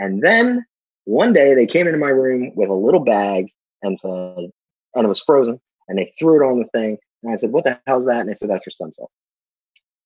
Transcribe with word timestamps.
And 0.00 0.22
then 0.22 0.64
one 1.04 1.32
day 1.32 1.54
they 1.54 1.66
came 1.66 1.86
into 1.86 1.98
my 1.98 2.08
room 2.08 2.52
with 2.56 2.70
a 2.70 2.74
little 2.74 3.04
bag 3.04 3.48
and 3.82 4.00
said, 4.00 4.50
and 4.94 5.04
it 5.04 5.08
was 5.08 5.20
frozen, 5.20 5.60
and 5.88 5.98
they 5.98 6.12
threw 6.18 6.42
it 6.42 6.46
on 6.46 6.58
the 6.58 6.68
thing. 6.68 6.98
And 7.22 7.32
I 7.32 7.36
said, 7.36 7.52
"What 7.52 7.64
the 7.64 7.78
hell 7.86 7.98
is 7.98 8.06
that?" 8.06 8.20
And 8.20 8.28
they 8.28 8.34
said, 8.34 8.48
"That's 8.48 8.66
your 8.66 8.72
stem 8.72 8.92
cell." 8.92 9.10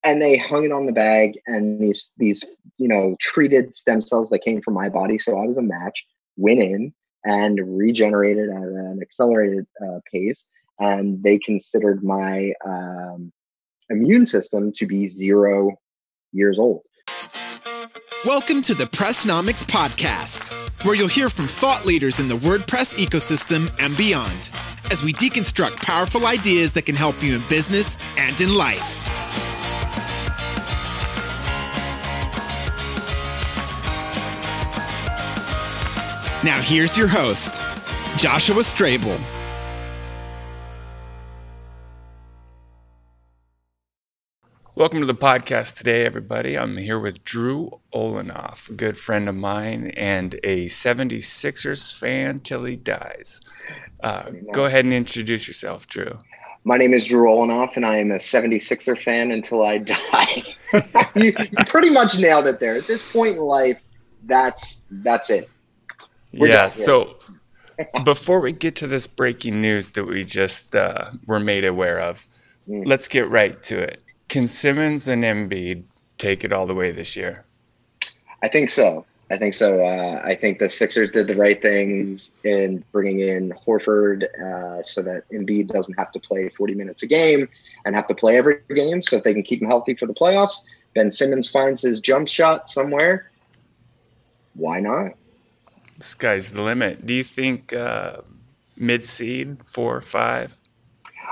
And 0.02 0.20
they 0.20 0.36
hung 0.36 0.64
it 0.64 0.72
on 0.72 0.86
the 0.86 0.92
bag, 0.92 1.38
and 1.46 1.80
these 1.80 2.10
these 2.18 2.44
you 2.76 2.88
know 2.88 3.16
treated 3.20 3.76
stem 3.76 4.00
cells 4.00 4.30
that 4.30 4.42
came 4.42 4.60
from 4.60 4.74
my 4.74 4.88
body, 4.88 5.16
so 5.16 5.38
I 5.38 5.46
was 5.46 5.56
a 5.56 5.62
match, 5.62 6.04
went 6.36 6.60
in 6.60 6.92
and 7.24 7.78
regenerated 7.78 8.50
at 8.50 8.62
an 8.62 8.98
accelerated 9.00 9.66
uh, 9.82 10.00
pace, 10.12 10.44
and 10.78 11.22
they 11.22 11.38
considered 11.38 12.04
my 12.04 12.52
um, 12.66 13.32
immune 13.88 14.26
system 14.26 14.72
to 14.72 14.86
be 14.86 15.08
zero 15.08 15.70
years 16.32 16.58
old. 16.58 16.82
Welcome 18.24 18.62
to 18.62 18.74
the 18.74 18.86
Pressnomics 18.86 19.62
Podcast, 19.64 20.50
where 20.86 20.94
you'll 20.94 21.08
hear 21.08 21.28
from 21.28 21.46
thought 21.46 21.84
leaders 21.84 22.20
in 22.20 22.26
the 22.26 22.36
WordPress 22.36 22.94
ecosystem 22.94 23.70
and 23.78 23.94
beyond 23.98 24.48
as 24.90 25.02
we 25.02 25.12
deconstruct 25.12 25.76
powerful 25.76 26.26
ideas 26.26 26.72
that 26.72 26.86
can 26.86 26.94
help 26.94 27.22
you 27.22 27.36
in 27.36 27.46
business 27.48 27.98
and 28.16 28.40
in 28.40 28.54
life. 28.54 29.02
Now, 36.42 36.62
here's 36.62 36.96
your 36.96 37.08
host, 37.08 37.60
Joshua 38.16 38.62
Strebel. 38.62 39.20
Welcome 44.76 44.98
to 44.98 45.06
the 45.06 45.14
podcast 45.14 45.76
today, 45.76 46.04
everybody. 46.04 46.58
I'm 46.58 46.76
here 46.76 46.98
with 46.98 47.22
Drew 47.22 47.78
Olanoff, 47.94 48.68
a 48.68 48.72
good 48.72 48.98
friend 48.98 49.28
of 49.28 49.36
mine 49.36 49.92
and 49.96 50.34
a 50.42 50.64
76ers 50.64 51.96
fan 51.96 52.40
till 52.40 52.64
he 52.64 52.74
dies. 52.74 53.40
Uh, 54.02 54.30
go 54.52 54.64
ahead 54.64 54.84
and 54.84 54.92
introduce 54.92 55.46
yourself, 55.46 55.86
Drew. 55.86 56.18
My 56.64 56.76
name 56.76 56.92
is 56.92 57.04
Drew 57.04 57.28
Olanoff, 57.28 57.76
and 57.76 57.86
I 57.86 57.98
am 57.98 58.10
a 58.10 58.16
76er 58.16 59.00
fan 59.00 59.30
until 59.30 59.62
I 59.62 59.78
die. 59.78 60.42
you, 61.14 61.32
you, 61.38 61.64
pretty 61.68 61.90
much 61.90 62.18
nailed 62.18 62.48
it 62.48 62.58
there. 62.58 62.74
At 62.74 62.88
this 62.88 63.08
point 63.12 63.36
in 63.36 63.42
life, 63.42 63.80
that's 64.24 64.86
that's 64.90 65.30
it. 65.30 65.48
We're 66.32 66.48
yeah. 66.48 66.68
So 66.68 67.14
before 68.04 68.40
we 68.40 68.50
get 68.50 68.74
to 68.76 68.88
this 68.88 69.06
breaking 69.06 69.60
news 69.60 69.92
that 69.92 70.04
we 70.04 70.24
just 70.24 70.74
uh, 70.74 71.12
were 71.26 71.38
made 71.38 71.64
aware 71.64 72.00
of, 72.00 72.26
mm. 72.68 72.84
let's 72.84 73.06
get 73.06 73.30
right 73.30 73.62
to 73.62 73.78
it. 73.78 74.03
Can 74.28 74.48
Simmons 74.48 75.08
and 75.08 75.22
Embiid 75.22 75.84
take 76.18 76.44
it 76.44 76.52
all 76.52 76.66
the 76.66 76.74
way 76.74 76.90
this 76.90 77.16
year? 77.16 77.44
I 78.42 78.48
think 78.48 78.70
so. 78.70 79.06
I 79.30 79.38
think 79.38 79.54
so. 79.54 79.84
Uh, 79.84 80.20
I 80.24 80.34
think 80.34 80.58
the 80.58 80.68
Sixers 80.68 81.10
did 81.10 81.26
the 81.26 81.34
right 81.34 81.60
things 81.60 82.32
in 82.44 82.84
bringing 82.92 83.20
in 83.20 83.52
Horford 83.66 84.24
uh, 84.38 84.82
so 84.82 85.02
that 85.02 85.28
Embiid 85.30 85.68
doesn't 85.68 85.94
have 85.94 86.12
to 86.12 86.20
play 86.20 86.50
40 86.50 86.74
minutes 86.74 87.02
a 87.02 87.06
game 87.06 87.48
and 87.84 87.94
have 87.94 88.06
to 88.08 88.14
play 88.14 88.36
every 88.36 88.60
game 88.74 89.02
so 89.02 89.20
they 89.20 89.32
can 89.32 89.42
keep 89.42 89.62
him 89.62 89.68
healthy 89.68 89.94
for 89.94 90.06
the 90.06 90.14
playoffs. 90.14 90.62
Ben 90.94 91.10
Simmons 91.10 91.50
finds 91.50 91.80
his 91.80 92.00
jump 92.00 92.28
shot 92.28 92.68
somewhere. 92.68 93.30
Why 94.54 94.80
not? 94.80 95.12
Sky's 96.00 96.52
the 96.52 96.62
limit. 96.62 97.06
Do 97.06 97.14
you 97.14 97.24
think 97.24 97.72
uh, 97.72 98.18
mid 98.76 99.02
seed, 99.04 99.58
four 99.64 99.96
or 99.96 100.00
five? 100.00 100.58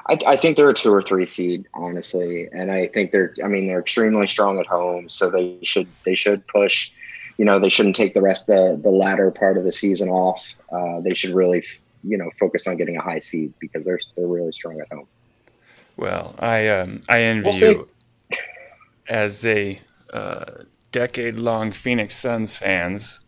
I, 0.06 0.19
I, 0.27 0.36
think 0.36 0.56
they're 0.56 0.70
a 0.70 0.75
two 0.75 0.92
or 0.92 1.03
three 1.03 1.27
seed, 1.27 1.67
honestly, 1.75 2.48
and 2.53 2.70
I 2.72 2.89
think 2.89 3.12
they're. 3.12 3.34
I 3.42 3.48
mean, 3.48 3.67
they're 3.67 3.81
extremely 3.81 4.27
strong 4.27 4.59
at 4.59 4.67
home, 4.67 5.09
so 5.09 5.31
they 5.31 5.59
should 5.62 5.86
they 6.05 6.14
should 6.14 6.47
push. 6.48 6.91
You 7.39 7.44
know, 7.44 7.59
they 7.59 7.69
shouldn't 7.69 7.97
take 7.97 8.14
the 8.14 8.20
rest 8.20 8.47
the, 8.47 8.78
the 8.81 8.91
latter 8.91 9.31
part 9.31 9.56
of 9.56 9.64
the 9.64 9.72
season 9.72 10.09
off. 10.09 10.47
Uh, 10.70 11.00
they 11.00 11.14
should 11.14 11.34
really, 11.34 11.64
you 12.05 12.19
know, 12.19 12.31
focus 12.39 12.67
on 12.67 12.77
getting 12.77 12.97
a 12.97 13.03
high 13.03 13.20
seed 13.20 13.53
because 13.59 13.84
they're 13.84 14.00
they're 14.17 14.27
really 14.27 14.53
strong 14.53 14.81
at 14.81 14.92
home. 14.92 15.06
Well, 15.97 16.34
I 16.38 16.69
um, 16.69 17.03
I 17.09 17.21
envy 17.21 17.50
we'll 17.50 17.59
you 17.59 17.88
as 19.09 19.47
a 19.47 19.81
uh, 20.12 20.44
decade 20.91 21.38
long 21.38 21.71
Phoenix 21.71 22.16
Suns 22.16 22.56
fans, 22.56 23.21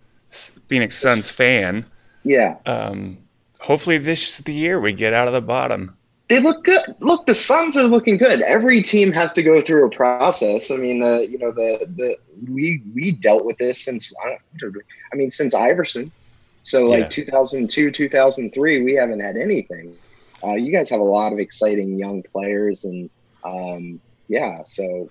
Phoenix 0.66 0.96
Suns 0.96 1.30
fan. 1.30 1.86
Yeah. 2.24 2.56
Um, 2.66 3.18
hopefully, 3.60 3.98
this 3.98 4.28
is 4.28 4.38
the 4.38 4.54
year 4.54 4.80
we 4.80 4.92
get 4.92 5.12
out 5.12 5.28
of 5.28 5.34
the 5.34 5.42
bottom 5.42 5.96
they 6.28 6.40
look 6.40 6.64
good. 6.64 6.94
Look, 7.00 7.26
the 7.26 7.34
Suns 7.34 7.76
are 7.76 7.84
looking 7.84 8.16
good. 8.16 8.40
Every 8.40 8.82
team 8.82 9.12
has 9.12 9.32
to 9.34 9.42
go 9.42 9.60
through 9.60 9.86
a 9.86 9.90
process. 9.90 10.70
I 10.70 10.76
mean, 10.76 11.00
the 11.00 11.26
you 11.28 11.38
know 11.38 11.52
the 11.52 11.86
the 11.96 12.16
we 12.50 12.82
we 12.94 13.12
dealt 13.12 13.44
with 13.44 13.58
this 13.58 13.82
since 13.82 14.10
I, 14.24 14.38
I 15.12 15.16
mean 15.16 15.30
since 15.30 15.54
Iverson. 15.54 16.10
So 16.62 16.86
like 16.86 17.00
yeah. 17.00 17.08
2002, 17.08 17.90
2003, 17.90 18.82
we 18.82 18.94
haven't 18.94 19.20
had 19.20 19.36
anything. 19.36 19.94
Uh, 20.42 20.54
you 20.54 20.72
guys 20.72 20.88
have 20.88 21.00
a 21.00 21.04
lot 21.04 21.32
of 21.32 21.38
exciting 21.38 21.98
young 21.98 22.22
players, 22.22 22.86
and 22.86 23.10
um, 23.44 24.00
yeah, 24.28 24.62
so 24.62 25.10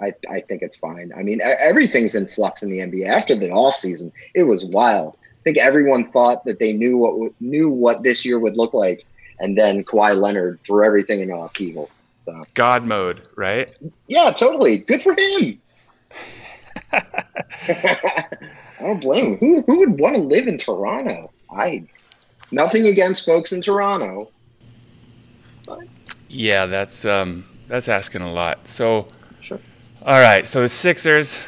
I 0.00 0.14
I 0.30 0.40
think 0.40 0.62
it's 0.62 0.76
fine. 0.76 1.12
I 1.16 1.22
mean, 1.22 1.40
everything's 1.42 2.14
in 2.14 2.28
flux 2.28 2.62
in 2.62 2.70
the 2.70 2.78
NBA 2.78 3.08
after 3.08 3.34
the 3.34 3.50
off 3.50 3.74
season. 3.74 4.12
It 4.34 4.44
was 4.44 4.64
wild. 4.64 5.16
I 5.20 5.42
think 5.42 5.58
everyone 5.58 6.12
thought 6.12 6.44
that 6.44 6.60
they 6.60 6.72
knew 6.74 6.96
what 6.96 7.32
knew 7.40 7.68
what 7.70 8.04
this 8.04 8.24
year 8.24 8.38
would 8.38 8.56
look 8.56 8.72
like 8.72 9.04
and 9.40 9.58
then 9.58 9.84
Kawhi 9.84 10.16
Leonard 10.16 10.60
threw 10.66 10.84
everything 10.84 11.20
into 11.20 11.36
upheaval. 11.36 11.90
So. 12.24 12.42
God 12.54 12.84
mode, 12.84 13.22
right? 13.34 13.70
Yeah, 14.06 14.30
totally. 14.30 14.78
Good 14.78 15.02
for 15.02 15.16
him. 15.18 15.60
I 18.80 18.84
don't 18.84 19.00
blame 19.00 19.34
him. 19.34 19.38
Who 19.38 19.62
who 19.62 19.78
would 19.80 19.98
want 19.98 20.16
to 20.16 20.22
live 20.22 20.46
in 20.46 20.58
Toronto? 20.58 21.32
I 21.50 21.84
nothing 22.50 22.86
against 22.86 23.26
folks 23.26 23.52
in 23.52 23.62
Toronto. 23.62 24.30
But. 25.66 25.80
Yeah, 26.28 26.66
that's 26.66 27.04
um 27.04 27.44
that's 27.68 27.88
asking 27.88 28.22
a 28.22 28.32
lot. 28.32 28.66
So 28.68 29.08
sure. 29.42 29.60
All 30.02 30.20
right, 30.20 30.46
so 30.46 30.62
the 30.62 30.68
Sixers, 30.68 31.44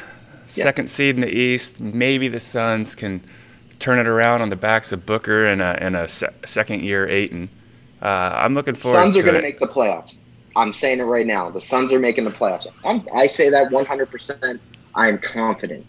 second 0.47 0.89
seed 0.89 1.15
in 1.15 1.21
the 1.21 1.35
East, 1.35 1.81
maybe 1.81 2.27
the 2.27 2.39
Suns 2.39 2.93
can 2.95 3.23
turn 3.79 3.99
it 3.99 4.07
around 4.07 4.41
on 4.41 4.49
the 4.49 4.55
backs 4.55 4.91
of 4.91 5.05
Booker 5.05 5.45
and 5.45 5.61
a, 5.61 5.77
and 5.83 5.95
a 5.95 6.07
se- 6.07 6.33
second 6.45 6.83
year 6.83 7.07
Ayton. 7.07 7.49
Uh, 8.03 8.33
I'm 8.35 8.53
looking 8.53 8.75
forward. 8.75 8.97
Suns 8.97 9.17
are 9.17 9.23
going 9.23 9.35
to 9.35 9.41
make 9.41 9.59
the 9.59 9.67
playoffs. 9.67 10.17
I'm 10.55 10.73
saying 10.73 10.99
it 10.99 11.03
right 11.03 11.25
now. 11.25 11.49
The 11.49 11.61
Suns 11.61 11.91
are 11.93 11.99
making 11.99 12.25
the 12.25 12.31
playoffs. 12.31 12.67
I'm, 12.83 13.01
i 13.15 13.25
say 13.25 13.49
that 13.49 13.71
100. 13.71 14.11
percent 14.11 14.61
I'm 14.93 15.17
confident. 15.17 15.85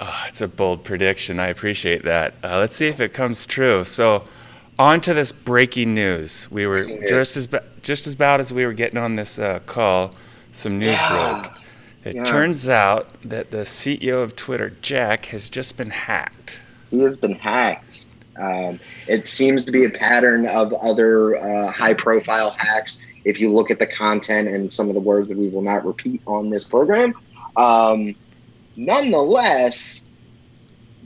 Oh, 0.00 0.24
it's 0.28 0.40
a 0.40 0.48
bold 0.48 0.82
prediction. 0.82 1.38
I 1.38 1.48
appreciate 1.48 2.04
that. 2.04 2.34
Uh, 2.42 2.58
let's 2.58 2.74
see 2.74 2.86
if 2.86 3.00
it 3.00 3.12
comes 3.12 3.46
true. 3.46 3.84
So, 3.84 4.24
on 4.78 5.00
to 5.02 5.14
this 5.14 5.30
breaking 5.30 5.94
news. 5.94 6.50
We 6.50 6.66
were 6.66 6.84
news. 6.84 7.10
just 7.10 7.36
as 7.36 7.48
just 7.82 8.06
as 8.06 8.14
bad 8.14 8.40
as 8.40 8.52
we 8.52 8.64
were 8.64 8.72
getting 8.72 8.98
on 8.98 9.16
this 9.16 9.38
uh, 9.38 9.60
call. 9.66 10.14
Some 10.52 10.78
news 10.78 10.98
yeah. 11.00 11.42
broke. 11.42 11.52
It 12.04 12.14
yeah. 12.16 12.24
turns 12.24 12.68
out 12.68 13.08
that 13.24 13.50
the 13.50 13.58
CEO 13.58 14.22
of 14.22 14.34
Twitter, 14.34 14.70
Jack, 14.82 15.26
has 15.26 15.50
just 15.50 15.76
been 15.76 15.90
hacked. 15.90 16.58
He 16.90 17.00
has 17.00 17.16
been 17.16 17.34
hacked. 17.34 18.06
Um, 18.38 18.80
it 19.06 19.28
seems 19.28 19.64
to 19.64 19.72
be 19.72 19.84
a 19.84 19.90
pattern 19.90 20.46
of 20.46 20.72
other 20.74 21.36
uh, 21.36 21.70
high 21.72 21.94
profile 21.94 22.50
hacks. 22.50 23.04
If 23.24 23.40
you 23.40 23.52
look 23.52 23.70
at 23.70 23.78
the 23.78 23.86
content 23.86 24.48
and 24.48 24.72
some 24.72 24.88
of 24.88 24.94
the 24.94 25.00
words 25.00 25.28
that 25.28 25.36
we 25.36 25.48
will 25.48 25.62
not 25.62 25.84
repeat 25.84 26.22
on 26.26 26.50
this 26.50 26.64
program, 26.64 27.14
um, 27.56 28.14
nonetheless, 28.76 30.04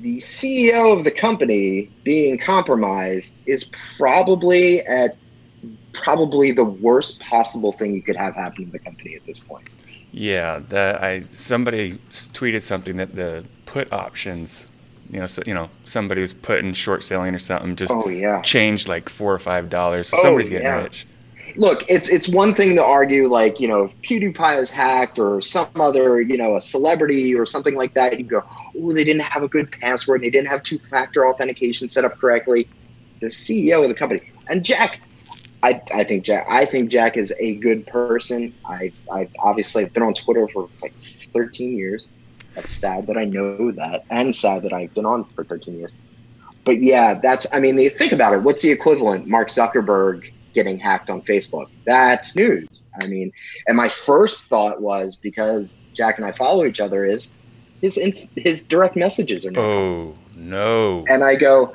the 0.01 0.19
CEO 0.19 0.97
of 0.97 1.05
the 1.05 1.11
company 1.11 1.91
being 2.05 2.39
compromised 2.39 3.37
is 3.47 3.65
probably 3.97 4.81
at 4.87 5.17
probably 5.93 6.53
the 6.53 6.65
worst 6.65 7.21
possible 7.21 7.73
thing 7.73 7.95
you 7.95 8.03
could 8.03 8.17
have 8.17 8.35
happen 8.35 8.67
to 8.67 8.73
the 8.73 8.79
company 8.79 9.15
at 9.15 9.25
this 9.27 9.39
point. 9.39 9.69
Yeah, 10.11 10.59
the, 10.59 10.99
I 11.01 11.23
somebody 11.31 11.99
tweeted 12.11 12.63
something 12.63 12.97
that 12.97 13.15
the 13.15 13.45
put 13.65 13.93
options 13.93 14.69
you 15.13 15.19
know, 15.19 15.27
so, 15.27 15.43
you 15.47 15.53
know, 15.53 15.69
somebody 15.85 16.23
was 16.23 16.33
putting 16.33 16.73
short 16.73 17.05
selling 17.05 17.35
or 17.35 17.39
something 17.39 17.77
just 17.77 17.93
oh, 17.95 18.09
yeah. 18.09 18.41
changed 18.41 18.89
like 18.89 19.11
four 19.11 19.33
or 19.33 19.39
five 19.39 19.69
dollars. 19.69 20.09
So 20.09 20.17
oh, 20.19 20.23
somebody's 20.23 20.49
getting 20.49 20.67
yeah. 20.67 20.83
rich. 20.83 21.07
Look, 21.55 21.85
it's 21.87 22.09
it's 22.09 22.31
one 22.31 22.55
thing 22.55 22.75
to 22.77 22.83
argue 22.83 23.29
like 23.29 23.61
you 23.61 23.69
know 23.69 23.85
if 23.85 23.93
PewDiePie 24.01 24.59
is 24.59 24.71
hacked 24.71 25.19
or 25.19 25.43
some 25.43 25.69
other 25.77 26.23
you 26.23 26.39
know 26.39 26.57
a 26.57 26.63
celebrity 26.63 27.35
or 27.35 27.45
something 27.45 27.75
like 27.75 27.93
that. 27.93 28.19
You 28.19 28.25
go, 28.25 28.43
oh, 28.79 28.93
they 28.93 29.05
didn't 29.05 29.23
have 29.23 29.43
a 29.43 29.49
good 29.49 29.71
password. 29.71 30.23
and 30.23 30.27
They 30.27 30.31
didn't 30.31 30.49
have 30.49 30.63
two 30.63 30.79
factor 30.79 31.27
authentication 31.27 31.91
set 31.91 32.07
up 32.07 32.17
correctly. 32.17 32.67
The 33.21 33.27
CEO 33.27 33.83
of 33.83 33.89
the 33.89 33.95
company 33.95 34.33
and 34.49 34.65
Jack, 34.65 35.01
I, 35.63 35.81
I 35.95 36.05
think 36.05 36.25
Jack 36.25 36.47
I 36.49 36.65
think 36.65 36.91
Jack 36.91 37.19
is 37.19 37.35
a 37.39 37.55
good 37.57 37.87
person. 37.87 38.55
I 38.65 38.93
I 39.13 39.29
obviously 39.39 39.85
have 39.85 39.93
been 39.93 40.03
on 40.03 40.15
Twitter 40.15 40.49
for 40.49 40.71
like 40.81 40.95
13 41.35 41.77
years. 41.77 42.09
That's 42.55 42.75
sad 42.75 43.07
that 43.07 43.17
I 43.17 43.25
know 43.25 43.73
that, 43.73 44.05
and 44.11 44.35
sad 44.35 44.63
that 44.65 44.73
I've 44.73 44.93
been 44.95 45.07
on 45.07 45.25
for 45.25 45.45
13 45.45 45.79
years. 45.79 45.93
But 46.65 46.83
yeah, 46.83 47.19
that's, 47.21 47.47
I 47.53 47.61
mean, 47.61 47.77
think 47.91 48.13
about 48.13 48.35
it. 48.35 48.43
What's 48.43 48.63
the 48.63 48.71
equivalent? 48.71 49.27
Mark 49.27 49.49
Zuckerberg 49.49 50.33
getting 50.53 50.79
hacked 50.79 51.11
on 51.11 51.23
Facebook. 51.23 51.69
That's 51.87 52.37
news. 52.37 52.83
I 53.01 53.07
mean, 53.07 53.33
and 53.67 53.77
my 53.77 53.89
first 53.89 54.49
thought 54.49 54.81
was 54.81 55.17
because 55.17 55.79
Jack 55.95 56.19
and 56.19 56.27
I 56.27 56.33
follow 56.33 56.65
each 56.67 56.81
other 56.81 57.05
is 57.05 57.31
his 57.81 58.29
his 58.37 58.63
direct 58.65 58.97
messages 58.97 59.45
are 59.47 59.51
not. 59.51 59.61
Oh 59.61 60.15
no! 60.37 61.05
And 61.09 61.25
I 61.25 61.37
go, 61.37 61.75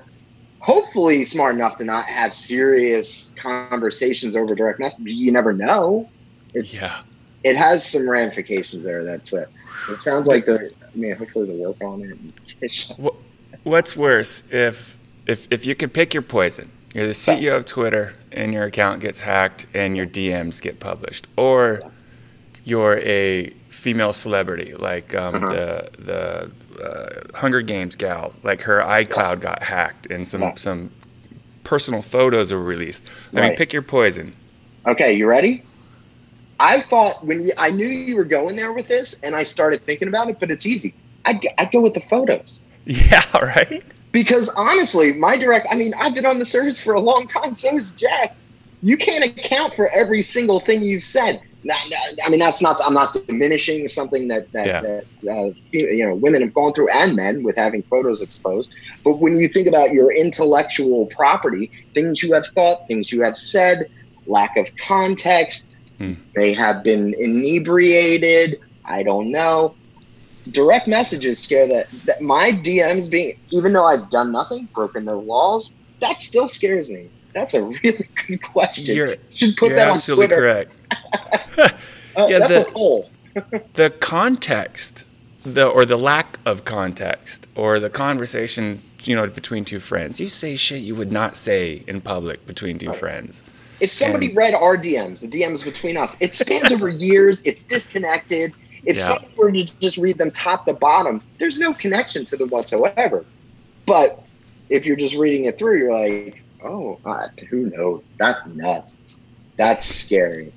hopefully 0.59 1.23
smart 1.23 1.55
enough 1.55 1.77
to 1.79 1.83
not 1.83 2.05
have 2.05 2.33
serious 2.33 3.31
conversations 3.35 4.35
over 4.35 4.55
direct 4.55 4.79
messages. 4.79 5.15
You 5.15 5.31
never 5.31 5.53
know. 5.53 6.09
It's 6.53 6.79
yeah. 6.79 7.01
It 7.43 7.57
has 7.57 7.85
some 7.85 8.09
ramifications 8.09 8.83
there. 8.83 9.03
That's 9.03 9.33
it. 9.33 9.49
It 9.89 10.01
sounds 10.01 10.27
like 10.27 10.45
they're. 10.45 10.71
I 10.81 10.97
mean, 10.97 11.15
hopefully 11.15 11.47
they'll 11.47 11.69
work 11.69 11.81
on 11.81 12.17
it. 12.61 12.85
What's 13.63 13.95
worse 13.95 14.43
if 14.49 14.97
if 15.25 15.47
if 15.51 15.65
you 15.65 15.75
could 15.75 15.93
pick 15.93 16.13
your 16.13 16.23
poison? 16.23 16.71
You're 16.93 17.07
the 17.07 17.13
CEO 17.13 17.55
of 17.57 17.65
Twitter, 17.65 18.13
and 18.31 18.53
your 18.53 18.63
account 18.63 19.01
gets 19.01 19.21
hacked, 19.21 19.67
and 19.73 19.95
your 19.95 20.05
DMs 20.05 20.61
get 20.61 20.79
published, 20.79 21.27
or 21.35 21.81
you're 22.63 22.99
a 22.99 23.53
female 23.69 24.13
celebrity 24.13 24.73
like 24.73 25.13
um, 25.13 25.35
uh-huh. 25.35 25.45
the 25.47 25.89
the 25.99 26.83
uh, 26.83 27.37
Hunger 27.37 27.61
Games 27.61 27.95
gal, 27.95 28.33
like 28.43 28.61
her 28.61 28.81
iCloud 28.81 29.41
got 29.41 29.61
hacked, 29.61 30.07
and 30.07 30.27
some 30.27 30.41
yeah. 30.41 30.55
some 30.55 30.91
personal 31.63 32.01
photos 32.01 32.51
were 32.51 32.63
released. 32.63 33.03
I 33.33 33.39
right. 33.39 33.47
mean, 33.49 33.57
pick 33.57 33.73
your 33.73 33.81
poison. 33.81 34.35
Okay, 34.85 35.13
you 35.13 35.27
ready? 35.27 35.63
I 36.59 36.81
thought 36.81 37.25
when 37.25 37.45
you, 37.45 37.51
I 37.57 37.69
knew 37.69 37.87
you 37.87 38.15
were 38.15 38.25
going 38.25 38.55
there 38.55 38.73
with 38.73 38.87
this, 38.87 39.15
and 39.23 39.35
I 39.35 39.43
started 39.43 39.85
thinking 39.85 40.07
about 40.07 40.29
it, 40.29 40.39
but 40.39 40.51
it's 40.51 40.65
easy. 40.65 40.93
I'd, 41.25 41.45
I'd 41.57 41.71
go 41.71 41.81
with 41.81 41.93
the 41.93 42.01
photos. 42.01 42.59
Yeah, 42.85 43.23
right. 43.41 43.83
Because 44.11 44.49
honestly, 44.49 45.13
my 45.13 45.37
direct, 45.37 45.67
I 45.69 45.75
mean, 45.75 45.93
I've 45.99 46.15
been 46.15 46.25
on 46.25 46.39
the 46.39 46.45
service 46.45 46.81
for 46.81 46.93
a 46.93 46.99
long 46.99 47.27
time. 47.27 47.53
So 47.53 47.77
is 47.77 47.91
Jack. 47.91 48.35
You 48.81 48.97
can't 48.97 49.23
account 49.23 49.73
for 49.75 49.89
every 49.93 50.21
single 50.21 50.59
thing 50.59 50.83
you've 50.83 51.03
said. 51.03 51.41
I 51.69 52.29
mean, 52.29 52.39
that's 52.39 52.61
not. 52.61 52.79
I'm 52.85 52.93
not 52.93 53.13
diminishing 53.27 53.87
something 53.87 54.27
that 54.29 54.51
that, 54.53 54.67
yeah. 54.67 54.81
that 54.81 55.05
uh, 55.27 55.51
you 55.71 56.07
know 56.07 56.15
women 56.15 56.41
have 56.41 56.53
gone 56.53 56.73
through 56.73 56.89
and 56.89 57.15
men 57.15 57.43
with 57.43 57.57
having 57.57 57.83
photos 57.83 58.21
exposed. 58.21 58.71
But 59.03 59.19
when 59.19 59.35
you 59.37 59.47
think 59.47 59.67
about 59.67 59.91
your 59.91 60.13
intellectual 60.13 61.07
property, 61.07 61.71
things 61.93 62.23
you 62.23 62.33
have 62.33 62.47
thought, 62.47 62.87
things 62.87 63.11
you 63.11 63.23
have 63.23 63.35
said, 63.35 63.89
lack 64.27 64.55
of 64.55 64.69
context, 64.77 65.66
hmm. 65.97 66.13
they 66.35 66.53
have 66.53 66.83
been 66.83 67.13
inebriated. 67.19 68.59
I 68.85 69.03
don't 69.03 69.31
know. 69.31 69.75
Direct 70.51 70.87
messages 70.87 71.39
scare 71.39 71.67
that, 71.67 71.87
that 72.05 72.21
my 72.21 72.51
DMs 72.51 73.09
being, 73.09 73.37
even 73.51 73.73
though 73.73 73.85
I've 73.85 74.09
done 74.09 74.31
nothing, 74.31 74.67
broken 74.73 75.05
no 75.05 75.19
laws, 75.19 75.73
that 75.99 76.21
still 76.21 76.47
scares 76.47 76.89
me. 76.89 77.09
That's 77.33 77.53
a 77.53 77.63
really 77.83 78.07
good 78.27 78.41
question. 78.41 78.95
You're, 78.95 79.11
you 79.11 79.17
should 79.31 79.57
put 79.57 79.69
that 79.69 79.89
on 79.89 79.95
absolutely 79.95 80.27
Twitter. 80.27 80.41
correct. 80.41 80.81
uh, 81.57 81.69
yeah, 82.29 82.39
that's 82.39 82.47
the, 82.47 82.67
a 82.67 82.71
poll. 82.71 83.09
the 83.73 83.89
context, 83.99 85.05
the 85.43 85.67
or 85.67 85.85
the 85.85 85.97
lack 85.97 86.39
of 86.45 86.65
context, 86.65 87.47
or 87.55 87.79
the 87.79 87.89
conversation, 87.89 88.81
you 89.03 89.15
know, 89.15 89.27
between 89.27 89.65
two 89.65 89.79
friends. 89.79 90.19
You 90.19 90.29
say 90.29 90.55
shit 90.55 90.81
you 90.81 90.95
would 90.95 91.11
not 91.11 91.37
say 91.37 91.83
in 91.87 92.01
public 92.01 92.45
between 92.47 92.79
two 92.79 92.89
right. 92.89 92.97
friends. 92.97 93.43
If 93.79 93.91
somebody 93.91 94.27
and, 94.27 94.35
read 94.35 94.53
our 94.53 94.77
DMs, 94.77 95.19
the 95.19 95.27
DMs 95.27 95.63
between 95.63 95.97
us, 95.97 96.17
it 96.19 96.33
spans 96.33 96.71
over 96.71 96.89
years. 96.89 97.41
It's 97.43 97.63
disconnected. 97.63 98.53
If 98.83 98.97
yeah. 98.97 99.03
someone 99.03 99.31
were 99.35 99.51
to 99.51 99.79
just 99.79 99.97
read 99.97 100.17
them 100.17 100.31
top 100.31 100.65
to 100.65 100.73
bottom, 100.73 101.21
there's 101.39 101.59
no 101.59 101.73
connection 101.73 102.25
to 102.27 102.37
them 102.37 102.49
whatsoever. 102.49 103.25
But 103.85 104.23
if 104.69 104.85
you're 104.85 104.95
just 104.95 105.15
reading 105.15 105.45
it 105.45 105.57
through, 105.57 105.79
you're 105.79 105.93
like, 105.93 106.41
oh, 106.63 106.99
God, 107.03 107.31
who 107.49 107.69
knows? 107.69 108.03
That's 108.17 108.45
nuts. 108.47 109.21
That's 109.57 109.85
scary. 109.85 110.53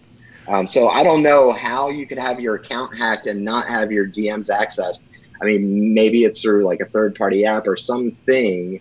Um, 0.48 0.66
so 0.66 0.88
I 0.88 1.02
don't 1.02 1.22
know 1.22 1.52
how 1.52 1.90
you 1.90 2.06
could 2.06 2.18
have 2.18 2.40
your 2.40 2.56
account 2.56 2.96
hacked 2.96 3.26
and 3.26 3.44
not 3.44 3.68
have 3.68 3.92
your 3.92 4.06
DMs 4.06 4.48
accessed. 4.48 5.04
I 5.40 5.44
mean, 5.44 5.94
maybe 5.94 6.24
it's 6.24 6.42
through 6.42 6.64
like 6.64 6.80
a 6.80 6.86
third 6.86 7.14
party 7.14 7.44
app 7.46 7.66
or 7.66 7.76
something 7.76 8.80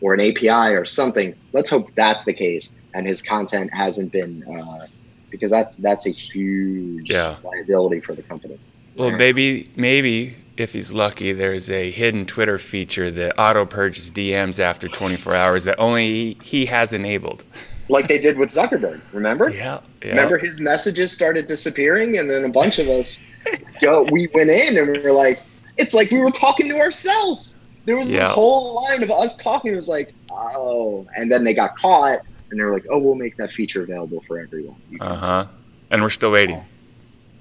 or 0.00 0.14
an 0.14 0.20
API 0.20 0.74
or 0.74 0.84
something. 0.84 1.34
Let's 1.52 1.68
hope 1.68 1.90
that's 1.94 2.24
the 2.24 2.32
case 2.32 2.74
and 2.94 3.06
his 3.06 3.22
content 3.22 3.72
hasn't 3.72 4.12
been 4.12 4.44
uh, 4.44 4.86
because 5.30 5.50
that's 5.50 5.76
that's 5.76 6.06
a 6.06 6.10
huge 6.10 7.10
yeah. 7.10 7.36
liability 7.42 8.00
for 8.00 8.14
the 8.14 8.22
company. 8.22 8.58
Well, 8.96 9.10
maybe 9.10 9.70
maybe 9.76 10.36
if 10.56 10.72
he's 10.72 10.92
lucky, 10.92 11.32
there's 11.32 11.70
a 11.70 11.90
hidden 11.90 12.26
Twitter 12.26 12.58
feature 12.58 13.10
that 13.10 13.38
auto 13.38 13.64
purges 13.64 14.10
DMs 14.10 14.60
after 14.60 14.88
24 14.88 15.34
hours 15.34 15.64
that 15.64 15.78
only 15.78 16.36
he 16.42 16.66
has 16.66 16.92
enabled. 16.92 17.44
Like 17.88 18.08
they 18.08 18.18
did 18.18 18.38
with 18.38 18.50
Zuckerberg, 18.50 19.00
remember? 19.12 19.50
Yeah, 19.50 19.80
yeah. 20.02 20.10
Remember 20.10 20.38
his 20.38 20.60
messages 20.60 21.12
started 21.12 21.46
disappearing, 21.46 22.18
and 22.18 22.30
then 22.30 22.44
a 22.44 22.48
bunch 22.48 22.78
of 22.78 22.88
us, 22.88 23.24
go, 23.80 24.06
we 24.12 24.28
went 24.34 24.50
in 24.50 24.76
and 24.76 24.90
we 24.90 24.98
were 25.00 25.12
like, 25.12 25.40
it's 25.76 25.94
like 25.94 26.10
we 26.10 26.18
were 26.18 26.30
talking 26.30 26.68
to 26.68 26.78
ourselves. 26.78 27.56
There 27.86 27.96
was 27.96 28.06
yeah. 28.06 28.28
this 28.28 28.28
whole 28.28 28.74
line 28.74 29.02
of 29.02 29.10
us 29.10 29.36
talking. 29.36 29.72
It 29.72 29.76
was 29.76 29.88
like, 29.88 30.12
oh, 30.30 31.08
and 31.16 31.32
then 31.32 31.42
they 31.42 31.54
got 31.54 31.76
caught, 31.78 32.20
and 32.50 32.58
they're 32.58 32.72
like, 32.72 32.86
oh, 32.90 32.98
we'll 32.98 33.14
make 33.14 33.36
that 33.36 33.52
feature 33.52 33.82
available 33.82 34.22
for 34.26 34.38
everyone. 34.38 34.76
Uh 35.00 35.16
huh. 35.16 35.46
And 35.90 36.02
we're 36.02 36.10
still 36.10 36.32
waiting 36.32 36.56
Uh, 36.56 36.64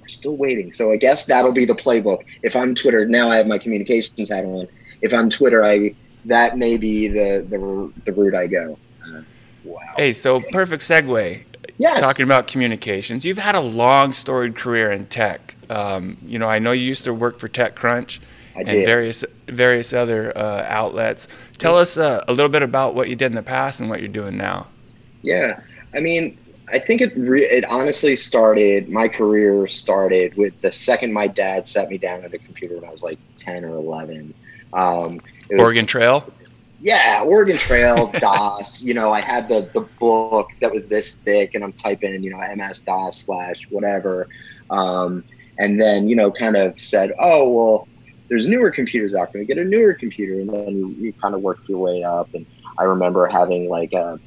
we're 0.01 0.07
still 0.07 0.37
waiting. 0.37 0.73
So 0.73 0.91
I 0.91 0.97
guess 0.97 1.25
that'll 1.25 1.51
be 1.51 1.65
the 1.65 1.75
playbook. 1.75 2.23
If 2.43 2.55
I'm 2.55 2.75
Twitter, 2.75 3.05
now 3.05 3.29
I 3.29 3.37
have 3.37 3.47
my 3.47 3.57
communications 3.57 4.29
hat 4.29 4.45
on. 4.45 4.67
If 5.01 5.13
I'm 5.13 5.29
Twitter, 5.29 5.63
I 5.63 5.95
that 6.25 6.57
may 6.57 6.77
be 6.77 7.07
the 7.07 7.45
the, 7.49 7.93
the 8.05 8.13
route 8.13 8.35
I 8.35 8.47
go. 8.47 8.77
Uh, 9.03 9.21
wow. 9.63 9.79
Hey, 9.97 10.13
so 10.13 10.41
perfect 10.51 10.83
segue. 10.83 11.43
Yes. 11.77 12.01
Talking 12.01 12.23
about 12.23 12.47
communications, 12.47 13.23
you've 13.23 13.37
had 13.37 13.55
a 13.55 13.61
long 13.61 14.11
storied 14.11 14.57
career 14.57 14.91
in 14.91 15.05
tech. 15.05 15.55
Um, 15.69 16.17
you 16.25 16.37
know, 16.37 16.49
I 16.49 16.59
know 16.59 16.73
you 16.73 16.83
used 16.83 17.05
to 17.05 17.13
work 17.13 17.39
for 17.39 17.47
TechCrunch 17.47 18.19
and 18.55 18.67
various 18.67 19.23
various 19.47 19.93
other 19.93 20.37
uh, 20.37 20.65
outlets. 20.67 21.29
Tell 21.57 21.77
us 21.77 21.97
uh, 21.97 22.25
a 22.27 22.33
little 22.33 22.49
bit 22.49 22.63
about 22.63 22.95
what 22.95 23.07
you 23.07 23.15
did 23.15 23.27
in 23.27 23.35
the 23.35 23.43
past 23.43 23.79
and 23.79 23.89
what 23.89 23.99
you're 23.99 24.09
doing 24.09 24.35
now. 24.35 24.67
Yeah, 25.21 25.59
I 25.93 25.99
mean, 25.99 26.37
I 26.71 26.79
think 26.79 27.01
it 27.01 27.17
re- 27.17 27.45
it 27.45 27.65
honestly 27.65 28.15
started. 28.15 28.89
My 28.89 29.07
career 29.07 29.67
started 29.67 30.35
with 30.35 30.59
the 30.61 30.71
second 30.71 31.13
my 31.13 31.27
dad 31.27 31.67
sat 31.67 31.89
me 31.89 31.97
down 31.97 32.23
at 32.23 32.33
a 32.33 32.37
computer 32.37 32.75
when 32.75 32.85
I 32.85 32.91
was 32.91 33.03
like 33.03 33.19
ten 33.37 33.65
or 33.65 33.75
eleven. 33.75 34.33
Um, 34.73 35.19
was, 35.49 35.59
Oregon 35.59 35.85
Trail. 35.85 36.31
Yeah, 36.81 37.23
Oregon 37.25 37.57
Trail, 37.57 38.07
DOS. 38.19 38.81
You 38.81 38.93
know, 38.93 39.11
I 39.11 39.21
had 39.21 39.49
the 39.49 39.69
the 39.73 39.81
book 39.81 40.49
that 40.61 40.71
was 40.71 40.87
this 40.87 41.15
thick, 41.15 41.55
and 41.55 41.63
I'm 41.63 41.73
typing, 41.73 42.23
you 42.23 42.31
know, 42.31 42.55
MS 42.55 42.81
DOS 42.81 43.17
slash 43.17 43.67
whatever. 43.69 44.27
Um, 44.69 45.23
and 45.57 45.81
then 45.81 46.07
you 46.07 46.15
know, 46.15 46.31
kind 46.31 46.55
of 46.55 46.79
said, 46.79 47.13
oh 47.19 47.49
well, 47.49 47.87
there's 48.29 48.47
newer 48.47 48.69
computers 48.69 49.15
out 49.15 49.33
there. 49.33 49.43
Get 49.43 49.57
a 49.57 49.65
newer 49.65 49.93
computer, 49.93 50.39
and 50.39 50.49
then 50.49 50.77
you, 50.77 50.87
you 50.99 51.13
kind 51.13 51.33
of 51.33 51.41
work 51.41 51.59
your 51.67 51.79
way 51.79 52.03
up. 52.03 52.33
And 52.33 52.45
I 52.77 52.83
remember 52.83 53.27
having 53.27 53.69
like 53.69 53.93
a 53.93 54.19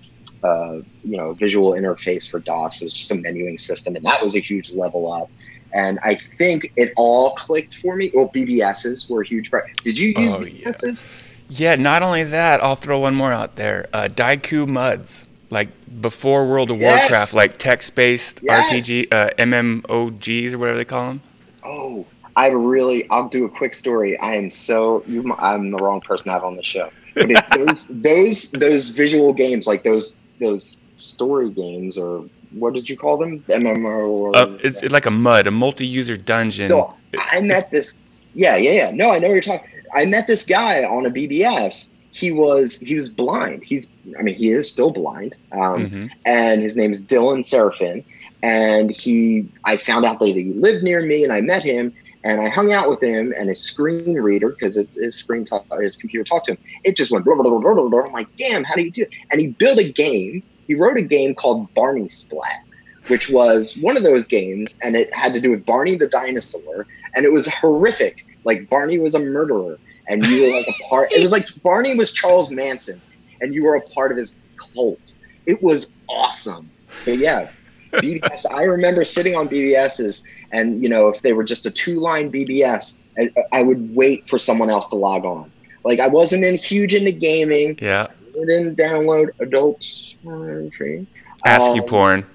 uh, 0.43 0.81
you 1.05 1.17
know 1.17 1.33
visual 1.33 1.73
interface 1.73 2.29
for 2.29 2.41
DOS. 2.41 2.81
It 2.81 2.85
was 2.85 2.97
just 2.97 3.11
a 3.11 3.15
menuing 3.15 3.59
system, 3.59 3.97
and 3.97 4.05
that 4.05 4.23
was 4.23 4.37
a 4.37 4.41
huge 4.41 4.73
level 4.73 5.13
up. 5.13 5.31
And 5.75 5.99
I 6.03 6.15
think 6.15 6.73
it 6.77 6.93
all 6.97 7.35
clicked 7.37 7.77
for 7.77 7.97
me. 7.97 8.11
Well, 8.15 8.29
BBSs 8.29 9.09
were 9.09 9.23
a 9.23 9.27
huge 9.27 9.51
part. 9.51 9.75
Did 9.83 9.99
you 9.99 10.09
use 10.09 10.35
oh, 10.35 10.41
BBSs? 10.41 11.09
Yeah. 11.49 11.71
yeah. 11.71 11.83
Not 11.83 12.03
only 12.03 12.25
that, 12.25 12.63
I'll 12.63 12.77
throw 12.77 12.99
one 12.99 13.15
more 13.15 13.33
out 13.33 13.57
there. 13.57 13.89
Uh, 13.93 14.09
Diku 14.11 14.69
MUDs, 14.69 15.27
like 15.51 15.69
before 16.01 16.47
World 16.47 16.71
of 16.71 16.79
yes. 16.79 17.01
Warcraft, 17.01 17.35
like 17.35 17.57
text-based 17.57 18.41
yes. 18.43 18.71
RPG, 18.71 19.13
uh, 19.13 19.31
MMOGs 19.39 20.53
or 20.53 20.59
whatever 20.59 20.79
they 20.79 20.85
call 20.85 21.09
them. 21.09 21.23
Oh, 21.65 22.05
I 22.37 22.49
really. 22.49 23.09
I'll 23.11 23.29
do 23.29 23.45
a 23.45 23.49
quick 23.49 23.75
story. 23.75 24.19
I 24.19 24.35
am 24.35 24.51
so. 24.51 25.05
You, 25.07 25.35
I'm 25.39 25.71
the 25.71 25.79
wrong 25.79 26.01
person 26.01 26.27
to 26.27 26.33
have 26.33 26.45
on 26.45 26.57
the 26.57 26.63
show. 26.63 26.91
But 27.15 27.47
those 27.57 27.87
those 27.89 28.51
those 28.53 28.89
visual 28.91 29.33
games, 29.33 29.67
like 29.67 29.85
those 29.85 30.17
those 30.43 30.77
story 30.97 31.51
games 31.51 31.97
or 31.99 32.25
what 32.53 32.75
did 32.75 32.89
you 32.89 32.97
call 32.97 33.17
them? 33.17 33.41
MMO 33.49 34.09
or 34.09 34.37
uh, 34.37 34.47
it's, 34.63 34.83
it's 34.83 34.93
like 34.93 35.07
a 35.07 35.11
mud, 35.11 35.47
a 35.47 35.51
multi-user 35.51 36.17
dungeon. 36.17 36.69
So 36.69 36.95
I 37.19 37.41
met 37.41 37.71
this. 37.71 37.97
Yeah, 38.35 38.57
yeah, 38.57 38.71
yeah. 38.73 38.91
No, 38.93 39.11
I 39.11 39.19
know 39.19 39.29
what 39.29 39.35
you're 39.35 39.43
talking. 39.43 39.69
I 39.95 40.07
met 40.07 40.27
this 40.27 40.45
guy 40.45 40.85
on 40.85 41.07
a 41.07 41.11
BBS. 41.11 41.91
He 42.13 42.31
was 42.31 42.79
he 42.79 42.95
was 42.95 43.09
blind. 43.09 43.65
He's 43.65 43.87
I 44.19 44.23
mean 44.23 44.35
he 44.35 44.51
is 44.51 44.71
still 44.71 44.91
blind. 44.91 45.37
Um, 45.53 45.87
mm-hmm. 45.87 46.07
And 46.27 46.63
his 46.63 46.77
name 46.77 46.93
is 46.93 47.01
Dylan 47.03 47.41
Seraphin. 47.41 48.05
And 48.43 48.91
he 48.91 49.49
I 49.65 49.77
found 49.77 50.05
out 50.05 50.19
that 50.19 50.27
he 50.27 50.53
lived 50.53 50.83
near 50.83 51.01
me, 51.01 51.25
and 51.25 51.33
I 51.33 51.41
met 51.41 51.63
him. 51.63 51.95
And 52.25 52.41
I 52.41 52.49
hung 52.49 52.73
out 52.73 52.89
with 52.89 53.03
him 53.03 53.35
and 53.37 53.49
his 53.49 53.61
screen 53.61 54.15
reader, 54.15 54.51
because 54.51 54.77
his 54.77 55.15
screen, 55.15 55.45
talk, 55.45 55.67
his 55.81 55.97
computer 55.97 56.25
talked 56.25 56.47
to 56.47 56.53
him. 56.53 56.59
It 56.85 56.97
just 56.97 57.11
went, 57.11 57.25
blah, 57.25 57.35
blah, 57.35 57.43
blah, 57.45 57.59
blah, 57.59 57.89
blah. 57.89 58.05
I'm 58.07 58.13
like, 58.13 58.35
damn, 58.37 58.63
how 58.63 58.75
do 58.75 58.83
you 58.83 58.91
do 58.91 59.03
it? 59.03 59.11
And 59.31 59.41
he 59.41 59.49
built 59.49 59.79
a 59.79 59.91
game. 59.91 60.43
He 60.67 60.75
wrote 60.75 60.97
a 60.97 61.03
game 61.03 61.35
called 61.35 61.73
Barney 61.75 62.09
Splat, 62.09 62.63
which 63.09 63.29
was 63.29 63.77
one 63.79 63.97
of 63.97 64.05
those 64.05 64.29
games. 64.29 64.77
And 64.83 64.95
it 64.95 65.13
had 65.15 65.33
to 65.33 65.41
do 65.41 65.51
with 65.51 65.67
Barney 65.67 65.97
the 65.97 66.07
dinosaur. 66.07 66.87
And 67.15 67.25
it 67.25 67.33
was 67.33 67.49
horrific. 67.49 68.25
Like 68.45 68.69
Barney 68.69 68.99
was 68.99 69.15
a 69.15 69.19
murderer. 69.19 69.79
And 70.09 70.25
you 70.25 70.43
were 70.43 70.57
like 70.57 70.67
a 70.69 70.73
part, 70.89 71.13
it 71.13 71.23
was 71.23 71.33
like 71.33 71.47
Barney 71.63 71.97
was 71.97 72.13
Charles 72.13 72.51
Manson 72.51 73.01
and 73.43 73.53
you 73.53 73.65
were 73.65 73.75
a 73.75 73.81
part 73.81 74.11
of 74.13 74.17
his 74.17 74.35
cult. 74.57 75.13
It 75.45 75.63
was 75.63 75.93
awesome. 76.09 76.71
But 77.05 77.19
yeah, 77.19 77.51
BBS. 77.93 78.45
I 78.53 78.65
remember 78.65 79.05
sitting 79.05 79.37
on 79.37 79.49
BBSs, 79.49 80.23
and 80.51 80.83
you 80.83 80.89
know, 80.89 81.09
if 81.09 81.21
they 81.23 81.33
were 81.33 81.45
just 81.45 81.67
a 81.67 81.71
two-line 81.71 82.31
BBS, 82.33 82.99
I, 83.19 83.33
I 83.53 83.63
would 83.63 83.95
wait 83.95 84.29
for 84.29 84.39
someone 84.39 84.71
else 84.71 84.89
to 84.89 84.97
log 84.97 85.25
on. 85.25 85.51
Like 85.85 86.01
I 86.01 86.09
wasn't 86.09 86.45
in 86.45 86.57
huge 86.57 86.95
into 86.95 87.13
gaming. 87.13 87.79
Yeah. 87.81 88.09
I 88.35 88.45
didn't 88.47 88.77
download 88.77 89.29
adult 89.41 89.85
pornography. 90.25 91.07
ASCII 91.45 91.81
Um, 91.81 91.87
porn. 91.87 92.27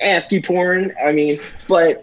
ASCII 0.00 0.42
porn. 0.42 0.92
I 1.04 1.12
mean, 1.12 1.40
but 1.68 2.02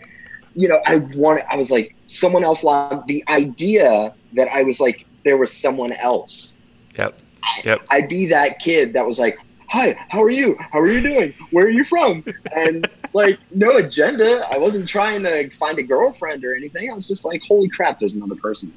you 0.56 0.68
know, 0.68 0.80
I 0.86 0.98
wanted. 1.16 1.44
I 1.52 1.58
was 1.58 1.72
like, 1.72 1.96
someone 2.08 2.44
else 2.44 2.64
logged. 2.64 3.08
The 3.08 3.24
idea 3.28 4.14
that 4.34 4.48
I 4.54 4.64
was 4.64 4.80
like, 4.80 5.06
there 5.24 5.38
was 5.38 5.54
someone 5.54 5.92
else. 5.94 6.52
Yep. 6.98 7.22
Yep. 7.64 7.86
I'd 7.90 8.10
be 8.10 8.26
that 8.28 8.60
kid 8.60 8.94
that 8.94 9.06
was 9.06 9.20
like, 9.20 9.38
"Hi, 9.70 9.98
how 10.10 10.24
are 10.24 10.30
you? 10.30 10.56
How 10.60 10.80
are 10.80 10.88
you 10.88 11.02
doing? 11.02 11.34
Where 11.52 11.66
are 11.66 11.70
you 11.70 11.84
from?" 11.86 12.24
And 12.56 12.88
like, 13.14 13.40
no 13.52 13.78
agenda. 13.78 14.48
I 14.52 14.58
wasn't 14.58 14.88
trying 14.88 15.24
to 15.24 15.50
find 15.58 15.78
a 15.80 15.84
girlfriend 15.84 16.44
or 16.44 16.56
anything. 16.56 16.90
I 16.90 16.94
was 16.94 17.08
just 17.08 17.26
like, 17.26 17.42
"Holy 17.44 17.70
crap, 17.70 18.00
there's 18.00 18.14
another 18.14 18.36
person." 18.36 18.74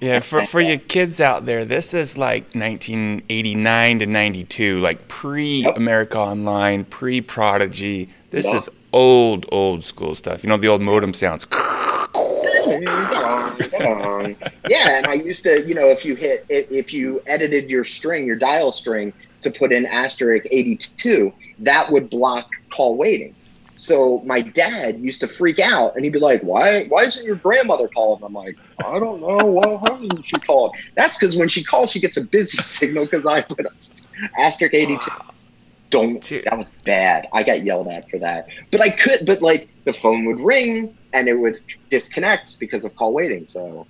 Yeah, 0.00 0.20
for 0.20 0.44
for 0.44 0.60
you 0.60 0.78
kids 0.78 1.20
out 1.20 1.44
there, 1.44 1.64
this 1.64 1.92
is 1.92 2.16
like 2.16 2.54
1989 2.54 3.98
to 3.98 4.06
92, 4.06 4.78
like 4.78 5.08
pre 5.08 5.64
America 5.64 6.18
Online, 6.18 6.84
pre 6.84 7.20
Prodigy. 7.20 8.08
This 8.30 8.46
is 8.46 8.68
old, 8.92 9.46
old 9.50 9.84
school 9.84 10.14
stuff. 10.14 10.44
You 10.44 10.50
know 10.50 10.56
the 10.56 10.68
old 10.68 10.82
modem 10.82 11.14
sounds. 11.14 11.46
yeah, 14.68 14.98
and 14.98 15.06
I 15.06 15.14
used 15.14 15.42
to, 15.44 15.66
you 15.66 15.74
know, 15.74 15.88
if 15.88 16.04
you 16.04 16.14
hit, 16.14 16.44
if 16.48 16.92
you 16.92 17.22
edited 17.26 17.70
your 17.70 17.84
string, 17.84 18.26
your 18.26 18.36
dial 18.36 18.72
string 18.72 19.12
to 19.40 19.50
put 19.50 19.72
in 19.72 19.86
asterisk 19.86 20.46
82, 20.50 21.32
that 21.60 21.90
would 21.90 22.10
block 22.10 22.50
call 22.70 22.96
waiting. 22.96 23.34
So 23.78 24.20
my 24.26 24.40
dad 24.40 25.00
used 25.00 25.20
to 25.20 25.28
freak 25.28 25.60
out 25.60 25.94
and 25.94 26.04
he'd 26.04 26.12
be 26.12 26.18
like, 26.18 26.42
why, 26.42 26.86
why 26.86 27.04
isn't 27.04 27.24
your 27.24 27.36
grandmother 27.36 27.86
calling? 27.86 28.22
I'm 28.24 28.32
like, 28.32 28.58
I 28.84 28.98
don't 28.98 29.20
know. 29.20 29.38
Well, 29.46 29.78
how 29.78 29.96
doesn't 29.96 30.24
she 30.26 30.36
call? 30.40 30.74
That's 30.96 31.16
because 31.16 31.36
when 31.36 31.48
she 31.48 31.62
calls, 31.62 31.92
she 31.92 32.00
gets 32.00 32.16
a 32.16 32.22
busy 32.22 32.58
signal 32.62 33.04
because 33.04 33.24
I 33.24 33.42
put 33.42 33.66
asterisk 34.36 34.74
82. 34.74 35.10
Don't, 35.90 36.20
Dude. 36.20 36.44
that 36.44 36.58
was 36.58 36.70
bad. 36.84 37.28
I 37.32 37.44
got 37.44 37.62
yelled 37.62 37.86
at 37.86 38.10
for 38.10 38.18
that. 38.18 38.48
But 38.72 38.80
I 38.80 38.90
could, 38.90 39.24
but 39.24 39.42
like 39.42 39.68
the 39.84 39.92
phone 39.92 40.24
would 40.24 40.40
ring 40.40 40.96
and 41.12 41.28
it 41.28 41.34
would 41.34 41.62
disconnect 41.88 42.58
because 42.58 42.84
of 42.84 42.96
call 42.96 43.14
waiting. 43.14 43.46
So, 43.46 43.86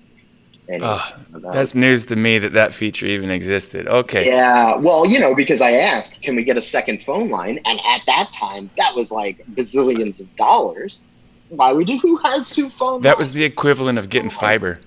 anyway, 0.69 1.01
that 1.33 1.53
That's 1.53 1.75
news 1.75 2.05
to 2.07 2.17
me 2.17 2.39
that 2.39 2.53
that 2.53 2.73
feature 2.73 3.07
even 3.07 3.31
existed. 3.31 3.87
Okay. 3.87 4.27
yeah, 4.27 4.77
well, 4.77 5.07
you 5.07 5.19
know, 5.19 5.35
because 5.35 5.61
I 5.61 5.73
asked, 5.73 6.21
can 6.23 6.37
we 6.37 6.45
get 6.45 6.57
a 6.57 6.63
second 6.63 7.03
phone 7.03 7.31
line? 7.31 7.61
And 7.65 7.81
at 7.85 8.03
that 8.07 8.31
time, 8.35 8.71
that 8.77 8.95
was 8.95 9.11
like 9.11 9.45
bazillions 9.55 10.21
of 10.21 10.35
dollars. 10.37 11.05
Why 11.49 11.73
would 11.73 11.89
you? 11.89 11.99
Who 12.01 12.17
has 12.19 12.51
two 12.51 12.69
phones? 12.71 13.05
That 13.05 13.19
was 13.19 13.33
the 13.33 13.45
equivalent 13.45 13.99
of 13.99 14.09
getting 14.09 14.31
fiber. 14.31 14.79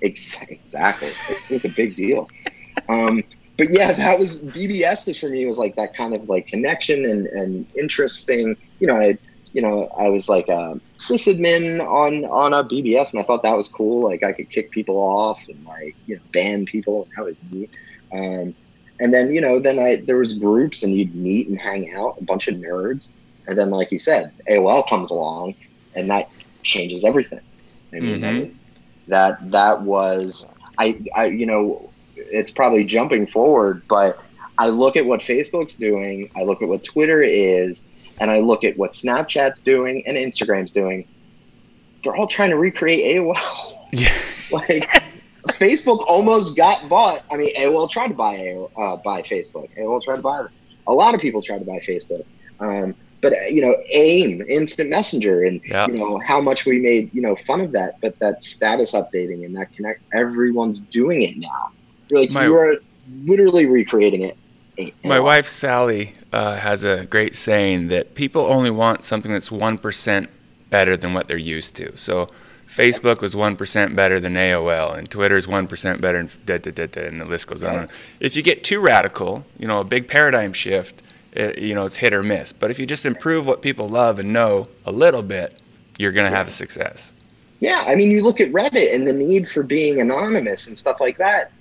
Exactly. 0.00 1.08
It 1.08 1.50
was 1.50 1.64
a 1.64 1.70
big 1.70 1.96
deal. 1.96 2.28
Um, 2.88 3.24
but 3.56 3.70
yeah, 3.70 3.92
that 3.92 4.18
was 4.18 4.42
BBS. 4.44 5.08
Is 5.08 5.18
for 5.18 5.28
me 5.28 5.46
was 5.46 5.58
like 5.58 5.76
that 5.76 5.94
kind 5.94 6.14
of 6.14 6.28
like 6.28 6.46
connection 6.46 7.04
and 7.04 7.26
and 7.26 7.66
interesting. 7.76 8.56
You 8.80 8.86
know, 8.88 8.96
I 8.96 9.18
you 9.54 9.62
know 9.62 9.88
I 9.98 10.10
was 10.10 10.28
like 10.28 10.48
a 10.48 10.76
sysadmin 11.00 11.80
on 11.80 12.24
on 12.26 12.54
a 12.54 12.64
BBS, 12.64 13.12
and 13.14 13.22
I 13.22 13.24
thought 13.24 13.44
that 13.44 13.56
was 13.56 13.68
cool. 13.68 14.04
Like 14.04 14.24
I 14.24 14.32
could 14.32 14.50
kick 14.50 14.72
people 14.72 14.96
off 14.96 15.40
and 15.48 15.64
like 15.64 15.96
you 16.06 16.16
know 16.16 16.22
ban 16.34 16.66
people. 16.66 17.08
That 17.16 17.24
was 17.26 17.36
neat. 17.50 17.70
Um, 18.14 18.54
and 19.00 19.14
then 19.14 19.32
you 19.32 19.40
know 19.42 19.60
then 19.60 19.78
I 19.80 20.02
there 20.06 20.18
was 20.18 20.38
groups 20.38 20.82
and 20.84 20.94
you'd 20.94 21.14
meet 21.14 21.48
and 21.48 21.58
hang 21.60 21.92
out, 21.96 22.14
a 22.20 22.24
bunch 22.24 22.48
of 22.48 22.56
nerds. 22.56 23.08
And 23.46 23.58
then 23.58 23.70
like 23.70 23.92
you 23.92 23.98
said, 23.98 24.32
AOL 24.48 24.82
comes 24.88 25.10
along, 25.10 25.54
and 25.94 26.10
that 26.10 26.26
changes 26.64 27.04
everything. 27.04 27.40
I 27.94 28.00
mean, 28.00 28.20
that 28.20 28.36
Mhm. 28.36 28.48
is 28.48 28.66
that 29.08 29.36
that 29.52 29.82
was 29.82 30.44
I 30.78 31.00
I 31.16 31.26
you 31.26 31.46
know 31.46 31.92
it's 32.16 32.50
probably 32.52 32.84
jumping 32.84 33.26
forward, 33.26 33.82
but 33.88 34.16
I 34.58 34.68
look 34.68 34.96
at 34.96 35.06
what 35.06 35.20
Facebook's 35.20 35.76
doing, 35.76 36.28
I 36.36 36.44
look 36.44 36.62
at 36.62 36.68
what 36.68 36.84
Twitter 36.84 37.22
is, 37.22 37.84
and 38.18 38.30
I 38.30 38.40
look 38.40 38.64
at 38.64 38.76
what 38.76 38.92
Snapchat's 38.92 39.60
doing 39.60 40.02
and 40.06 40.16
Instagram's 40.16 40.72
doing. 40.72 41.06
They're 42.02 42.14
all 42.16 42.26
trying 42.26 42.50
to 42.50 42.56
recreate 42.56 43.16
AOL. 43.16 43.36
Yeah. 43.92 44.12
like 44.50 44.88
Facebook 45.60 46.04
almost 46.08 46.56
got 46.56 46.88
bought. 46.88 47.22
I 47.30 47.36
mean, 47.36 47.54
AOL 47.54 47.88
tried 47.88 48.08
to 48.08 48.14
buy 48.14 48.36
AOL, 48.38 48.70
uh, 48.76 48.96
buy 48.96 49.22
Facebook. 49.22 49.68
AOL 49.78 50.02
tried 50.02 50.16
to 50.16 50.22
buy 50.22 50.38
them. 50.42 50.48
A 50.88 50.92
lot 50.92 51.14
of 51.14 51.20
people 51.20 51.40
tried 51.40 51.58
to 51.60 51.64
buy 51.64 51.78
Facebook. 51.86 52.24
Um, 52.58 52.96
but 53.22 53.32
uh, 53.34 53.36
you 53.50 53.62
know, 53.62 53.74
AIM, 53.90 54.42
Instant 54.48 54.90
Messenger, 54.90 55.44
and 55.44 55.60
Yeah. 55.64 55.86
you 55.86 55.94
know 55.94 56.18
how 56.26 56.40
much 56.40 56.66
we 56.66 56.80
made 56.80 57.14
you 57.14 57.22
know 57.22 57.36
fun 57.46 57.60
of 57.60 57.70
that. 57.72 58.00
But 58.00 58.18
that 58.18 58.42
status 58.42 58.92
updating 58.92 59.44
and 59.44 59.54
that 59.56 59.72
connect, 59.72 60.02
everyone's 60.12 60.80
doing 60.80 61.22
it 61.22 61.36
now. 61.38 61.70
You're 62.08 62.20
like 62.20 62.30
My- 62.30 62.44
you 62.46 62.56
are 62.56 62.76
literally 63.22 63.66
recreating 63.66 64.22
it. 64.22 64.36
My 65.04 65.20
wife 65.20 65.46
Sally 65.46 66.14
uh, 66.32 66.56
has 66.56 66.84
a 66.84 67.06
great 67.06 67.36
saying 67.36 67.88
that 67.88 68.14
people 68.14 68.42
only 68.42 68.70
want 68.70 69.04
something 69.04 69.32
that's 69.32 69.50
one 69.52 69.78
percent 69.78 70.28
better 70.70 70.96
than 70.96 71.14
what 71.14 71.28
they're 71.28 71.36
used 71.36 71.76
to. 71.76 71.96
So, 71.96 72.30
Facebook 72.68 73.20
was 73.20 73.36
one 73.36 73.56
percent 73.56 73.94
better 73.94 74.18
than 74.18 74.34
AOL, 74.34 74.98
and 74.98 75.08
Twitter's 75.08 75.46
one 75.46 75.68
percent 75.68 76.00
better, 76.00 76.18
and 76.18 76.46
da, 76.46 76.58
da, 76.58 76.72
da, 76.72 76.86
da, 76.86 77.06
and 77.06 77.20
the 77.20 77.24
list 77.24 77.46
goes 77.46 77.62
on. 77.62 77.88
If 78.18 78.34
you 78.34 78.42
get 78.42 78.64
too 78.64 78.80
radical, 78.80 79.44
you 79.58 79.68
know, 79.68 79.80
a 79.80 79.84
big 79.84 80.08
paradigm 80.08 80.52
shift, 80.52 81.02
it, 81.32 81.58
you 81.58 81.74
know, 81.74 81.84
it's 81.84 81.96
hit 81.96 82.12
or 82.12 82.22
miss. 82.22 82.52
But 82.52 82.70
if 82.70 82.78
you 82.78 82.86
just 82.86 83.06
improve 83.06 83.46
what 83.46 83.62
people 83.62 83.88
love 83.88 84.18
and 84.18 84.32
know 84.32 84.66
a 84.84 84.92
little 84.92 85.22
bit, 85.22 85.60
you're 85.98 86.12
gonna 86.12 86.30
have 86.30 86.48
a 86.48 86.52
success. 86.52 87.12
Yeah, 87.60 87.84
I 87.86 87.94
mean, 87.94 88.10
you 88.10 88.22
look 88.22 88.40
at 88.40 88.50
Reddit 88.50 88.92
and 88.94 89.06
the 89.06 89.12
need 89.12 89.48
for 89.48 89.62
being 89.62 90.00
anonymous 90.00 90.66
and 90.66 90.76
stuff 90.76 91.00
like 91.00 91.16
that. 91.18 91.52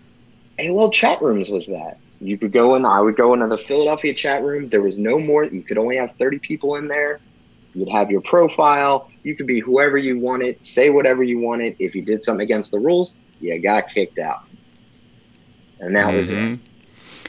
AOL 0.60 0.92
chat 0.92 1.22
rooms 1.22 1.50
was 1.50 1.68
that. 1.68 1.98
You 2.24 2.38
could 2.38 2.52
go 2.54 2.76
in. 2.76 2.86
I 2.86 3.02
would 3.02 3.18
go 3.18 3.34
into 3.34 3.48
the 3.48 3.58
Philadelphia 3.58 4.14
chat 4.14 4.44
room. 4.44 4.70
There 4.70 4.82
was 4.82 4.98
no 4.98 5.20
more. 5.20 5.44
You 5.44 5.62
could 5.62 5.78
only 5.78 5.98
have 5.98 6.12
thirty 6.18 6.40
people 6.40 6.76
in 6.76 6.88
there. 6.88 7.20
You'd 7.74 7.90
have 7.90 8.10
your 8.10 8.22
profile. 8.22 9.10
You 9.24 9.36
could 9.36 9.48
be 9.48 9.60
whoever 9.60 9.98
you 9.98 10.20
wanted. 10.20 10.64
Say 10.66 10.90
whatever 10.90 11.24
you 11.24 11.40
wanted. 11.40 11.76
If 11.80 11.96
you 11.96 12.02
did 12.02 12.24
something 12.24 12.44
against 12.44 12.72
the 12.72 12.80
rules, 12.80 13.14
you 13.40 13.60
got 13.62 13.90
kicked 13.94 14.20
out. 14.20 14.42
And 15.80 15.96
that 15.96 16.14
was 16.14 16.32
it. 16.32 16.38
Mhm. 16.38 16.60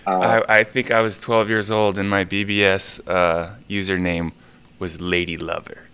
Uh, 0.06 0.42
I, 0.48 0.58
I 0.60 0.64
think 0.64 0.90
I 0.90 1.00
was 1.00 1.18
12 1.18 1.48
years 1.48 1.70
old, 1.70 1.98
and 1.98 2.08
my 2.10 2.24
BBS 2.24 3.00
uh, 3.08 3.54
username 3.68 4.32
was 4.78 5.00
Lady 5.00 5.36
Lover. 5.38 5.88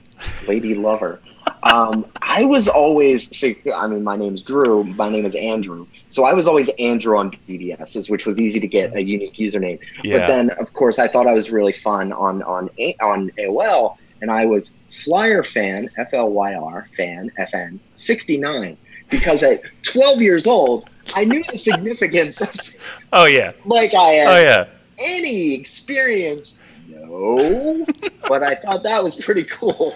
Lady 0.48 0.74
Lover. 0.74 1.20
Um, 1.62 2.06
I 2.22 2.44
was 2.44 2.68
always, 2.68 3.30
I 3.74 3.86
mean, 3.86 4.02
my 4.02 4.16
name's 4.16 4.42
Drew. 4.42 4.84
My 4.84 5.08
name 5.10 5.26
is 5.26 5.34
Andrew. 5.34 5.86
So 6.10 6.24
I 6.24 6.32
was 6.32 6.48
always 6.48 6.68
Andrew 6.78 7.16
on 7.18 7.30
BBSs, 7.48 8.10
which 8.10 8.26
was 8.26 8.40
easy 8.40 8.60
to 8.60 8.66
get 8.66 8.94
a 8.96 9.02
unique 9.02 9.34
username. 9.34 9.78
Yeah. 10.02 10.18
But 10.20 10.26
then, 10.26 10.50
of 10.58 10.72
course, 10.72 10.98
I 10.98 11.06
thought 11.06 11.26
I 11.26 11.32
was 11.32 11.50
really 11.50 11.72
fun 11.72 12.12
on 12.12 12.42
on 12.42 12.68
on 13.00 13.30
AOL, 13.38 13.96
and 14.22 14.30
I 14.30 14.46
was 14.46 14.72
Flyer 15.04 15.42
fan, 15.44 15.88
F 15.96 16.12
L 16.12 16.30
Y 16.32 16.54
R 16.54 16.88
fan, 16.96 17.30
F 17.38 17.50
N 17.54 17.78
sixty 17.94 18.38
nine, 18.38 18.76
because 19.08 19.42
at 19.44 19.60
twelve 19.82 20.20
years 20.20 20.46
old, 20.48 20.88
I 21.14 21.24
knew 21.24 21.44
the 21.44 21.58
significance 21.58 22.40
of 22.40 22.52
Oh 23.12 23.26
yeah. 23.26 23.52
like 23.64 23.94
I 23.94 24.08
had 24.14 24.28
Oh 24.28 24.40
yeah. 24.42 24.66
any 24.98 25.54
experience. 25.54 26.58
No, 26.88 27.86
but 28.28 28.42
I 28.42 28.56
thought 28.56 28.82
that 28.82 29.04
was 29.04 29.14
pretty 29.14 29.44
cool. 29.44 29.94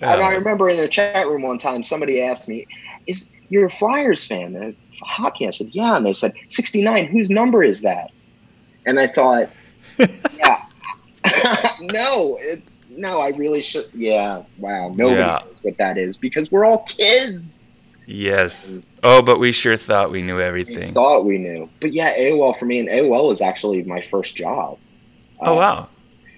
And 0.00 0.04
I 0.20 0.34
remember 0.34 0.68
in 0.68 0.76
the 0.76 0.88
chat 0.88 1.26
room 1.28 1.42
one 1.42 1.58
time, 1.58 1.82
somebody 1.82 2.22
asked 2.22 2.48
me, 2.48 2.66
"Is 3.06 3.30
you're 3.48 3.66
a 3.66 3.70
Flyers 3.70 4.24
fan? 4.26 4.56
Uh, 4.56 5.04
hockey?" 5.04 5.46
I 5.46 5.50
said, 5.50 5.68
"Yeah," 5.72 5.96
and 5.96 6.06
they 6.06 6.12
said, 6.14 6.32
"69. 6.48 7.06
Whose 7.06 7.30
number 7.30 7.62
is 7.62 7.80
that?" 7.82 8.10
And 8.86 8.98
I 8.98 9.06
thought, 9.08 9.50
"Yeah, 9.98 10.62
no, 11.80 12.38
it, 12.40 12.62
no, 12.90 13.20
I 13.20 13.28
really 13.28 13.62
should. 13.62 13.86
Yeah, 13.92 14.42
wow, 14.58 14.88
nobody 14.94 15.20
Yeah. 15.20 15.40
knows 15.44 15.56
what 15.62 15.76
that 15.78 15.98
is 15.98 16.16
because 16.16 16.50
we're 16.50 16.64
all 16.64 16.78
kids. 16.84 17.64
Yes. 18.06 18.78
Oh, 19.02 19.22
but 19.22 19.38
we 19.40 19.50
sure 19.52 19.76
thought 19.78 20.10
we 20.10 20.20
knew 20.22 20.36
We 20.36 20.42
everything. 20.42 20.92
thought 20.94 21.24
we 21.24 21.38
knew, 21.38 21.68
but 21.80 21.92
yeah, 21.94 22.14
AOL 22.16 22.58
for 22.58 22.64
me, 22.66 22.78
and 22.80 22.88
AOL 22.88 23.32
is 23.32 23.40
actually 23.40 23.82
my 23.82 24.00
first 24.02 24.36
job. 24.36 24.78
Oh 25.40 25.54
Uh, 25.54 25.60
wow. 25.60 25.88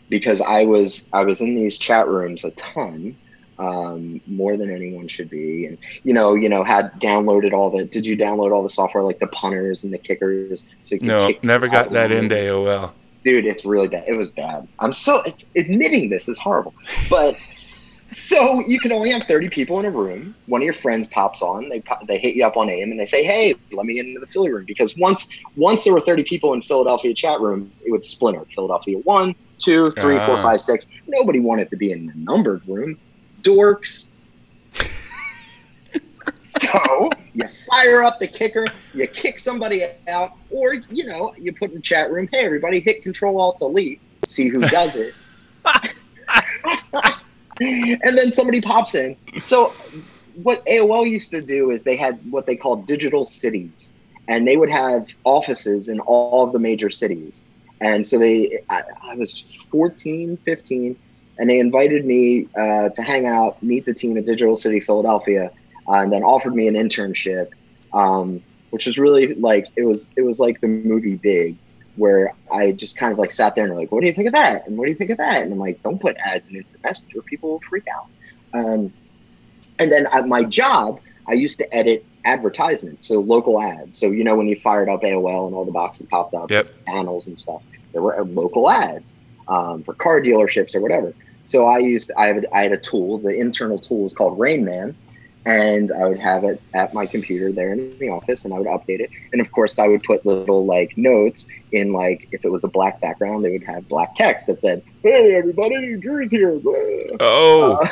because 0.08 0.40
I 0.40 0.64
was 0.64 1.06
I 1.12 1.24
was 1.24 1.40
in 1.40 1.54
these 1.56 1.78
chat 1.78 2.08
rooms 2.08 2.44
a 2.44 2.50
ton, 2.52 3.16
um, 3.58 4.20
more 4.26 4.56
than 4.56 4.70
anyone 4.70 5.08
should 5.08 5.30
be, 5.30 5.66
and 5.66 5.78
you 6.04 6.12
know, 6.12 6.34
you 6.34 6.48
know, 6.48 6.64
had 6.64 6.90
downloaded 7.00 7.52
all 7.52 7.70
the. 7.70 7.84
Did 7.84 8.04
you 8.06 8.16
download 8.16 8.52
all 8.52 8.62
the 8.62 8.70
software 8.70 9.02
like 9.02 9.18
the 9.18 9.26
punters 9.28 9.84
and 9.84 9.92
the 9.92 9.98
kickers? 9.98 10.66
So 10.82 10.96
No, 11.00 11.30
never 11.42 11.68
got 11.68 11.90
that 11.92 12.12
into 12.12 12.34
AOL. 12.34 12.92
Dude, 13.24 13.46
it's 13.46 13.64
really 13.64 13.88
bad. 13.88 14.04
It 14.06 14.14
was 14.14 14.28
bad. 14.36 14.68
I'm 14.78 14.92
so 14.92 15.22
it's, 15.26 15.44
admitting 15.56 16.10
this 16.10 16.28
is 16.28 16.38
horrible, 16.38 16.74
but. 17.10 17.34
So 18.08 18.62
you 18.68 18.78
can 18.78 18.92
only 18.92 19.10
have 19.10 19.24
30 19.26 19.48
people 19.48 19.80
in 19.80 19.84
a 19.84 19.90
room. 19.90 20.36
One 20.46 20.60
of 20.60 20.64
your 20.64 20.74
friends 20.74 21.08
pops 21.08 21.42
on. 21.42 21.68
They 21.68 21.82
they 22.06 22.18
hit 22.18 22.36
you 22.36 22.46
up 22.46 22.56
on 22.56 22.70
AIM 22.70 22.92
and 22.92 23.00
they 23.00 23.04
say, 23.04 23.24
"Hey, 23.24 23.56
let 23.72 23.84
me 23.84 23.98
into 23.98 24.20
the 24.20 24.28
Philly 24.28 24.52
room." 24.52 24.64
Because 24.64 24.94
once 24.96 25.26
once 25.56 25.82
there 25.82 25.92
were 25.92 26.00
30 26.00 26.22
people 26.22 26.54
in 26.54 26.62
Philadelphia 26.62 27.12
chat 27.14 27.40
room, 27.40 27.72
it 27.84 27.90
would 27.90 28.04
splinter. 28.04 28.46
Philadelphia 28.54 28.98
one, 28.98 29.34
two, 29.60 29.90
three, 30.00 30.18
four, 30.20 30.36
Ah. 30.36 30.42
five, 30.42 30.60
six. 30.60 30.86
Nobody 31.08 31.40
wanted 31.40 31.68
to 31.70 31.76
be 31.76 31.90
in 31.90 32.06
the 32.06 32.12
numbered 32.16 32.62
room. 32.66 32.96
Dorks. 33.46 34.08
so 36.60 37.10
you 37.34 37.44
fire 37.70 38.02
up 38.02 38.18
the 38.18 38.26
kicker, 38.26 38.66
you 38.92 39.06
kick 39.06 39.38
somebody 39.38 39.84
out, 40.08 40.32
or 40.50 40.74
you 40.74 41.06
know, 41.06 41.32
you 41.38 41.52
put 41.52 41.70
in 41.70 41.76
the 41.76 41.82
chat 41.82 42.10
room, 42.10 42.28
hey 42.32 42.44
everybody, 42.44 42.80
hit 42.80 43.02
Control 43.02 43.40
Alt 43.40 43.58
Delete, 43.60 44.00
see 44.26 44.48
who 44.48 44.60
does 44.60 44.96
it. 44.96 45.14
and 47.60 48.18
then 48.18 48.32
somebody 48.32 48.60
pops 48.60 48.94
in. 48.94 49.16
So 49.44 49.74
what 50.34 50.64
AOL 50.66 51.08
used 51.08 51.30
to 51.30 51.40
do 51.40 51.70
is 51.70 51.84
they 51.84 51.96
had 51.96 52.18
what 52.30 52.46
they 52.46 52.56
called 52.56 52.86
digital 52.86 53.24
cities, 53.24 53.90
and 54.28 54.46
they 54.46 54.56
would 54.56 54.70
have 54.70 55.06
offices 55.24 55.88
in 55.88 56.00
all 56.00 56.44
of 56.44 56.52
the 56.52 56.58
major 56.58 56.90
cities. 56.90 57.42
And 57.80 58.06
so 58.06 58.18
they, 58.18 58.60
I, 58.70 58.82
I 59.02 59.14
was 59.16 59.44
14, 59.70 60.38
15, 60.44 60.96
and 61.38 61.48
they 61.50 61.58
invited 61.58 62.04
me 62.04 62.48
uh, 62.56 62.88
to 62.90 63.02
hang 63.02 63.26
out, 63.26 63.62
meet 63.62 63.84
the 63.84 63.94
team 63.94 64.16
at 64.16 64.24
Digital 64.24 64.56
City 64.56 64.80
Philadelphia, 64.80 65.50
uh, 65.88 65.92
and 65.94 66.12
then 66.12 66.22
offered 66.22 66.54
me 66.54 66.68
an 66.68 66.74
internship, 66.74 67.50
um, 67.92 68.42
which 68.70 68.86
was 68.86 68.98
really 68.98 69.34
like 69.34 69.66
it 69.76 69.84
was 69.84 70.08
it 70.16 70.22
was 70.22 70.38
like 70.38 70.60
the 70.60 70.68
movie 70.68 71.16
Big, 71.16 71.56
where 71.96 72.34
I 72.52 72.72
just 72.72 72.96
kind 72.96 73.12
of 73.12 73.18
like 73.18 73.32
sat 73.32 73.54
there 73.54 73.66
and 73.66 73.76
like, 73.76 73.92
what 73.92 74.00
do 74.00 74.06
you 74.06 74.14
think 74.14 74.28
of 74.28 74.32
that? 74.32 74.66
And 74.66 74.76
what 74.76 74.86
do 74.86 74.90
you 74.90 74.96
think 74.96 75.10
of 75.10 75.18
that? 75.18 75.42
And 75.42 75.52
I'm 75.52 75.58
like, 75.58 75.82
don't 75.82 76.00
put 76.00 76.16
ads 76.16 76.48
in 76.48 76.56
instant 76.56 76.82
messenger, 76.82 77.22
people 77.22 77.50
will 77.50 77.62
freak 77.68 77.84
out. 77.88 78.06
Um, 78.52 78.92
and 79.78 79.92
then 79.92 80.06
at 80.12 80.26
my 80.26 80.42
job, 80.44 81.00
I 81.26 81.32
used 81.32 81.58
to 81.58 81.74
edit 81.74 82.04
advertisements, 82.24 83.08
so 83.08 83.20
local 83.20 83.60
ads. 83.60 83.98
So 83.98 84.10
you 84.10 84.24
know 84.24 84.36
when 84.36 84.46
you 84.46 84.58
fired 84.60 84.88
up 84.88 85.02
AOL 85.02 85.46
and 85.46 85.54
all 85.54 85.64
the 85.64 85.72
boxes 85.72 86.06
popped 86.06 86.34
up, 86.34 86.50
yep. 86.50 86.68
panels 86.86 87.26
and 87.26 87.38
stuff, 87.38 87.62
there 87.92 88.02
were 88.02 88.22
local 88.24 88.70
ads 88.70 89.12
um, 89.48 89.82
for 89.82 89.94
car 89.94 90.20
dealerships 90.20 90.74
or 90.74 90.80
whatever. 90.80 91.12
So 91.46 91.66
I 91.66 91.78
used 91.78 92.10
I 92.16 92.28
had 92.28 92.46
I 92.52 92.62
had 92.62 92.72
a 92.72 92.78
tool. 92.78 93.18
The 93.18 93.30
internal 93.30 93.78
tool 93.78 94.02
was 94.02 94.14
called 94.14 94.38
Rain 94.38 94.64
Man, 94.64 94.96
and 95.44 95.92
I 95.92 96.06
would 96.06 96.18
have 96.18 96.44
it 96.44 96.60
at 96.74 96.92
my 96.92 97.06
computer 97.06 97.52
there 97.52 97.72
in 97.72 97.96
the 97.98 98.08
office, 98.08 98.44
and 98.44 98.52
I 98.52 98.58
would 98.58 98.66
update 98.66 99.00
it. 99.00 99.10
And 99.32 99.40
of 99.40 99.50
course, 99.52 99.78
I 99.78 99.86
would 99.86 100.02
put 100.02 100.26
little 100.26 100.66
like 100.66 100.98
notes 100.98 101.46
in 101.70 101.92
like 101.92 102.28
if 102.32 102.44
it 102.44 102.50
was 102.50 102.64
a 102.64 102.68
black 102.68 103.00
background, 103.00 103.44
they 103.44 103.50
would 103.50 103.64
have 103.64 103.88
black 103.88 104.16
text 104.16 104.48
that 104.48 104.60
said, 104.60 104.82
"Hey 105.02 105.34
everybody, 105.34 105.96
Drew's 105.96 106.30
here." 106.30 106.60
Oh. 107.20 107.74
Uh, 107.74 107.88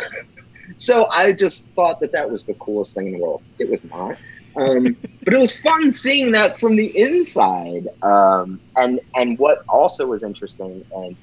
so 0.77 1.07
I 1.07 1.33
just 1.33 1.67
thought 1.69 2.01
that 2.01 2.13
that 2.13 2.31
was 2.31 2.45
the 2.45 2.55
coolest 2.55 2.95
thing 2.95 3.07
in 3.07 3.13
the 3.13 3.19
world. 3.19 3.43
It 3.59 3.71
was 3.71 3.85
not. 3.85 4.17
Um, 4.57 4.97
but 5.25 5.35
it 5.35 5.39
was 5.39 5.59
fun 5.61 5.93
seeing 5.93 6.33
that 6.33 6.59
from 6.59 6.77
the 6.77 6.87
inside. 6.99 7.89
Um, 8.03 8.61
and 8.77 9.01
and 9.15 9.39
what 9.39 9.63
also 9.69 10.07
was 10.07 10.23
interesting, 10.23 10.85
and 10.97 11.17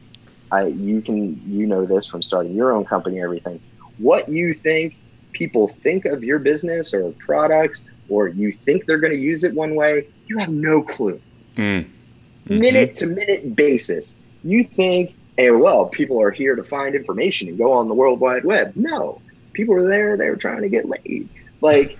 I, 0.51 0.67
you 0.67 1.01
can 1.01 1.41
you 1.49 1.65
know 1.65 1.85
this 1.85 2.07
from 2.07 2.21
starting 2.21 2.53
your 2.53 2.71
own 2.71 2.85
company, 2.85 3.17
and 3.17 3.23
everything. 3.23 3.61
What 3.97 4.27
you 4.29 4.53
think 4.53 4.97
people 5.31 5.69
think 5.81 6.05
of 6.05 6.23
your 6.23 6.39
business 6.39 6.93
or 6.93 7.11
products, 7.13 7.81
or 8.09 8.27
you 8.27 8.51
think 8.51 8.85
they're 8.85 8.99
going 8.99 9.13
to 9.13 9.19
use 9.19 9.43
it 9.43 9.53
one 9.53 9.75
way, 9.75 10.07
you 10.27 10.37
have 10.37 10.49
no 10.49 10.81
clue. 10.81 11.21
Mm. 11.55 11.85
Mm-hmm. 11.85 12.59
Minute 12.59 12.95
to 12.97 13.07
minute 13.07 13.55
basis, 13.55 14.15
you 14.43 14.63
think, 14.63 15.15
hey, 15.37 15.51
well, 15.51 15.85
people 15.85 16.21
are 16.21 16.31
here 16.31 16.55
to 16.55 16.63
find 16.63 16.95
information 16.95 17.47
and 17.47 17.57
go 17.57 17.71
on 17.71 17.87
the 17.87 17.93
World 17.93 18.19
Wide 18.19 18.43
Web. 18.43 18.73
No, 18.75 19.21
people 19.53 19.75
were 19.75 19.87
there; 19.87 20.17
they 20.17 20.29
were 20.29 20.35
trying 20.35 20.61
to 20.61 20.69
get 20.69 20.85
laid. 20.85 21.29
Like, 21.61 21.97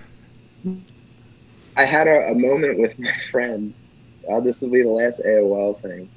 I 1.76 1.84
had 1.84 2.06
a, 2.06 2.30
a 2.30 2.34
moment 2.34 2.78
with 2.78 2.98
my 2.98 3.16
friend. 3.30 3.72
Uh, 4.30 4.40
this 4.40 4.60
will 4.60 4.70
be 4.70 4.82
the 4.82 4.90
last 4.90 5.20
AOL 5.24 5.80
thing. 5.80 6.10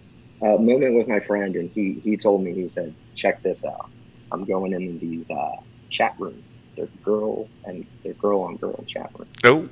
Uh, 0.46 0.58
moment 0.60 0.94
with 0.94 1.08
my 1.08 1.20
friend, 1.20 1.56
and 1.56 1.72
he 1.72 1.94
he 2.04 2.16
told 2.16 2.44
me 2.44 2.54
he 2.54 2.68
said, 2.68 2.94
"Check 3.16 3.42
this 3.42 3.66
out. 3.66 3.90
I'm 4.32 4.46
going 4.46 4.74
in 4.74 5.00
these 5.00 5.28
uh, 5.32 5.56
chat 5.90 6.14
rooms. 6.20 6.44
They're 6.76 6.88
girl 7.04 7.48
and 7.64 7.86
they're 8.04 8.14
girl 8.14 8.42
on 8.42 8.58
girl 8.58 8.84
chat 8.88 9.10
rooms. 9.18 9.32
Oh. 9.44 9.68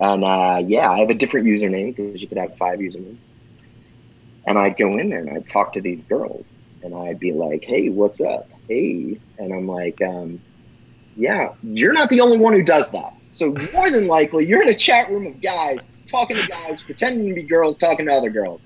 And 0.00 0.22
uh, 0.22 0.62
yeah, 0.64 0.88
I 0.88 1.00
have 1.00 1.10
a 1.10 1.14
different 1.14 1.46
username 1.46 1.96
because 1.96 2.22
you 2.22 2.28
could 2.28 2.38
have 2.38 2.56
five 2.56 2.78
usernames. 2.78 3.16
And 4.46 4.56
I'd 4.56 4.76
go 4.76 4.98
in 4.98 5.08
there 5.08 5.20
and 5.20 5.30
I'd 5.30 5.48
talk 5.48 5.72
to 5.72 5.80
these 5.80 6.02
girls, 6.02 6.46
and 6.84 6.94
I'd 6.94 7.18
be 7.18 7.32
like, 7.32 7.64
"Hey, 7.64 7.88
what's 7.88 8.20
up? 8.20 8.48
Hey," 8.68 9.18
and 9.38 9.52
I'm 9.52 9.66
like, 9.66 10.00
um, 10.00 10.40
"Yeah, 11.16 11.54
you're 11.64 11.92
not 11.92 12.08
the 12.08 12.20
only 12.20 12.36
one 12.36 12.52
who 12.52 12.62
does 12.62 12.88
that." 12.90 13.14
So 13.32 13.52
more 13.72 13.90
than 13.90 14.06
likely, 14.06 14.46
you're 14.46 14.62
in 14.62 14.68
a 14.68 14.74
chat 14.74 15.10
room 15.10 15.26
of 15.26 15.40
guys 15.40 15.80
talking 16.06 16.36
to 16.36 16.46
guys, 16.46 16.80
pretending 16.82 17.28
to 17.28 17.34
be 17.34 17.42
girls, 17.42 17.76
talking 17.78 18.06
to 18.06 18.12
other 18.12 18.30
girls. 18.30 18.60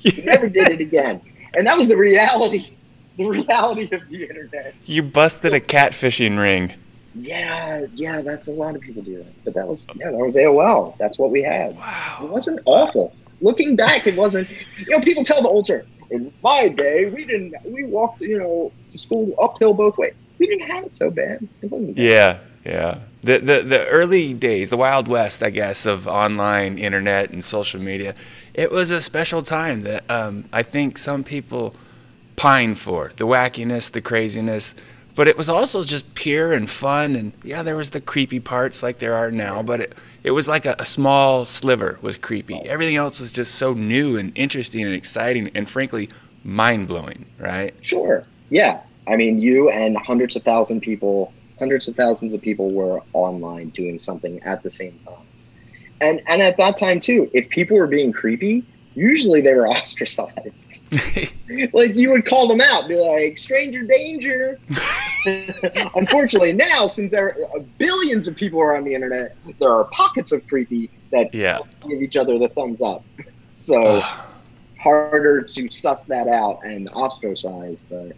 You 0.00 0.22
never 0.24 0.48
did 0.48 0.68
it 0.68 0.80
again, 0.80 1.20
and 1.54 1.66
that 1.66 1.76
was 1.76 1.88
the 1.88 1.96
reality. 1.96 2.70
The 3.16 3.26
reality 3.26 3.94
of 3.94 4.08
the 4.08 4.22
internet. 4.28 4.74
You 4.84 5.02
busted 5.02 5.52
a 5.52 5.60
catfishing 5.60 6.38
ring. 6.38 6.72
Yeah, 7.14 7.86
yeah, 7.94 8.20
that's 8.20 8.48
a 8.48 8.52
lot 8.52 8.76
of 8.76 8.80
people 8.80 9.02
do 9.02 9.18
that. 9.18 9.44
But 9.44 9.54
that 9.54 9.66
was 9.66 9.80
yeah, 9.96 10.10
that 10.10 10.18
was 10.18 10.34
AOL. 10.34 10.96
That's 10.98 11.18
what 11.18 11.30
we 11.30 11.42
had. 11.42 11.76
Wow. 11.76 12.20
It 12.22 12.28
wasn't 12.28 12.60
awful. 12.64 13.14
Looking 13.40 13.76
back, 13.76 14.06
it 14.06 14.16
wasn't. 14.16 14.48
You 14.78 14.90
know, 14.90 15.00
people 15.00 15.24
tell 15.24 15.42
the 15.42 15.48
old 15.48 15.64
story. 15.64 15.84
In 16.10 16.32
my 16.42 16.68
day, 16.68 17.06
we 17.06 17.24
didn't. 17.24 17.54
We 17.64 17.84
walked, 17.84 18.20
you 18.20 18.38
know, 18.38 18.72
to 18.92 18.98
school 18.98 19.34
uphill 19.40 19.74
both 19.74 19.98
ways. 19.98 20.14
We 20.38 20.46
didn't 20.46 20.68
have 20.68 20.84
it 20.84 20.96
so 20.96 21.10
bad. 21.10 21.46
It 21.60 21.70
wasn't. 21.70 21.96
Bad. 21.96 22.02
Yeah, 22.02 22.38
yeah. 22.64 23.00
The, 23.22 23.38
the 23.38 23.62
the 23.62 23.86
early 23.86 24.32
days, 24.32 24.70
the 24.70 24.76
wild 24.76 25.08
west, 25.08 25.42
I 25.42 25.50
guess, 25.50 25.86
of 25.86 26.06
online 26.06 26.78
internet 26.78 27.30
and 27.30 27.42
social 27.42 27.82
media. 27.82 28.14
It 28.54 28.70
was 28.70 28.90
a 28.90 29.00
special 29.00 29.42
time 29.42 29.82
that 29.82 30.08
um, 30.10 30.44
I 30.52 30.62
think 30.62 30.98
some 30.98 31.24
people 31.24 31.74
pine 32.36 32.74
for 32.74 33.12
the 33.16 33.26
wackiness, 33.26 33.90
the 33.90 34.00
craziness, 34.00 34.74
but 35.14 35.26
it 35.26 35.36
was 35.36 35.48
also 35.48 35.82
just 35.82 36.14
pure 36.14 36.52
and 36.52 36.70
fun. 36.70 37.16
And 37.16 37.32
yeah, 37.42 37.62
there 37.62 37.76
was 37.76 37.90
the 37.90 38.00
creepy 38.00 38.38
parts 38.40 38.82
like 38.82 39.00
there 39.00 39.14
are 39.14 39.30
now, 39.30 39.62
but 39.62 39.80
it 39.80 39.98
it 40.22 40.30
was 40.30 40.46
like 40.46 40.66
a, 40.66 40.76
a 40.78 40.86
small 40.86 41.44
sliver 41.44 41.98
was 42.02 42.16
creepy. 42.16 42.56
Everything 42.60 42.96
else 42.96 43.20
was 43.20 43.32
just 43.32 43.56
so 43.56 43.74
new 43.74 44.16
and 44.16 44.32
interesting 44.36 44.84
and 44.84 44.94
exciting, 44.94 45.50
and 45.54 45.68
frankly, 45.68 46.08
mind 46.44 46.86
blowing. 46.86 47.26
Right? 47.38 47.74
Sure. 47.80 48.24
Yeah. 48.50 48.80
I 49.08 49.16
mean, 49.16 49.40
you 49.40 49.70
and 49.70 49.96
hundreds 49.96 50.36
of 50.36 50.42
thousand 50.42 50.82
people, 50.82 51.32
hundreds 51.58 51.88
of 51.88 51.96
thousands 51.96 52.32
of 52.34 52.40
people 52.40 52.70
were 52.70 53.02
online 53.12 53.70
doing 53.70 53.98
something 53.98 54.42
at 54.42 54.62
the 54.62 54.70
same 54.70 54.98
time. 55.04 55.26
And 56.00 56.22
and 56.26 56.42
at 56.42 56.56
that 56.58 56.76
time 56.76 57.00
too, 57.00 57.30
if 57.34 57.48
people 57.48 57.76
were 57.76 57.86
being 57.86 58.12
creepy, 58.12 58.64
usually 58.94 59.40
they 59.40 59.54
were 59.54 59.68
ostracized. 59.76 60.80
like 61.72 61.94
you 61.94 62.10
would 62.10 62.26
call 62.26 62.48
them 62.48 62.60
out, 62.60 62.88
be 62.88 62.96
like, 62.96 63.38
"Stranger 63.38 63.82
danger." 63.82 64.58
Unfortunately, 65.96 66.52
now 66.52 66.88
since 66.88 67.10
there 67.10 67.36
are 67.52 67.60
billions 67.78 68.28
of 68.28 68.36
people 68.36 68.60
are 68.60 68.76
on 68.76 68.84
the 68.84 68.94
internet, 68.94 69.36
there 69.58 69.72
are 69.72 69.84
pockets 69.84 70.32
of 70.32 70.46
creepy 70.46 70.90
that 71.10 71.34
yeah. 71.34 71.60
give 71.88 72.00
each 72.02 72.16
other 72.16 72.38
the 72.38 72.48
thumbs 72.48 72.80
up. 72.80 73.04
So 73.52 74.02
harder 74.78 75.42
to 75.42 75.70
suss 75.70 76.04
that 76.04 76.28
out 76.28 76.64
and 76.64 76.88
ostracize, 76.90 77.78
but 77.90 78.12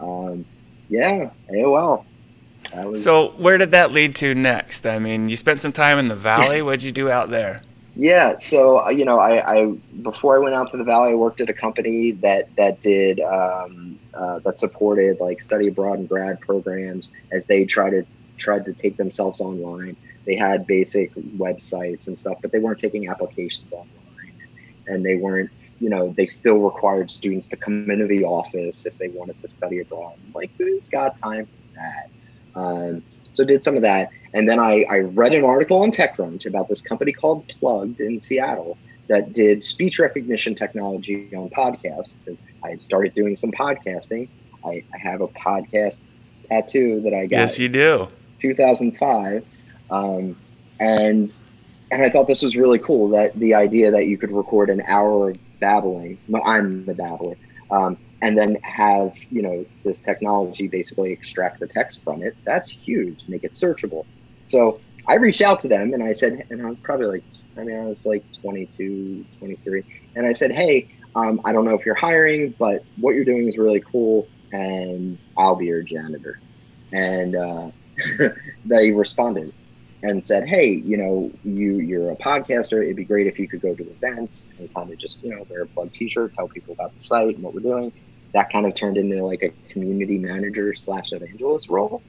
um, 0.00 0.44
yeah, 0.88 1.30
AOL. 1.50 2.04
Was, 2.74 3.02
so 3.02 3.28
where 3.36 3.58
did 3.58 3.70
that 3.72 3.92
lead 3.92 4.14
to 4.16 4.34
next? 4.34 4.86
I 4.86 4.98
mean, 4.98 5.28
you 5.28 5.36
spent 5.36 5.60
some 5.60 5.72
time 5.72 5.98
in 5.98 6.08
the 6.08 6.16
valley. 6.16 6.62
What'd 6.62 6.82
you 6.82 6.92
do 6.92 7.10
out 7.10 7.30
there? 7.30 7.60
Yeah, 7.94 8.36
so 8.36 8.84
uh, 8.84 8.88
you 8.90 9.04
know, 9.04 9.18
I, 9.18 9.60
I 9.60 9.66
before 10.02 10.36
I 10.36 10.38
went 10.38 10.54
out 10.54 10.70
to 10.72 10.76
the 10.76 10.84
valley, 10.84 11.12
I 11.12 11.14
worked 11.14 11.40
at 11.40 11.48
a 11.48 11.54
company 11.54 12.12
that 12.12 12.54
that 12.56 12.80
did 12.80 13.20
um, 13.20 13.98
uh, 14.12 14.40
that 14.40 14.60
supported 14.60 15.18
like 15.18 15.40
study 15.42 15.68
abroad 15.68 15.98
and 15.98 16.08
grad 16.08 16.40
programs 16.40 17.08
as 17.32 17.46
they 17.46 17.64
tried 17.64 17.90
to 17.90 18.06
tried 18.36 18.66
to 18.66 18.74
take 18.74 18.98
themselves 18.98 19.40
online. 19.40 19.96
They 20.26 20.36
had 20.36 20.66
basic 20.66 21.14
websites 21.14 22.06
and 22.06 22.18
stuff, 22.18 22.38
but 22.42 22.52
they 22.52 22.58
weren't 22.58 22.80
taking 22.80 23.08
applications 23.08 23.72
online, 23.72 24.34
and 24.86 25.04
they 25.04 25.16
weren't 25.16 25.50
you 25.78 25.90
know, 25.90 26.14
they 26.16 26.26
still 26.26 26.58
required 26.58 27.10
students 27.10 27.48
to 27.48 27.56
come 27.56 27.90
into 27.90 28.06
the 28.06 28.24
office 28.24 28.86
if 28.86 28.96
they 28.98 29.08
wanted 29.08 29.40
to 29.42 29.48
study 29.48 29.80
abroad. 29.80 30.14
I'm 30.26 30.32
like, 30.32 30.50
who's 30.56 30.88
got 30.88 31.18
time 31.20 31.46
for 31.46 31.78
that? 31.78 32.10
Um, 32.56 33.02
so 33.32 33.44
did 33.44 33.62
some 33.62 33.76
of 33.76 33.82
that. 33.82 34.10
And 34.32 34.48
then 34.48 34.58
I, 34.58 34.84
I 34.90 34.98
read 35.00 35.32
an 35.32 35.44
article 35.44 35.82
on 35.82 35.92
TechCrunch 35.92 36.46
about 36.46 36.68
this 36.68 36.82
company 36.82 37.12
called 37.12 37.46
Pluggd 37.48 38.00
in 38.00 38.20
Seattle 38.20 38.76
that 39.08 39.32
did 39.32 39.62
speech 39.62 39.98
recognition 39.98 40.54
technology 40.54 41.30
on 41.36 41.48
podcasts 41.50 42.12
because 42.24 42.40
I 42.64 42.70
had 42.70 42.82
started 42.82 43.14
doing 43.14 43.36
some 43.36 43.52
podcasting. 43.52 44.28
I, 44.64 44.82
I 44.92 44.98
have 44.98 45.20
a 45.20 45.28
podcast 45.28 45.98
tattoo 46.48 47.00
that 47.02 47.14
I 47.14 47.26
got. 47.26 47.36
Yes, 47.36 47.58
you 47.58 47.68
do. 47.68 48.08
2005. 48.40 49.44
Um, 49.90 50.36
and 50.80 51.38
and 51.90 52.02
I 52.02 52.10
thought 52.10 52.26
this 52.26 52.42
was 52.42 52.56
really 52.56 52.80
cool 52.80 53.10
that 53.10 53.38
the 53.38 53.54
idea 53.54 53.92
that 53.92 54.06
you 54.06 54.18
could 54.18 54.32
record 54.32 54.70
an 54.70 54.82
hour 54.82 55.30
of 55.30 55.38
babbling. 55.60 56.18
I'm 56.44 56.84
the 56.84 56.94
babbler. 56.94 57.36
Um, 57.70 57.96
and 58.22 58.36
then 58.36 58.56
have 58.62 59.12
you 59.30 59.42
know 59.42 59.64
this 59.84 60.00
technology 60.00 60.68
basically 60.68 61.12
extract 61.12 61.60
the 61.60 61.68
text 61.68 62.02
from 62.02 62.22
it 62.22 62.36
that's 62.44 62.70
huge 62.70 63.24
make 63.28 63.44
it 63.44 63.52
searchable. 63.52 64.04
So 64.48 64.80
i 65.08 65.14
reached 65.14 65.42
out 65.42 65.60
to 65.60 65.68
them 65.68 65.92
and 65.94 66.02
i 66.02 66.12
said 66.12 66.44
and 66.50 66.60
i 66.62 66.68
was 66.68 66.78
probably 66.80 67.06
like 67.06 67.24
i 67.56 67.62
mean 67.62 67.78
i 67.78 67.84
was 67.84 68.04
like 68.04 68.24
22 68.40 69.24
23 69.38 69.84
and 70.16 70.26
i 70.26 70.32
said 70.32 70.50
hey 70.50 70.88
um, 71.14 71.40
i 71.44 71.52
don't 71.52 71.64
know 71.64 71.74
if 71.74 71.86
you're 71.86 71.94
hiring 71.94 72.54
but 72.58 72.82
what 72.96 73.14
you're 73.14 73.24
doing 73.24 73.48
is 73.48 73.56
really 73.56 73.82
cool 73.92 74.26
and 74.52 75.18
i'll 75.36 75.56
be 75.56 75.66
your 75.66 75.82
janitor. 75.82 76.40
And 76.92 77.36
uh, 77.36 77.70
they 78.64 78.90
responded 78.90 79.52
and 80.02 80.24
said, 80.24 80.46
"Hey, 80.46 80.70
you 80.70 80.96
know, 80.96 81.30
you 81.44 81.78
you're 81.78 82.10
a 82.10 82.16
podcaster. 82.16 82.82
It'd 82.82 82.96
be 82.96 83.04
great 83.04 83.26
if 83.26 83.38
you 83.38 83.48
could 83.48 83.60
go 83.60 83.74
to 83.74 83.82
events 83.82 84.46
and 84.58 84.72
kind 84.74 84.90
of 84.90 84.98
just 84.98 85.22
you 85.22 85.30
know 85.30 85.46
wear 85.48 85.62
a 85.62 85.66
plug 85.66 85.92
T-shirt, 85.92 86.34
tell 86.34 86.48
people 86.48 86.74
about 86.74 86.96
the 86.98 87.04
site 87.04 87.34
and 87.34 87.42
what 87.42 87.54
we're 87.54 87.60
doing." 87.60 87.92
That 88.32 88.52
kind 88.52 88.66
of 88.66 88.74
turned 88.74 88.98
into 88.98 89.24
like 89.24 89.42
a 89.42 89.50
community 89.72 90.18
manager 90.18 90.74
slash 90.74 91.12
evangelist 91.12 91.68
role. 91.68 92.02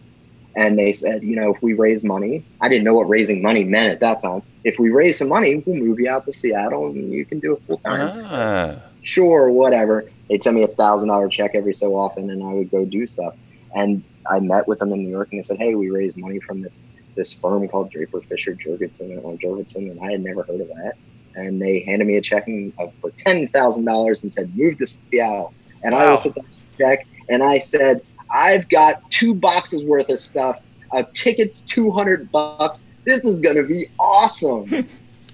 And 0.56 0.78
they 0.78 0.91
said, 0.91 1.21
you 1.23 1.36
know, 1.36 1.54
if 1.54 1.62
we 1.62 1.73
raise 1.73 2.04
money, 2.04 2.43
I 2.60 2.67
didn't 2.67 2.84
know 2.84 2.95
what 2.95 3.08
raising 3.08 3.43
money 3.43 3.63
meant 3.63 3.91
at 3.91 4.00
that 4.00 4.23
time. 4.23 4.41
If 4.63 4.80
we 4.80 4.89
raise 4.89 5.19
some 5.19 5.30
money, 5.30 5.62
we'll 5.63 5.76
move 5.76 6.00
you 6.00 6.10
out 6.10 6.26
to 6.26 6.34
Seattle 6.34 6.88
and 6.88 7.13
you 7.13 7.26
can 7.26 7.39
do 7.39 7.54
it 7.54 7.62
full 7.67 7.78
time. 7.78 8.26
Ah. 8.26 8.82
Sure, 9.04 9.52
whatever. 9.52 10.10
They'd 10.28 10.43
send 10.43 10.56
me 10.56 10.63
a 10.63 10.67
thousand 10.67 11.08
dollar 11.10 11.30
check 11.30 11.52
every 11.54 11.73
so 11.73 11.95
often, 11.95 12.30
and 12.30 12.43
I 12.43 12.54
would 12.54 12.71
go 12.71 12.84
do 12.86 13.08
stuff. 13.08 13.36
And 13.73 14.04
I 14.30 14.39
met 14.39 14.67
with 14.67 14.80
them 14.80 14.91
in 14.91 15.04
New 15.04 15.10
York, 15.10 15.30
and 15.32 15.39
they 15.39 15.43
said, 15.43 15.58
"Hey, 15.58 15.76
we 15.76 15.89
raised 15.89 16.17
money 16.17 16.39
from 16.39 16.62
this 16.62 16.78
this 17.17 17.34
firm 17.34 17.67
called 17.67 17.91
Draper 17.91 18.21
Fisher 18.21 18.53
Jurgensen 18.53 19.21
or 19.21 19.36
Jurgensen, 19.36 19.91
and 19.91 19.99
I 19.99 20.12
had 20.12 20.23
never 20.23 20.43
heard 20.43 20.62
of 20.62 20.69
that. 20.69 20.93
And 21.36 21.62
they 21.62 21.82
handed 21.82 22.08
me 22.08 22.15
a 22.15 22.21
check 22.21 22.47
uh, 22.80 22.88
for 23.01 23.12
ten 23.12 23.49
thousand 23.49 23.84
dollars 23.84 24.23
and 24.23 24.34
said, 24.34 24.56
"Move 24.56 24.77
to 24.77 24.88
Seattle." 24.88 25.53
And 25.84 25.93
wow. 25.93 25.99
I 25.99 26.12
looked 26.12 26.27
at 26.27 26.36
that 26.36 26.45
check 26.77 27.08
and 27.27 27.43
I 27.43 27.60
said, 27.60 28.01
"I've 28.34 28.69
got 28.69 29.10
two 29.12 29.34
boxes 29.34 29.84
worth 29.84 30.10
of 30.10 30.21
stuff. 30.21 30.62
A 30.93 31.03
ticket's 31.03 31.60
two 31.62 31.91
hundred 31.91 32.32
bucks. 32.32 32.80
This 33.06 33.25
is 33.25 33.39
gonna 33.39 33.63
be 33.63 33.88
awesome." 33.99 34.88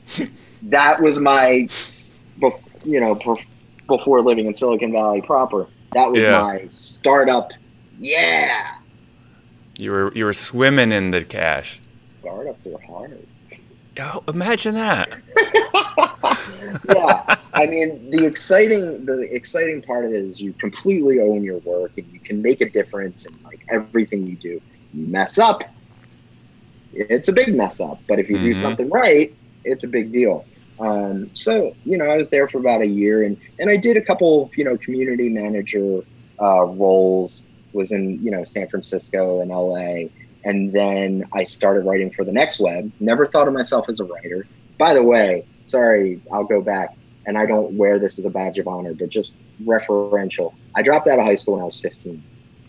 that 0.64 1.02
was 1.02 1.20
my, 1.20 1.68
you 2.84 3.00
know, 3.00 3.38
before 3.88 4.22
living 4.22 4.48
in 4.48 4.56
Silicon 4.56 4.92
Valley 4.92 5.22
proper. 5.22 5.68
That 5.94 6.12
was 6.12 6.22
yeah. 6.22 6.40
my 6.40 6.68
startup. 6.72 7.52
Yeah. 8.00 8.78
You 9.84 9.92
were 9.92 10.14
you 10.16 10.26
were 10.26 10.34
swimming 10.34 10.94
in 10.94 11.12
the 11.12 11.24
cash. 11.26 11.80
Startups 12.22 12.66
are 12.66 12.80
hard. 12.88 13.28
Oh, 14.00 14.24
imagine 14.30 14.76
that. 14.76 15.10
yeah, 16.90 17.36
I 17.54 17.66
mean 17.66 18.10
the 18.10 18.26
exciting 18.26 19.06
the 19.06 19.22
exciting 19.34 19.82
part 19.82 20.06
of 20.06 20.14
it 20.14 20.24
is 20.24 20.40
you 20.40 20.54
completely 20.54 21.20
own 21.20 21.44
your 21.44 21.58
work 21.60 21.92
and 21.98 22.08
you 22.14 22.20
can 22.20 22.42
make 22.42 22.62
a 22.62 22.70
difference 22.70 23.26
in 23.26 23.38
like 23.44 23.66
everything 23.70 24.26
you 24.26 24.38
do. 24.38 24.62
You 24.94 25.08
mess 25.08 25.38
up, 25.38 25.64
it's 26.94 27.28
a 27.28 27.34
big 27.34 27.54
mess 27.54 27.82
up, 27.82 28.00
but 28.08 28.20
if 28.20 28.30
you 28.30 28.38
mm-hmm. 28.38 28.46
do 28.46 28.62
something 28.62 28.90
right, 28.90 29.36
it's 29.66 29.84
a 29.84 29.88
big 29.88 30.14
deal. 30.14 30.46
Um, 30.80 31.30
so 31.36 31.76
you 31.84 31.98
know, 31.98 32.06
I 32.06 32.16
was 32.16 32.30
there 32.30 32.48
for 32.48 32.60
about 32.60 32.82
a 32.82 32.88
year, 32.88 33.24
and 33.24 33.38
and 33.60 33.70
I 33.70 33.76
did 33.76 33.98
a 33.98 34.02
couple 34.02 34.46
of 34.46 34.58
you 34.58 34.64
know 34.64 34.78
community 34.78 35.28
manager 35.28 36.02
uh, 36.42 36.64
roles 36.64 37.44
was 37.74 37.92
in 37.92 38.24
you 38.24 38.32
know 38.32 38.44
San 38.44 38.68
Francisco 38.70 39.42
and 39.42 39.50
LA, 39.50 40.10
and 40.44 40.72
then 40.72 41.28
I 41.34 41.44
started 41.44 41.86
writing 41.86 42.12
for 42.12 42.24
the 42.24 42.32
Next 42.32 42.60
Web. 42.60 42.92
Never 43.00 43.28
thought 43.28 43.48
of 43.48 43.54
myself 43.54 43.90
as 43.90 44.00
a 44.00 44.06
writer. 44.06 44.46
By 44.78 44.94
the 44.94 45.04
way, 45.04 45.46
sorry, 45.66 46.22
I'll 46.32 46.44
go 46.44 46.62
back, 46.62 46.96
and 47.26 47.38
I 47.38 47.46
don't 47.46 47.78
wear 47.78 48.00
this 48.00 48.20
as 48.20 48.26
a 48.26 48.30
badge 48.30 48.58
of 48.60 48.68
honor, 48.68 48.94
but 48.94 49.10
just 49.10 49.34
referential. 49.64 50.54
I 50.76 50.82
dropped 50.82 51.08
out 51.08 51.20
of 51.20 51.26
high 51.26 51.36
school 51.36 51.56
when 51.56 51.64
I 51.64 51.66
was 51.66 51.80
15. 51.80 52.24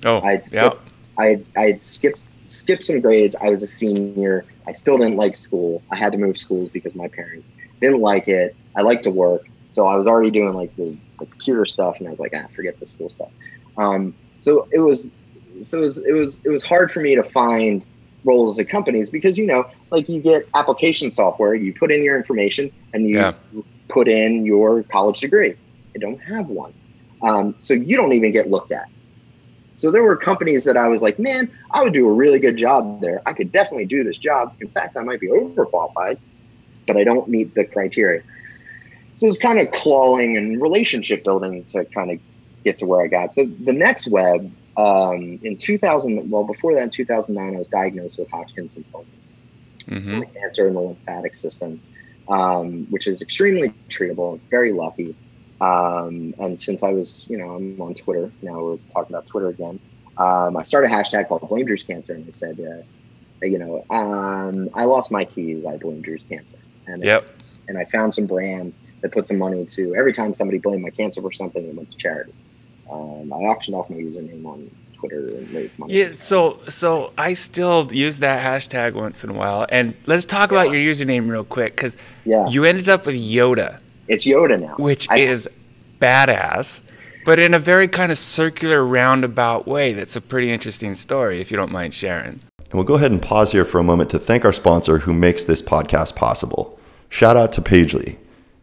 Oh, 0.04 0.20
I'd 0.20 0.44
skipped, 0.44 0.54
yeah. 0.54 1.22
I 1.22 1.42
I 1.56 1.66
had 1.66 1.82
skipped 1.82 2.20
skipped 2.44 2.84
some 2.84 3.00
grades. 3.00 3.36
I 3.40 3.50
was 3.50 3.62
a 3.62 3.66
senior. 3.66 4.44
I 4.66 4.72
still 4.72 4.98
didn't 4.98 5.16
like 5.16 5.36
school. 5.36 5.82
I 5.90 5.96
had 5.96 6.12
to 6.12 6.18
move 6.18 6.38
schools 6.38 6.70
because 6.70 6.94
my 6.94 7.08
parents 7.08 7.48
didn't 7.80 8.00
like 8.00 8.28
it. 8.28 8.56
I 8.76 8.82
liked 8.82 9.04
to 9.04 9.10
work, 9.10 9.46
so 9.72 9.86
I 9.86 9.96
was 9.96 10.06
already 10.06 10.30
doing 10.30 10.54
like 10.54 10.74
the, 10.76 10.96
the 11.18 11.26
computer 11.26 11.64
stuff, 11.64 11.96
and 11.98 12.08
I 12.08 12.10
was 12.10 12.20
like, 12.20 12.32
ah, 12.34 12.46
forget 12.54 12.78
the 12.80 12.86
school 12.86 13.10
stuff. 13.10 13.30
Um, 13.76 14.14
so 14.44 14.68
it 14.72 14.78
was 14.78 15.11
so 15.62 15.78
it 15.78 15.83
was 15.83 15.98
it 15.98 16.12
was 16.12 16.38
it 16.44 16.50
was 16.50 16.62
hard 16.62 16.92
for 16.92 17.00
me 17.00 17.14
to 17.14 17.22
find 17.22 17.85
roles 18.24 18.59
at 18.59 18.68
companies 18.68 19.09
because 19.09 19.38
you 19.38 19.46
know 19.46 19.66
like 19.90 20.09
you 20.09 20.20
get 20.20 20.46
application 20.54 21.11
software 21.11 21.54
you 21.54 21.72
put 21.72 21.90
in 21.90 22.02
your 22.02 22.16
information 22.16 22.70
and 22.92 23.09
you 23.09 23.16
yeah. 23.16 23.33
put 23.88 24.07
in 24.07 24.44
your 24.44 24.83
college 24.85 25.20
degree. 25.20 25.54
I 25.94 25.98
don't 25.98 26.18
have 26.18 26.48
one. 26.48 26.74
Um, 27.22 27.54
so 27.59 27.74
you 27.74 27.96
don't 27.96 28.12
even 28.12 28.33
get 28.33 28.50
looked 28.50 28.72
at. 28.72 28.88
So 29.76 29.90
there 29.90 30.02
were 30.02 30.16
companies 30.16 30.64
that 30.64 30.76
i 30.76 30.88
was 30.88 31.00
like 31.00 31.18
man 31.18 31.50
i 31.70 31.83
would 31.83 31.94
do 31.94 32.07
a 32.07 32.12
really 32.12 32.38
good 32.38 32.59
job 32.59 33.00
there. 33.00 33.22
I 33.24 33.33
could 33.33 33.50
definitely 33.50 33.87
do 33.87 34.04
this 34.04 34.18
job. 34.18 34.54
In 34.61 34.68
fact 34.68 34.96
i 34.98 35.02
might 35.02 35.20
be 35.20 35.28
overqualified 35.28 36.18
but 36.87 36.98
i 36.98 37.04
don't 37.04 37.28
meet 37.28 37.54
the 37.54 37.64
criteria. 37.64 38.22
So 39.14 39.26
it 39.26 39.28
was 39.28 39.38
kind 39.38 39.59
of 39.59 39.70
clawing 39.72 40.37
and 40.37 40.61
relationship 40.61 41.24
building 41.24 41.64
to 41.66 41.85
kind 41.87 42.11
of 42.11 42.18
get 42.64 42.79
to 42.79 42.87
where 42.87 43.03
I 43.03 43.09
got. 43.09 43.35
So 43.35 43.44
the 43.44 43.72
next 43.72 44.09
web 44.09 44.50
um, 44.77 45.38
in 45.42 45.57
2000, 45.57 46.31
well, 46.31 46.44
before 46.44 46.74
that, 46.74 46.83
in 46.83 46.90
2009, 46.90 47.55
I 47.55 47.59
was 47.59 47.68
diagnosed 47.68 48.18
with 48.18 48.31
Hodgkin's 48.31 48.74
lymphoma, 48.74 49.05
mm-hmm. 49.81 50.22
cancer 50.35 50.66
in 50.66 50.74
the 50.74 50.81
lymphatic 50.81 51.37
system, 51.37 51.81
um, 52.29 52.87
which 52.90 53.07
is 53.07 53.22
extremely 53.22 53.72
treatable. 53.88 54.40
Very 54.50 54.72
lucky. 54.72 55.14
Um, 55.61 56.35
and 56.38 56.61
since 56.61 56.83
I 56.83 56.90
was, 56.90 57.24
you 57.29 57.37
know, 57.37 57.55
I'm 57.55 57.81
on 57.81 57.94
Twitter 57.94 58.33
now, 58.42 58.62
we're 58.62 58.79
talking 58.92 59.14
about 59.14 59.27
Twitter 59.29 59.48
again. 59.48 59.79
Um, 60.16 60.57
I 60.57 60.64
started 60.64 60.90
a 60.90 60.94
hashtag 60.94 61.29
called 61.29 61.48
Blame 61.48 61.66
Drew's 61.66 61.83
Cancer, 61.83 62.14
and 62.14 62.29
I 62.29 62.37
said, 62.37 62.61
uh, 62.61 62.83
you 63.46 63.59
know, 63.59 63.85
um, 63.90 64.70
I 64.74 64.85
lost 64.85 65.11
my 65.11 65.24
keys. 65.24 65.64
I 65.66 65.77
blame 65.77 66.00
Drew's 66.00 66.22
cancer. 66.29 66.57
And 66.87 67.03
yep. 67.03 67.24
and 67.68 67.79
I 67.79 67.85
found 67.87 68.14
some 68.14 68.27
brands 68.27 68.77
that 69.00 69.12
put 69.12 69.29
some 69.29 69.38
money 69.38 69.64
to 69.66 69.94
every 69.94 70.12
time 70.12 70.35
somebody 70.35 70.59
blamed 70.59 70.83
my 70.83 70.90
cancer 70.90 71.20
for 71.20 71.33
something, 71.33 71.66
it 71.66 71.74
went 71.74 71.90
to 71.90 71.96
charity. 71.96 72.33
Um, 72.90 73.33
I 73.33 73.37
auctioned 73.37 73.75
off 73.75 73.90
my 73.90 73.97
username 73.97 74.44
on 74.44 74.70
Twitter 74.94 75.29
and 75.29 75.51
raised 75.51 75.79
money. 75.79 75.94
Yeah, 75.94 76.12
so 76.14 76.61
so 76.68 77.12
I 77.16 77.33
still 77.35 77.88
use 77.92 78.18
that 78.18 78.44
hashtag 78.44 78.94
once 78.94 79.25
in 79.25 79.31
a 79.31 79.33
while. 79.33 79.66
And 79.68 79.94
let's 80.07 80.25
talk 80.25 80.51
yeah. 80.51 80.62
about 80.62 80.73
your 80.73 80.81
username 80.81 81.31
real 81.31 81.44
quick 81.44 81.77
because 81.77 81.97
yeah. 82.25 82.47
you 82.49 82.64
ended 82.64 82.88
up 82.88 83.07
with 83.07 83.14
Yoda. 83.14 83.79
It's 84.09 84.25
Yoda 84.25 84.61
now, 84.61 84.75
which 84.77 85.09
I, 85.11 85.18
is 85.18 85.49
badass, 86.01 86.83
but 87.25 87.38
in 87.38 87.55
a 87.55 87.59
very 87.59 87.88
kind 87.88 88.12
of 88.12 88.18
circular, 88.18 88.85
roundabout 88.85 89.66
way. 89.66 89.92
That's 89.92 90.16
a 90.16 90.20
pretty 90.20 90.53
interesting 90.53 90.94
story, 90.94 91.40
if 91.40 91.51
you 91.51 91.57
don't 91.57 91.73
mind 91.73 91.94
sharing. 91.94 92.40
And 92.59 92.73
we'll 92.73 92.85
go 92.85 92.94
ahead 92.94 93.12
and 93.12 93.23
pause 93.23 93.53
here 93.53 93.64
for 93.64 93.79
a 93.79 93.85
moment 93.85 94.11
to 94.11 94.18
thank 94.18 94.44
our 94.44 94.53
sponsor 94.53 94.99
who 94.99 95.12
makes 95.12 95.44
this 95.44 95.62
podcast 95.62 96.16
possible. 96.16 96.79
Shout 97.09 97.37
out 97.37 97.53
to 97.55 97.62
Pagely. 97.62 98.16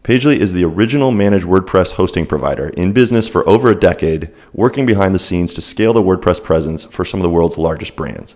Pagely 0.04 0.38
is 0.38 0.54
the 0.54 0.66
original 0.66 1.12
managed 1.12 1.46
WordPress 1.46 1.92
hosting 1.92 2.26
provider 2.26 2.70
in 2.70 2.92
business 2.92 3.28
for 3.28 3.48
over 3.48 3.70
a 3.70 3.80
decade, 3.80 4.32
working 4.52 4.88
behind 4.88 5.14
the 5.14 5.20
scenes 5.20 5.54
to 5.54 5.62
scale 5.62 5.94
the 5.94 6.02
WordPress 6.02 6.44
presence 6.44 6.86
for 6.86 7.06
some 7.06 7.20
of 7.20 7.24
the 7.24 7.30
world's 7.30 7.60
largest 7.60 7.96
brands. 7.96 8.36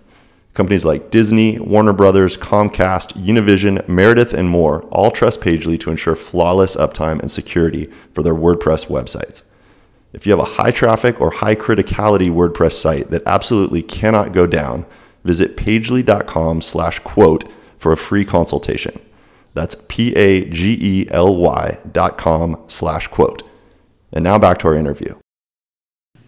Companies 0.54 0.84
like 0.84 1.10
Disney, 1.10 1.58
Warner 1.58 1.92
Brothers, 1.92 2.36
Comcast, 2.36 3.14
Univision, 3.14 3.86
Meredith, 3.88 4.32
and 4.32 4.48
more 4.48 4.82
all 4.84 5.10
trust 5.10 5.40
Pagely 5.40 5.78
to 5.80 5.90
ensure 5.90 6.14
flawless 6.14 6.76
uptime 6.76 7.18
and 7.18 7.32
security 7.32 7.90
for 8.12 8.22
their 8.22 8.34
WordPress 8.34 8.86
websites. 8.86 9.42
If 10.12 10.24
you 10.24 10.30
have 10.30 10.40
a 10.40 10.52
high 10.52 10.70
traffic 10.70 11.20
or 11.20 11.32
high 11.32 11.56
criticality 11.56 12.30
WordPress 12.30 12.72
site 12.72 13.10
that 13.10 13.26
absolutely 13.26 13.82
cannot 13.82 14.32
go 14.32 14.46
down, 14.46 14.86
visit 15.24 15.56
pagely.com 15.56 16.62
slash 16.62 17.00
quote 17.00 17.50
for 17.76 17.90
a 17.90 17.96
free 17.96 18.24
consultation. 18.24 19.00
That's 19.56 19.74
P-A-G-E-L-Y 19.88 21.78
dot 21.90 22.18
com 22.18 22.62
slash 22.68 23.08
quote. 23.08 23.42
And 24.12 24.22
now 24.22 24.38
back 24.38 24.58
to 24.58 24.68
our 24.68 24.74
interview. 24.74 25.14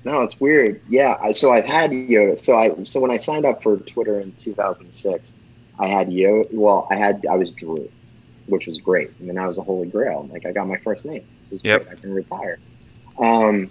No, 0.02 0.22
it's 0.22 0.40
weird. 0.40 0.80
Yeah, 0.88 1.32
so 1.32 1.52
I've 1.52 1.66
had 1.66 1.90
Yoda. 1.90 2.42
So 2.42 2.58
I 2.58 2.72
so 2.84 3.00
when 3.00 3.10
I 3.10 3.18
signed 3.18 3.44
up 3.44 3.62
for 3.62 3.76
Twitter 3.76 4.18
in 4.20 4.32
2006, 4.42 5.34
I 5.78 5.88
had 5.88 6.08
Yoda. 6.08 6.46
Well, 6.54 6.88
I 6.90 6.96
had 6.96 7.26
I 7.30 7.36
was 7.36 7.52
Drew, 7.52 7.90
which 8.46 8.66
was 8.66 8.80
great. 8.80 9.10
I 9.20 9.22
mean, 9.22 9.36
I 9.36 9.46
was 9.46 9.58
a 9.58 9.62
holy 9.62 9.88
grail. 9.88 10.26
Like 10.32 10.46
I 10.46 10.52
got 10.52 10.66
my 10.66 10.78
first 10.78 11.04
name. 11.04 11.26
This 11.42 11.52
is 11.52 11.60
yep. 11.62 11.84
great. 11.84 11.98
I 11.98 12.00
can 12.00 12.14
retire. 12.14 12.58
Um, 13.18 13.70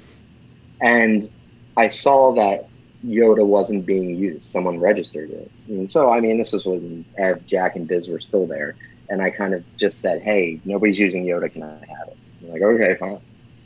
and 0.81 1.31
I 1.75 1.87
saw 1.87 2.35
that 2.35 2.69
Yoda 3.03 3.43
wasn't 3.43 3.87
being 3.87 4.15
used. 4.15 4.45
Someone 4.51 4.79
registered 4.79 5.31
it, 5.31 5.49
and 5.67 5.91
so 5.91 6.11
I 6.11 6.19
mean, 6.19 6.37
this 6.37 6.53
was 6.53 6.63
when 6.65 7.05
Ev, 7.17 7.43
Jack, 7.47 7.75
and 7.75 7.87
Biz 7.87 8.07
were 8.07 8.19
still 8.19 8.45
there 8.45 8.75
and 9.09 9.21
I 9.21 9.29
kind 9.29 9.53
of 9.53 9.63
just 9.77 9.99
said, 9.99 10.21
"Hey, 10.21 10.59
nobody's 10.65 10.99
using 10.99 11.25
Yoda. 11.25 11.51
Can 11.51 11.63
I 11.63 11.69
have 11.69 12.07
it?" 12.07 12.17
I'm 12.41 12.49
like, 12.51 12.61
"Okay, 12.61 12.95
fine." 12.95 13.19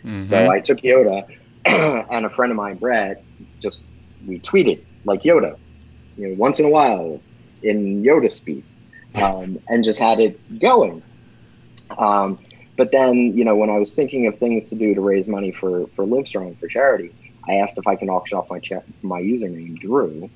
Mm-hmm. 0.03 0.25
So 0.25 0.49
I 0.49 0.59
took 0.59 0.79
Yoda, 0.79 1.25
and 1.65 2.25
a 2.25 2.29
friend 2.29 2.51
of 2.51 2.57
mine, 2.57 2.77
Brett, 2.77 3.23
just 3.59 3.83
we 4.25 4.39
tweeted 4.39 4.83
like 5.05 5.23
Yoda, 5.23 5.57
you 6.17 6.29
know, 6.29 6.35
once 6.35 6.59
in 6.59 6.65
a 6.65 6.69
while 6.69 7.21
in 7.63 8.03
Yoda 8.03 8.31
speed, 8.31 8.63
um, 9.15 9.59
and 9.67 9.83
just 9.83 9.99
had 9.99 10.19
it 10.19 10.59
going. 10.59 11.01
Um, 11.97 12.39
but 12.77 12.91
then, 12.91 13.37
you 13.37 13.43
know, 13.43 13.55
when 13.55 13.69
I 13.69 13.77
was 13.77 13.93
thinking 13.93 14.27
of 14.27 14.39
things 14.39 14.69
to 14.69 14.75
do 14.75 14.95
to 14.95 15.01
raise 15.01 15.27
money 15.27 15.51
for 15.51 15.87
for 15.95 16.05
Livestrong 16.05 16.57
for 16.59 16.67
charity, 16.67 17.13
I 17.47 17.55
asked 17.55 17.77
if 17.77 17.87
I 17.87 17.95
can 17.95 18.09
auction 18.09 18.37
off 18.37 18.49
my 18.49 18.59
cha- 18.59 18.83
my 19.01 19.21
username 19.21 19.79
Drew. 19.79 20.29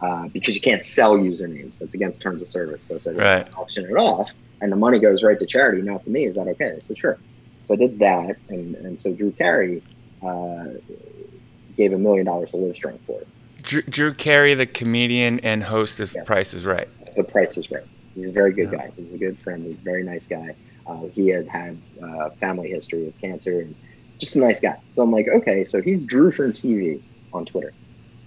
Uh, 0.00 0.26
because 0.26 0.56
you 0.56 0.60
can't 0.60 0.84
sell 0.84 1.16
usernames. 1.16 1.78
That's 1.78 1.94
against 1.94 2.20
terms 2.20 2.42
of 2.42 2.48
service. 2.48 2.82
So 2.88 2.96
I 2.96 2.98
said, 2.98 3.16
right. 3.16 3.48
auction 3.56 3.84
it 3.84 3.92
off 3.92 4.32
and 4.62 4.72
the 4.72 4.76
money 4.76 4.98
goes 4.98 5.22
right 5.22 5.38
to 5.38 5.44
charity, 5.46 5.82
not 5.82 6.04
to 6.04 6.10
me. 6.10 6.24
Is 6.24 6.36
that 6.36 6.46
okay? 6.48 6.78
Said, 6.86 6.96
sure. 6.96 7.18
So 7.66 7.74
I 7.74 7.76
did 7.76 7.98
that, 7.98 8.36
and, 8.48 8.74
and 8.76 8.98
so 9.00 9.12
Drew 9.12 9.32
Carey 9.32 9.82
uh, 10.22 10.64
gave 11.76 11.92
a 11.92 11.98
million 11.98 12.24
dollars 12.24 12.50
to 12.52 12.56
Livestrong 12.56 12.98
for 13.00 13.20
it. 13.20 13.28
Drew, 13.62 13.82
Drew 13.82 14.14
Carey, 14.14 14.54
the 14.54 14.66
comedian 14.66 15.40
and 15.40 15.62
host 15.64 16.00
of 16.00 16.14
yeah. 16.14 16.24
Price 16.24 16.54
is 16.54 16.64
Right. 16.64 16.88
The 17.14 17.24
Price 17.24 17.56
is 17.56 17.70
Right. 17.70 17.84
He's 18.14 18.28
a 18.28 18.32
very 18.32 18.52
good 18.52 18.70
Yeah. 18.72 18.78
guy. 18.78 18.92
He's 18.96 19.12
a 19.12 19.18
good 19.18 19.38
friend. 19.38 19.64
He's 19.64 19.74
a 19.76 19.80
very 19.82 20.02
nice 20.04 20.26
guy. 20.26 20.54
Uh, 20.86 21.06
he 21.12 21.28
had 21.28 21.46
had 21.48 21.78
uh, 22.02 22.30
family 22.30 22.68
history 22.70 23.06
of 23.06 23.18
cancer 23.20 23.60
and 23.60 23.74
just 24.18 24.36
a 24.36 24.40
nice 24.40 24.60
guy. 24.60 24.76
So 24.94 25.02
I'm 25.02 25.10
like, 25.12 25.28
okay, 25.28 25.64
so 25.64 25.80
he's 25.80 26.02
Drew 26.02 26.32
from 26.32 26.52
TV 26.52 27.00
on 27.32 27.46
Twitter. 27.46 27.72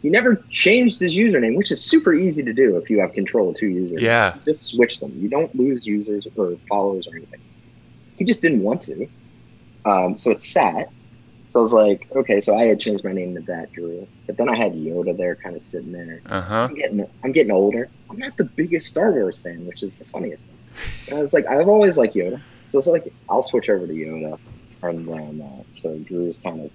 He 0.05 0.11
never 0.11 0.35
changed 0.51 0.99
his 0.99 1.17
username, 1.17 1.57
which 1.57 1.71
is 1.71 1.81
super 1.81 2.13
easy 2.13 2.43
to 2.43 2.53
do 2.53 2.77
if 2.77 2.91
you 2.91 2.99
have 2.99 3.13
control 3.13 3.49
of 3.49 3.55
two 3.55 3.65
users. 3.65 3.99
Yeah. 3.99 4.35
You 4.35 4.41
just 4.53 4.67
switch 4.67 4.99
them. 4.99 5.11
You 5.19 5.29
don't 5.29 5.55
lose 5.55 5.87
users 5.87 6.27
or 6.35 6.55
followers 6.69 7.07
or 7.07 7.15
anything. 7.15 7.41
He 8.15 8.23
just 8.23 8.39
didn't 8.39 8.61
want 8.61 8.83
to. 8.83 9.07
Um, 9.83 10.15
so 10.15 10.29
it 10.29 10.45
sat. 10.45 10.91
So 11.49 11.59
I 11.59 11.63
was 11.63 11.73
like, 11.73 12.07
okay, 12.15 12.39
so 12.39 12.55
I 12.55 12.65
had 12.65 12.79
changed 12.79 13.03
my 13.03 13.13
name 13.13 13.33
to 13.33 13.41
that 13.47 13.71
Drew. 13.71 14.07
But 14.27 14.37
then 14.37 14.47
I 14.47 14.55
had 14.55 14.73
Yoda 14.73 15.17
there 15.17 15.37
kind 15.37 15.55
of 15.55 15.63
sitting 15.63 15.91
there. 15.91 16.21
Uh 16.27 16.41
huh. 16.41 16.67
I'm 16.69 16.75
getting 16.75 17.07
I'm 17.23 17.31
getting 17.31 17.51
older. 17.51 17.89
I'm 18.07 18.19
not 18.19 18.37
the 18.37 18.43
biggest 18.43 18.87
Star 18.87 19.11
Wars 19.11 19.39
fan, 19.39 19.65
which 19.65 19.81
is 19.81 19.95
the 19.95 20.05
funniest 20.05 20.43
thing. 20.43 21.07
And 21.09 21.17
I 21.17 21.23
was 21.23 21.33
like, 21.33 21.47
I've 21.47 21.67
always 21.67 21.97
liked 21.97 22.13
Yoda. 22.13 22.39
So 22.71 22.77
it's 22.77 22.87
like 22.87 23.11
I'll 23.27 23.41
switch 23.41 23.71
over 23.71 23.87
to 23.87 23.93
Yoda. 23.93 24.37
And 24.83 25.07
then 25.07 25.41
uh, 25.41 25.63
so 25.81 25.97
Drew's 25.97 26.37
kind 26.37 26.61
of 26.61 26.71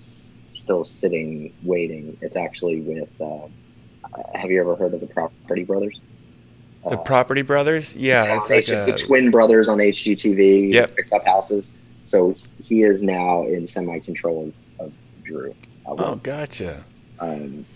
still 0.70 0.84
sitting, 0.84 1.52
waiting. 1.64 2.16
It's 2.20 2.36
actually 2.36 2.80
with 2.82 3.08
uh, 3.20 3.48
have 4.36 4.52
you 4.52 4.60
ever 4.60 4.76
heard 4.76 4.94
of 4.94 5.00
the 5.00 5.06
Property 5.08 5.64
Brothers? 5.64 6.00
The 6.88 6.94
Uh, 6.96 7.02
Property 7.02 7.42
Brothers. 7.42 7.96
Yeah, 7.96 8.36
it's 8.36 8.50
like 8.50 8.68
a 8.68 8.86
the 8.86 8.96
twin 8.96 9.32
brothers 9.32 9.68
on 9.68 9.78
HGTV. 9.78 10.70
Yep. 10.72 10.94
Picked 10.94 11.12
up 11.12 11.24
houses. 11.24 11.66
So 12.04 12.36
he 12.62 12.84
is 12.84 13.02
now 13.02 13.46
in 13.46 13.66
semi 13.66 13.98
control 13.98 14.52
of 14.78 14.92
Drew. 15.24 15.52
I 15.86 15.90
Oh, 15.90 16.14
gotcha. 16.22 16.84
um, 17.18 17.66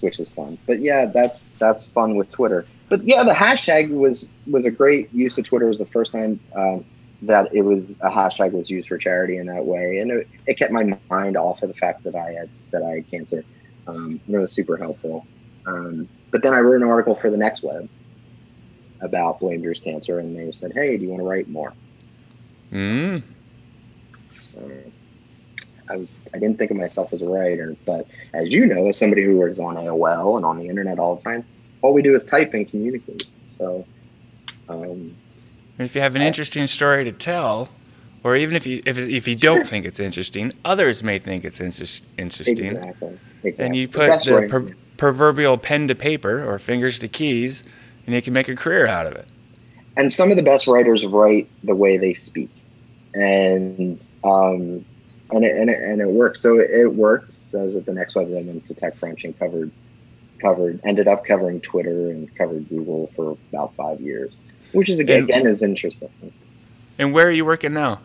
which 0.00 0.18
is 0.18 0.28
fun. 0.30 0.58
But 0.66 0.80
yeah, 0.80 1.06
that's 1.06 1.44
that's 1.60 1.84
fun 1.84 2.16
with 2.16 2.32
Twitter. 2.32 2.66
But 2.88 3.06
yeah, 3.06 3.22
the 3.22 3.32
hashtag 3.32 3.90
was 3.90 4.28
was 4.50 4.64
a 4.64 4.70
great 4.72 5.12
use 5.14 5.38
of 5.38 5.44
Twitter. 5.44 5.66
It 5.66 5.68
was 5.68 5.78
the 5.78 5.86
first 5.86 6.10
time 6.10 6.40
um, 6.56 6.84
that 7.22 7.54
it 7.54 7.62
was 7.62 7.90
a 8.00 8.10
hashtag 8.10 8.52
was 8.52 8.70
used 8.70 8.88
for 8.88 8.98
charity 8.98 9.36
in 9.36 9.46
that 9.46 9.64
way, 9.64 9.98
and 9.98 10.10
it, 10.10 10.28
it 10.46 10.58
kept 10.58 10.72
my 10.72 10.98
mind 11.08 11.36
off 11.36 11.62
of 11.62 11.68
the 11.68 11.74
fact 11.74 12.04
that 12.04 12.14
I 12.14 12.32
had 12.32 12.50
that 12.70 12.82
I 12.82 12.96
had 12.96 13.10
cancer. 13.10 13.44
Um, 13.86 14.20
and 14.26 14.34
it 14.34 14.38
was 14.38 14.52
super 14.52 14.76
helpful. 14.76 15.26
Um, 15.66 16.08
but 16.30 16.42
then 16.42 16.54
I 16.54 16.60
wrote 16.60 16.82
an 16.82 16.88
article 16.88 17.14
for 17.14 17.30
the 17.30 17.36
Next 17.36 17.62
Web 17.62 17.88
about 19.00 19.40
Blame 19.40 19.62
cancer, 19.74 20.18
and 20.18 20.36
they 20.36 20.52
said, 20.52 20.72
"Hey, 20.72 20.96
do 20.96 21.04
you 21.04 21.10
want 21.10 21.20
to 21.20 21.28
write 21.28 21.48
more?" 21.48 21.74
Mm. 22.72 23.22
So 24.40 24.70
I 25.88 25.96
was 25.96 26.08
I 26.32 26.38
didn't 26.38 26.58
think 26.58 26.70
of 26.70 26.76
myself 26.76 27.12
as 27.12 27.20
a 27.22 27.26
writer, 27.26 27.76
but 27.84 28.06
as 28.32 28.50
you 28.50 28.66
know, 28.66 28.88
as 28.88 28.96
somebody 28.98 29.24
who 29.24 29.44
is 29.44 29.58
on 29.58 29.76
AOL 29.76 30.36
and 30.36 30.46
on 30.46 30.58
the 30.58 30.68
internet 30.68 30.98
all 30.98 31.16
the 31.16 31.22
time, 31.22 31.44
all 31.82 31.92
we 31.92 32.02
do 32.02 32.14
is 32.14 32.24
type 32.24 32.54
and 32.54 32.68
communicate. 32.68 33.26
So 33.58 33.84
um, 34.68 35.16
If 35.80 35.94
you 35.94 36.02
have 36.02 36.14
an 36.14 36.22
interesting 36.22 36.66
story 36.66 37.04
to 37.04 37.12
tell, 37.12 37.70
or 38.22 38.36
even 38.36 38.54
if 38.54 38.66
you 38.66 38.82
if, 38.84 38.98
if 38.98 39.26
you 39.26 39.34
don't 39.34 39.66
think 39.66 39.86
it's 39.86 39.98
interesting, 39.98 40.52
others 40.64 41.02
may 41.02 41.18
think 41.18 41.44
it's 41.44 41.60
interest, 41.60 42.04
interesting. 42.18 42.76
exactly, 42.76 43.18
exactly. 43.42 43.64
And 43.64 43.74
you 43.76 43.88
put 43.88 44.24
the 44.24 44.46
per- 44.48 44.74
proverbial 44.98 45.56
pen 45.56 45.88
to 45.88 45.94
paper 45.94 46.44
or 46.44 46.58
fingers 46.58 46.98
to 46.98 47.08
keys, 47.08 47.64
and 48.06 48.14
you 48.14 48.20
can 48.20 48.34
make 48.34 48.48
a 48.48 48.56
career 48.56 48.86
out 48.86 49.06
of 49.06 49.14
it. 49.14 49.30
and 49.96 50.12
some 50.12 50.30
of 50.30 50.36
the 50.36 50.42
best 50.42 50.66
writers 50.66 51.04
write 51.06 51.48
the 51.64 51.74
way 51.74 51.96
they 51.96 52.14
speak, 52.14 52.50
and 53.14 54.00
um, 54.22 54.84
and 55.30 55.44
it, 55.44 55.56
and 55.56 55.70
it, 55.70 55.80
and 55.82 56.00
it 56.00 56.08
works. 56.08 56.40
So 56.42 56.58
it, 56.58 56.70
it 56.70 56.94
worked. 56.94 57.34
So 57.50 57.60
I 57.60 57.64
was 57.64 57.74
at 57.74 57.86
the 57.86 57.94
next 57.94 58.14
web, 58.14 58.30
then 58.30 58.46
went 58.46 58.66
to 58.68 58.74
TechCrunch 58.74 59.24
and 59.24 59.38
covered 59.38 59.70
covered 60.40 60.80
ended 60.84 61.06
up 61.06 61.24
covering 61.24 61.60
Twitter 61.60 62.10
and 62.10 62.34
covered 62.36 62.68
Google 62.68 63.10
for 63.14 63.36
about 63.50 63.74
five 63.74 64.00
years, 64.00 64.34
which 64.72 64.90
is 64.90 64.98
again, 64.98 65.20
And- 65.20 65.30
again 65.30 65.46
is 65.46 65.62
interesting. 65.62 66.10
And 66.98 67.12
where 67.14 67.26
are 67.26 67.32
you 67.32 67.44
working 67.44 67.72
now? 67.72 68.00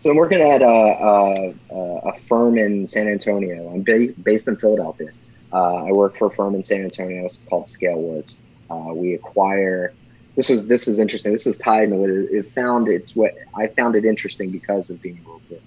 So 0.00 0.10
I'm 0.10 0.16
working 0.16 0.40
at 0.40 0.62
a, 0.62 0.64
a, 0.66 1.54
a 1.74 2.18
firm 2.28 2.56
in 2.56 2.88
San 2.88 3.08
Antonio. 3.08 3.70
I'm 3.74 3.82
ba- 3.82 4.14
based 4.22 4.46
in 4.46 4.56
Philadelphia. 4.56 5.10
Uh, 5.52 5.86
I 5.86 5.92
work 5.92 6.16
for 6.16 6.28
a 6.28 6.30
firm 6.30 6.54
in 6.54 6.62
San 6.62 6.84
Antonio 6.84 7.24
it's 7.24 7.38
called 7.48 7.66
ScaleWorks. 7.66 8.36
Uh, 8.70 8.92
we 8.94 9.14
acquire. 9.14 9.92
This 10.36 10.50
is 10.50 10.66
this 10.66 10.86
is 10.86 10.98
interesting. 10.98 11.32
This 11.32 11.46
is 11.46 11.58
tied 11.58 11.84
into 11.84 12.04
it, 12.04 12.30
it 12.30 12.52
found. 12.52 12.86
It's 12.88 13.16
what 13.16 13.34
I 13.56 13.66
found 13.66 13.96
it 13.96 14.04
interesting 14.04 14.50
because 14.50 14.88
of 14.88 15.02
being 15.02 15.16
reporter. 15.16 15.62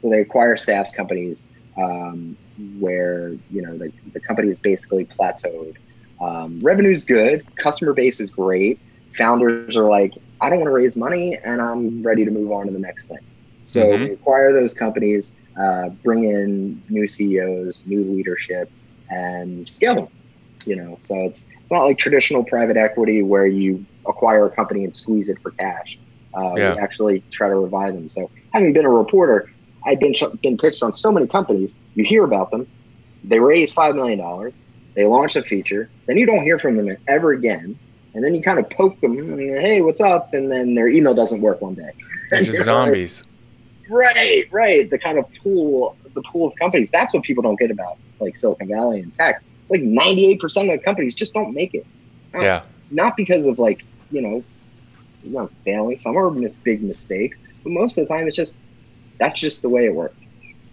So 0.00 0.08
they 0.08 0.20
acquire 0.20 0.56
SaaS 0.56 0.92
companies 0.92 1.38
um, 1.76 2.36
where 2.78 3.30
you 3.50 3.62
know 3.62 3.76
the, 3.76 3.92
the 4.12 4.20
company 4.20 4.50
is 4.50 4.58
basically 4.58 5.04
plateaued. 5.04 5.76
Um, 6.20 6.60
revenue's 6.62 7.04
good, 7.04 7.44
customer 7.56 7.92
base 7.92 8.18
is 8.20 8.30
great. 8.30 8.80
Founders 9.18 9.60
are 9.60 9.74
like, 9.76 9.96
I 10.26 10.36
don't 10.36 10.44
want 10.46 10.56
to 10.68 10.72
raise 10.72 10.96
money, 10.96 11.38
and 11.44 11.60
I'm 11.60 12.02
ready 12.02 12.24
to 12.24 12.30
move 12.30 12.50
on 12.52 12.66
to 12.66 12.72
the 12.72 12.78
next 12.78 13.08
thing. 13.08 13.18
So 13.66 13.96
Mhm. 13.96 14.02
we 14.02 14.12
acquire 14.12 14.52
those 14.52 14.74
companies, 14.74 15.32
uh, 15.60 15.90
bring 16.04 16.24
in 16.24 16.82
new 16.88 17.06
CEOs, 17.08 17.82
new 17.86 18.04
leadership, 18.04 18.70
and 19.10 19.68
scale 19.68 19.96
them. 19.96 20.08
You 20.64 20.76
know, 20.76 20.98
so 21.02 21.14
it's 21.26 21.40
it's 21.62 21.72
not 21.72 21.84
like 21.84 21.98
traditional 21.98 22.44
private 22.44 22.76
equity 22.76 23.22
where 23.22 23.46
you 23.46 23.86
acquire 24.08 24.46
a 24.46 24.50
company 24.54 24.84
and 24.84 24.94
squeeze 24.96 25.28
it 25.28 25.38
for 25.42 25.52
cash. 25.58 25.98
Uh, 26.36 26.56
Yeah. 26.56 26.74
We 26.74 26.78
actually 26.78 27.24
try 27.32 27.48
to 27.48 27.54
revive 27.56 27.94
them. 27.94 28.08
So 28.08 28.30
having 28.52 28.72
been 28.72 28.84
a 28.86 28.90
reporter, 28.90 29.46
I've 29.86 30.00
been 30.00 30.14
sh- 30.14 30.24
been 30.42 30.58
pitched 30.58 30.82
on 30.82 30.94
so 30.94 31.12
many 31.12 31.26
companies. 31.28 31.74
You 31.94 32.04
hear 32.04 32.24
about 32.24 32.50
them, 32.50 32.66
they 33.24 33.38
raise 33.40 33.72
five 33.72 33.94
million 33.94 34.18
dollars, 34.18 34.54
they 34.96 35.04
launch 35.06 35.36
a 35.36 35.42
feature, 35.42 35.90
then 36.06 36.16
you 36.16 36.26
don't 36.26 36.42
hear 36.42 36.58
from 36.58 36.76
them 36.76 36.96
ever 37.08 37.32
again, 37.32 37.78
and 38.14 38.24
then 38.24 38.34
you 38.34 38.42
kind 38.42 38.58
of 38.58 38.68
poke 38.70 39.00
them, 39.00 39.18
and, 39.18 39.38
hey, 39.38 39.80
what's 39.80 40.00
up? 40.00 40.34
And 40.34 40.50
then 40.50 40.74
their 40.74 40.88
email 40.88 41.14
doesn't 41.14 41.40
work 41.40 41.60
one 41.60 41.74
day. 41.74 41.90
They're 42.30 42.42
just 42.42 42.64
zombies. 42.64 43.24
Right, 43.88 44.44
right. 44.50 44.88
The 44.88 44.98
kind 44.98 45.18
of 45.18 45.26
pool, 45.42 45.96
the 46.14 46.22
pool 46.22 46.48
of 46.48 46.54
companies. 46.56 46.90
That's 46.90 47.14
what 47.14 47.22
people 47.22 47.42
don't 47.42 47.58
get 47.58 47.70
about 47.70 47.98
like 48.20 48.38
Silicon 48.38 48.68
Valley 48.68 49.00
and 49.00 49.16
tech. 49.16 49.42
It's 49.62 49.70
like 49.70 49.82
ninety-eight 49.82 50.40
percent 50.40 50.70
of 50.70 50.78
the 50.78 50.84
companies 50.84 51.14
just 51.14 51.32
don't 51.32 51.54
make 51.54 51.74
it. 51.74 51.86
Not, 52.32 52.42
Yeah. 52.42 52.62
Not 52.90 53.16
because 53.16 53.46
of 53.46 53.58
like 53.58 53.84
you 54.10 54.20
know, 54.22 54.44
you 55.22 55.30
know, 55.30 55.50
failing. 55.64 55.98
Some 55.98 56.16
are 56.16 56.30
mis- 56.30 56.52
big 56.64 56.82
mistakes, 56.82 57.38
but 57.62 57.70
most 57.72 57.98
of 57.98 58.06
the 58.06 58.14
time 58.14 58.26
it's 58.26 58.36
just 58.36 58.54
that's 59.18 59.38
just 59.40 59.62
the 59.62 59.68
way 59.68 59.86
it 59.86 59.94
works. 59.94 60.16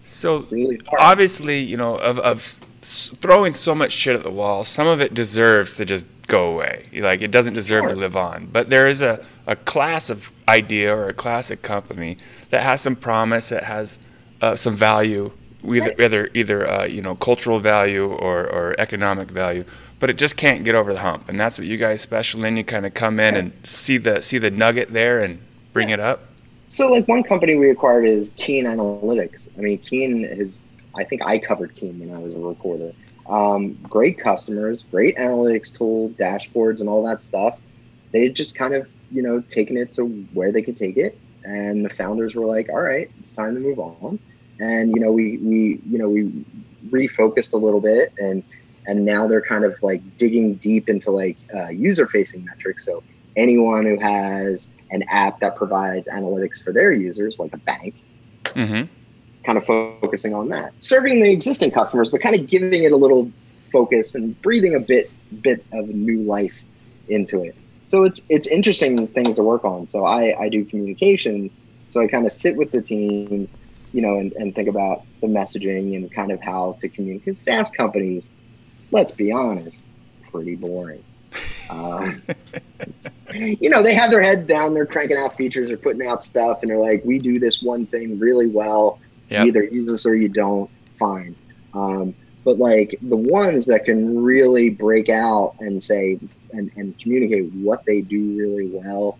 So 0.04 0.46
really 0.50 0.80
obviously, 0.98 1.58
you 1.60 1.76
know, 1.76 1.96
of, 1.96 2.18
of 2.20 2.42
throwing 2.82 3.52
so 3.52 3.74
much 3.74 3.92
shit 3.92 4.14
at 4.14 4.22
the 4.22 4.30
wall, 4.30 4.62
some 4.62 4.86
of 4.86 5.00
it 5.00 5.14
deserves 5.14 5.74
to 5.76 5.84
just 5.84 6.06
go 6.26 6.52
away. 6.52 6.84
Like 6.92 7.22
it 7.22 7.30
doesn't 7.30 7.54
deserve 7.54 7.88
to 7.88 7.96
live 7.96 8.16
on. 8.16 8.46
But 8.46 8.70
there 8.70 8.88
is 8.88 9.02
a, 9.02 9.24
a 9.46 9.56
class 9.56 10.10
of 10.10 10.32
idea 10.48 10.94
or 10.94 11.08
a 11.08 11.14
classic 11.14 11.62
company 11.62 12.18
that 12.50 12.62
has 12.62 12.80
some 12.80 12.96
promise, 12.96 13.48
that 13.50 13.64
has 13.64 13.98
uh, 14.40 14.56
some 14.56 14.76
value, 14.76 15.32
either 15.64 15.90
Right. 15.90 16.00
either, 16.00 16.30
either 16.34 16.70
uh, 16.70 16.84
you 16.84 17.02
know 17.02 17.14
cultural 17.14 17.58
value 17.60 18.06
or, 18.06 18.46
or 18.46 18.74
economic 18.78 19.30
value. 19.30 19.64
But 19.98 20.10
it 20.10 20.18
just 20.18 20.36
can't 20.36 20.62
get 20.62 20.74
over 20.74 20.92
the 20.92 21.00
hump, 21.00 21.26
and 21.28 21.40
that's 21.40 21.56
what 21.56 21.66
you 21.66 21.78
guys 21.78 22.02
special 22.02 22.44
in. 22.44 22.58
You 22.58 22.64
kind 22.64 22.84
of 22.84 22.92
come 22.92 23.18
in 23.18 23.34
and 23.34 23.52
see 23.64 23.96
the 23.96 24.20
see 24.20 24.36
the 24.36 24.50
nugget 24.50 24.92
there 24.92 25.20
and 25.20 25.38
bring 25.72 25.88
it 25.88 26.00
up. 26.00 26.26
So, 26.68 26.90
like 26.92 27.08
one 27.08 27.22
company 27.22 27.56
we 27.56 27.70
acquired 27.70 28.04
is 28.04 28.28
Keen 28.36 28.66
Analytics. 28.66 29.48
I 29.56 29.60
mean, 29.62 29.78
Keen 29.78 30.24
is, 30.24 30.58
I 30.94 31.04
think 31.04 31.22
I 31.24 31.38
covered 31.38 31.74
Keen 31.76 31.98
when 31.98 32.14
I 32.14 32.18
was 32.18 32.34
a 32.34 32.38
reporter. 32.38 32.92
Um, 33.28 33.74
great 33.88 34.18
customers, 34.18 34.84
great 34.90 35.16
analytics 35.16 35.76
tool, 35.76 36.10
dashboards, 36.10 36.80
and 36.80 36.88
all 36.88 37.04
that 37.06 37.22
stuff. 37.22 37.58
They 38.12 38.24
had 38.24 38.34
just 38.34 38.54
kind 38.54 38.74
of, 38.74 38.86
you 39.10 39.22
know, 39.22 39.40
taken 39.40 39.76
it 39.76 39.92
to 39.94 40.04
where 40.32 40.52
they 40.52 40.62
could 40.62 40.76
take 40.76 40.96
it, 40.96 41.18
and 41.44 41.84
the 41.84 41.90
founders 41.90 42.34
were 42.34 42.46
like, 42.46 42.68
"All 42.70 42.80
right, 42.80 43.10
it's 43.20 43.32
time 43.32 43.54
to 43.54 43.60
move 43.60 43.78
on." 43.78 44.18
And 44.60 44.92
you 44.94 45.00
know, 45.00 45.12
we 45.12 45.38
we 45.38 45.80
you 45.88 45.98
know 45.98 46.08
we 46.08 46.30
refocused 46.90 47.52
a 47.52 47.56
little 47.56 47.80
bit, 47.80 48.12
and 48.18 48.42
and 48.86 49.04
now 49.04 49.26
they're 49.26 49.42
kind 49.42 49.64
of 49.64 49.74
like 49.82 50.02
digging 50.16 50.56
deep 50.56 50.88
into 50.88 51.10
like 51.10 51.38
uh, 51.54 51.68
user-facing 51.68 52.44
metrics. 52.44 52.84
So 52.84 53.02
anyone 53.36 53.84
who 53.84 53.98
has 53.98 54.68
an 54.90 55.02
app 55.08 55.40
that 55.40 55.56
provides 55.56 56.08
analytics 56.08 56.62
for 56.62 56.72
their 56.72 56.92
users, 56.92 57.38
like 57.38 57.52
a 57.54 57.58
bank, 57.58 57.94
hmm 58.54 58.82
kind 59.46 59.56
of 59.56 59.64
focusing 59.64 60.34
on 60.34 60.48
that, 60.48 60.74
serving 60.80 61.20
the 61.20 61.30
existing 61.30 61.70
customers, 61.70 62.10
but 62.10 62.20
kind 62.20 62.34
of 62.34 62.46
giving 62.48 62.82
it 62.82 62.92
a 62.92 62.96
little 62.96 63.30
focus 63.72 64.14
and 64.16 64.40
breathing 64.42 64.74
a 64.74 64.80
bit 64.80 65.10
bit 65.40 65.64
of 65.72 65.88
new 65.88 66.22
life 66.22 66.56
into 67.08 67.42
it. 67.42 67.54
So 67.86 68.02
it's 68.02 68.20
it's 68.28 68.48
interesting 68.48 69.06
things 69.06 69.36
to 69.36 69.42
work 69.42 69.64
on. 69.64 69.86
So 69.86 70.04
I 70.04 70.38
I 70.38 70.48
do 70.48 70.64
communications, 70.64 71.52
so 71.88 72.00
I 72.00 72.08
kind 72.08 72.26
of 72.26 72.32
sit 72.32 72.56
with 72.56 72.72
the 72.72 72.82
teams, 72.82 73.50
you 73.92 74.02
know, 74.02 74.18
and, 74.18 74.32
and 74.32 74.54
think 74.54 74.68
about 74.68 75.04
the 75.20 75.28
messaging 75.28 75.94
and 75.96 76.12
kind 76.12 76.32
of 76.32 76.40
how 76.40 76.76
to 76.80 76.88
communicate. 76.88 77.38
SaaS 77.40 77.70
companies, 77.70 78.28
let's 78.90 79.12
be 79.12 79.30
honest, 79.30 79.78
pretty 80.30 80.56
boring. 80.56 81.04
Um, 81.70 82.22
you 83.34 83.70
know, 83.70 83.82
they 83.82 83.94
have 83.94 84.10
their 84.10 84.22
heads 84.22 84.46
down, 84.46 84.74
they're 84.74 84.86
cranking 84.86 85.16
out 85.16 85.36
features, 85.36 85.68
they're 85.68 85.76
putting 85.76 86.06
out 86.06 86.22
stuff, 86.24 86.62
and 86.62 86.68
they're 86.68 86.78
like, 86.78 87.04
we 87.04 87.18
do 87.18 87.38
this 87.38 87.62
one 87.62 87.86
thing 87.86 88.18
really 88.18 88.46
well. 88.46 88.98
Yep. 89.28 89.42
You 89.42 89.48
either 89.48 89.64
use 89.64 89.90
this 89.90 90.06
or 90.06 90.14
you 90.14 90.28
don't, 90.28 90.70
fine. 90.98 91.34
Um, 91.74 92.14
but 92.44 92.58
like 92.58 92.96
the 93.02 93.16
ones 93.16 93.66
that 93.66 93.84
can 93.84 94.22
really 94.22 94.70
break 94.70 95.08
out 95.08 95.56
and 95.58 95.82
say 95.82 96.18
and, 96.52 96.70
and 96.76 96.98
communicate 96.98 97.52
what 97.52 97.84
they 97.84 98.00
do 98.00 98.38
really 98.38 98.68
well, 98.68 99.18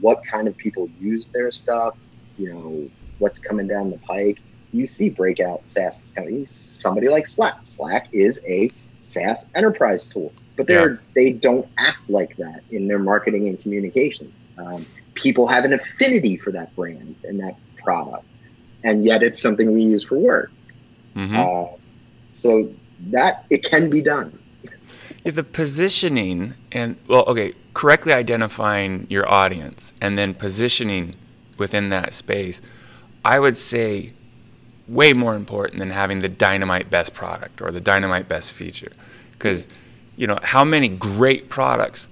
what 0.00 0.24
kind 0.24 0.46
of 0.46 0.56
people 0.56 0.88
use 1.00 1.26
their 1.28 1.50
stuff, 1.50 1.96
you 2.38 2.52
know, 2.52 2.88
what's 3.18 3.38
coming 3.38 3.66
down 3.66 3.90
the 3.90 3.98
pike. 3.98 4.40
You 4.72 4.86
see 4.86 5.10
breakout 5.10 5.62
SaaS 5.66 5.98
companies, 6.14 6.52
somebody 6.52 7.08
like 7.08 7.28
Slack. 7.28 7.58
Slack 7.68 8.08
is 8.12 8.40
a 8.46 8.70
SaaS 9.02 9.46
enterprise 9.54 10.04
tool, 10.04 10.32
but 10.56 10.66
they're 10.66 10.92
yeah. 10.92 10.98
they 11.14 11.32
don't 11.32 11.66
act 11.76 12.08
like 12.08 12.36
that 12.36 12.62
in 12.70 12.86
their 12.86 13.00
marketing 13.00 13.48
and 13.48 13.60
communications. 13.60 14.32
Um, 14.58 14.86
people 15.14 15.48
have 15.48 15.64
an 15.64 15.72
affinity 15.72 16.36
for 16.36 16.52
that 16.52 16.74
brand 16.76 17.16
and 17.24 17.40
that 17.40 17.56
product, 17.82 18.24
and 18.84 19.04
yet 19.04 19.22
it's 19.22 19.40
something 19.40 19.72
we 19.72 19.82
use 19.82 20.04
for 20.04 20.18
work. 20.18 20.50
Mm-hmm. 21.16 21.36
Uh, 21.36 21.76
so 22.32 22.72
that 23.10 23.44
it 23.50 23.64
can 23.64 23.90
be 23.90 24.02
done. 24.02 24.38
Yeah, 25.24 25.32
the 25.32 25.44
positioning 25.44 26.54
and 26.72 26.96
well, 27.08 27.24
okay, 27.26 27.54
correctly 27.74 28.12
identifying 28.12 29.06
your 29.10 29.28
audience 29.28 29.92
and 30.00 30.16
then 30.16 30.34
positioning 30.34 31.14
within 31.58 31.90
that 31.90 32.14
space, 32.14 32.62
I 33.24 33.38
would 33.38 33.56
say 33.56 34.10
way 34.88 35.12
more 35.12 35.34
important 35.34 35.78
than 35.78 35.90
having 35.90 36.20
the 36.20 36.28
dynamite 36.28 36.90
best 36.90 37.14
product 37.14 37.60
or 37.60 37.70
the 37.70 37.80
dynamite 37.80 38.28
best 38.28 38.52
feature. 38.52 38.90
Because, 39.32 39.68
you 40.16 40.26
know, 40.26 40.38
how 40.42 40.64
many 40.64 40.88
great 40.88 41.48
products 41.48 42.08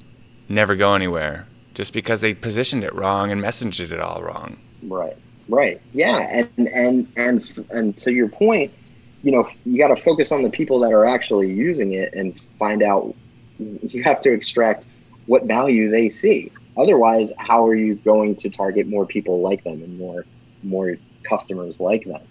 never 0.49 0.75
go 0.75 0.95
anywhere 0.95 1.47
just 1.75 1.93
because 1.93 2.21
they 2.21 2.35
positioned 2.35 2.83
it 2.83 2.95
wrong 2.95 3.31
and 3.31 3.41
messaged 3.41 3.93
it 3.93 4.01
all 4.01 4.23
wrong. 4.23 4.59
Right. 4.83 5.17
Right. 5.49 5.81
Yeah. 5.93 6.19
And 6.19 6.69
and 6.69 7.09
and 7.17 7.67
and 7.71 7.99
to 7.99 8.13
your 8.13 8.29
point, 8.29 8.73
you 9.23 9.33
know, 9.33 9.49
you 9.65 9.79
got 9.79 9.89
to 9.89 9.97
focus 9.97 10.33
on 10.33 10.43
the 10.43 10.51
people 10.51 10.81
that 10.81 10.93
are 10.93 11.07
actually 11.07 11.51
using 11.51 11.93
it 11.93 12.13
and 12.15 12.39
find 12.59 12.83
out. 12.83 13.15
You 13.59 14.05
have 14.05 14.21
to 14.23 14.33
extract 14.33 14.85
what 15.27 15.45
value 15.45 15.91
they 15.91 16.11
see. 16.11 16.53
Otherwise, 16.77 17.33
how 17.39 17.67
are 17.67 17.75
you 17.75 17.97
going 17.97 18.37
to 18.37 18.51
target 18.51 18.87
more 18.87 19.05
people 19.05 19.41
like 19.41 19.65
them 19.65 19.83
and 19.83 19.99
more 19.99 20.25
more 20.63 20.97
customers 21.25 21.81
like 21.81 22.05
them? 22.05 22.23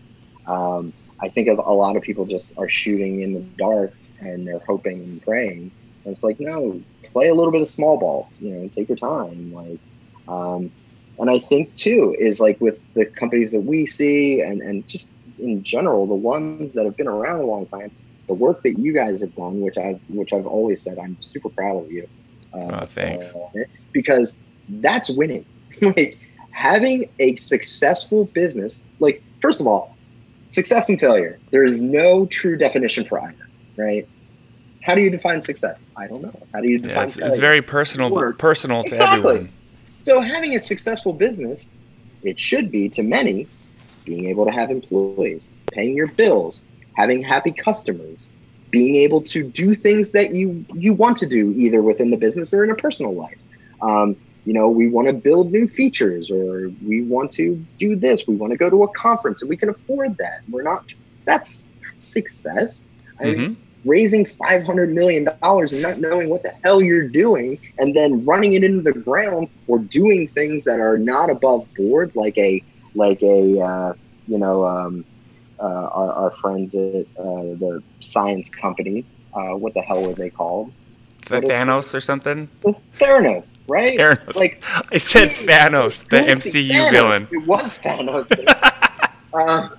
Um, 0.46 0.94
I 1.20 1.30
think 1.30 1.50
a 1.50 1.54
lot 1.54 1.98
of 1.98 2.04
people 2.04 2.26
just 2.26 2.54
are 2.58 2.70
shooting 2.70 3.22
in 3.22 3.34
the 3.34 3.42
dark 3.42 3.94
and 4.20 4.48
they're 4.48 4.60
hoping 4.60 5.02
and 5.04 5.22
praying. 5.22 5.72
And 6.06 6.14
it's 6.14 6.24
like, 6.24 6.40
no, 6.40 6.82
play 7.12 7.28
a 7.28 7.34
little 7.34 7.52
bit 7.52 7.62
of 7.62 7.70
small 7.70 7.98
ball. 7.98 8.30
You 8.40 8.52
know, 8.52 8.68
take 8.70 8.88
your 8.88 8.98
time. 8.98 9.54
Like, 9.54 9.80
um, 10.28 10.72
and 11.20 11.30
I 11.30 11.40
think 11.40 11.76
too 11.76 12.16
is 12.18 12.40
like 12.40 12.60
with 12.62 12.80
the 12.94 13.06
companies 13.06 13.52
that 13.52 13.62
we 13.62 13.86
see 13.86 14.42
and 14.42 14.62
and 14.62 14.88
just 14.88 15.10
in 15.40 15.64
general, 15.64 16.08
the 16.08 16.16
ones 16.16 16.74
that 16.74 16.86
have 16.86 16.98
been 16.98 17.08
around 17.08 17.40
a 17.40 17.46
long 17.46 17.66
time, 17.68 17.92
the 18.28 18.34
work 18.34 18.64
that 18.64 18.78
you 18.80 18.94
guys 18.94 19.22
have 19.22 19.36
done, 19.36 19.62
which 19.62 19.78
I've 19.78 20.00
which 20.10 20.34
I've 20.34 20.48
always 20.48 20.82
said, 20.82 20.98
I'm 21.00 21.18
super 21.22 21.50
proud 21.50 21.84
of 21.84 21.92
you. 21.92 22.08
Uh, 22.54 22.82
oh, 22.82 22.86
thanks. 22.86 23.34
Uh, 23.34 23.64
because 23.92 24.36
that's 24.70 25.10
winning. 25.10 25.46
like 25.82 26.18
having 26.52 27.10
a 27.20 27.36
successful 27.38 28.26
business. 28.26 28.80
Like 29.00 29.24
first 29.42 29.60
of 29.60 29.68
all, 29.68 29.96
success 30.50 30.90
and 30.90 31.00
failure. 31.00 31.40
There 31.52 31.64
is 31.64 31.80
no 31.80 32.26
true 32.26 32.58
definition 32.58 33.06
for 33.06 33.20
either, 33.22 33.48
right? 33.76 34.08
How 34.82 34.96
do 34.96 35.02
you 35.02 35.10
define 35.10 35.44
success? 35.44 35.78
I 35.96 36.08
don't 36.08 36.22
know. 36.22 36.48
How 36.54 36.62
do 36.62 36.70
you 36.70 36.80
define? 36.80 36.96
Yeah, 36.96 37.04
it's, 37.04 37.18
it's, 37.18 37.40
very 37.40 37.62
personal, 37.62 38.10
personal 38.34 38.84
to 38.84 38.90
exactly. 38.92 39.18
everyone. 39.18 39.54
So 40.08 40.22
having 40.22 40.56
a 40.56 40.60
successful 40.62 41.12
business, 41.12 41.68
it 42.24 42.40
should 42.40 42.72
be 42.72 42.88
to 42.92 43.04
many, 43.04 43.46
being 44.06 44.28
able 44.28 44.46
to 44.46 44.52
have 44.52 44.72
employees, 44.72 45.46
paying 45.74 45.98
your 45.98 46.08
bills, 46.08 46.62
having 46.94 47.22
happy 47.22 47.52
customers, 47.52 48.26
being 48.72 48.96
able 48.96 49.24
to 49.24 49.44
do 49.44 49.76
things 49.76 50.12
that 50.12 50.34
you 50.34 50.66
you 50.74 50.94
want 50.94 51.18
to 51.18 51.26
do 51.28 51.52
either 51.58 51.82
within 51.82 52.10
the 52.10 52.16
business 52.16 52.54
or 52.54 52.64
in 52.64 52.70
a 52.70 52.76
personal 52.76 53.14
life. 53.16 53.38
Um, 53.82 54.16
you 54.46 54.54
know, 54.54 54.70
we 54.70 54.88
want 54.88 55.08
to 55.08 55.14
build 55.14 55.52
new 55.52 55.68
features 55.68 56.32
or 56.32 56.72
we 56.82 57.04
want 57.04 57.34
to 57.34 57.62
do 57.78 57.98
this. 57.98 58.26
We 58.26 58.38
want 58.38 58.52
to 58.52 58.58
go 58.58 58.70
to 58.70 58.84
a 58.84 58.88
conference 58.94 59.42
and 59.42 59.50
we 59.50 59.58
can 59.58 59.68
afford 59.68 60.20
that. 60.20 60.40
We're 60.50 60.64
not, 60.64 60.86
that's 61.26 61.66
success. 62.00 62.82
I 63.20 63.24
mm-hmm. 63.24 63.42
mean, 63.42 63.58
raising 63.86 64.26
$500 64.26 64.92
million 64.92 65.28
and 65.28 65.82
not 65.82 66.00
knowing 66.00 66.30
what 66.30 66.44
the 66.44 66.54
hell 66.64 66.82
you're 66.82 67.08
doing 67.08 67.60
and 67.78 67.96
then 67.96 68.26
running 68.26 68.54
it 68.54 68.64
into 68.64 68.82
the 68.82 68.92
ground 68.92 69.48
or 69.68 69.80
doing 69.80 70.28
things 70.28 70.64
that 70.66 70.80
are 70.80 70.98
not 70.98 71.30
above 71.30 71.68
board, 71.76 72.12
like 72.16 72.38
a, 72.38 72.64
like 72.96 73.22
a, 73.22 73.62
uh, 73.62 73.94
you 74.28 74.38
know, 74.38 74.66
um, 74.66 75.06
uh, 75.60 75.64
our, 75.64 76.14
our, 76.14 76.32
friends 76.32 76.76
at 76.76 77.08
uh, 77.18 77.56
the 77.58 77.82
science 78.00 78.50
company, 78.50 79.06
uh, 79.34 79.56
what 79.56 79.74
the 79.74 79.82
hell 79.82 80.04
were 80.04 80.14
they 80.14 80.30
called? 80.30 80.72
The 81.26 81.42
Thanos 81.42 81.94
or 81.96 82.00
something? 82.00 82.48
Theranos, 83.00 83.48
right? 83.68 83.98
Theranos. 83.98 84.36
Like 84.36 84.64
I 84.92 84.98
said, 84.98 85.30
Thanos, 85.32 86.08
the 86.10 86.18
MCU 86.18 86.70
Thanos. 86.70 86.92
villain. 86.92 87.28
It 87.32 87.46
was 87.48 87.80
Thanos. 87.80 88.28
uh, 89.34 89.70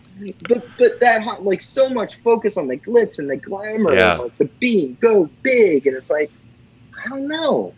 but 0.48 0.64
but 0.78 1.00
that 1.00 1.42
like 1.42 1.62
so 1.62 1.88
much 1.88 2.16
focus 2.16 2.56
on 2.56 2.68
the 2.68 2.76
glitz 2.76 3.18
and 3.18 3.28
the 3.30 3.36
glamour, 3.36 3.94
yeah. 3.94 4.12
and, 4.12 4.22
like 4.22 4.36
the 4.36 4.44
being 4.44 4.96
go 5.00 5.28
big, 5.42 5.86
and 5.86 5.96
it's 5.96 6.10
like 6.10 6.30
I 7.04 7.08
don't 7.08 7.28
know. 7.28 7.74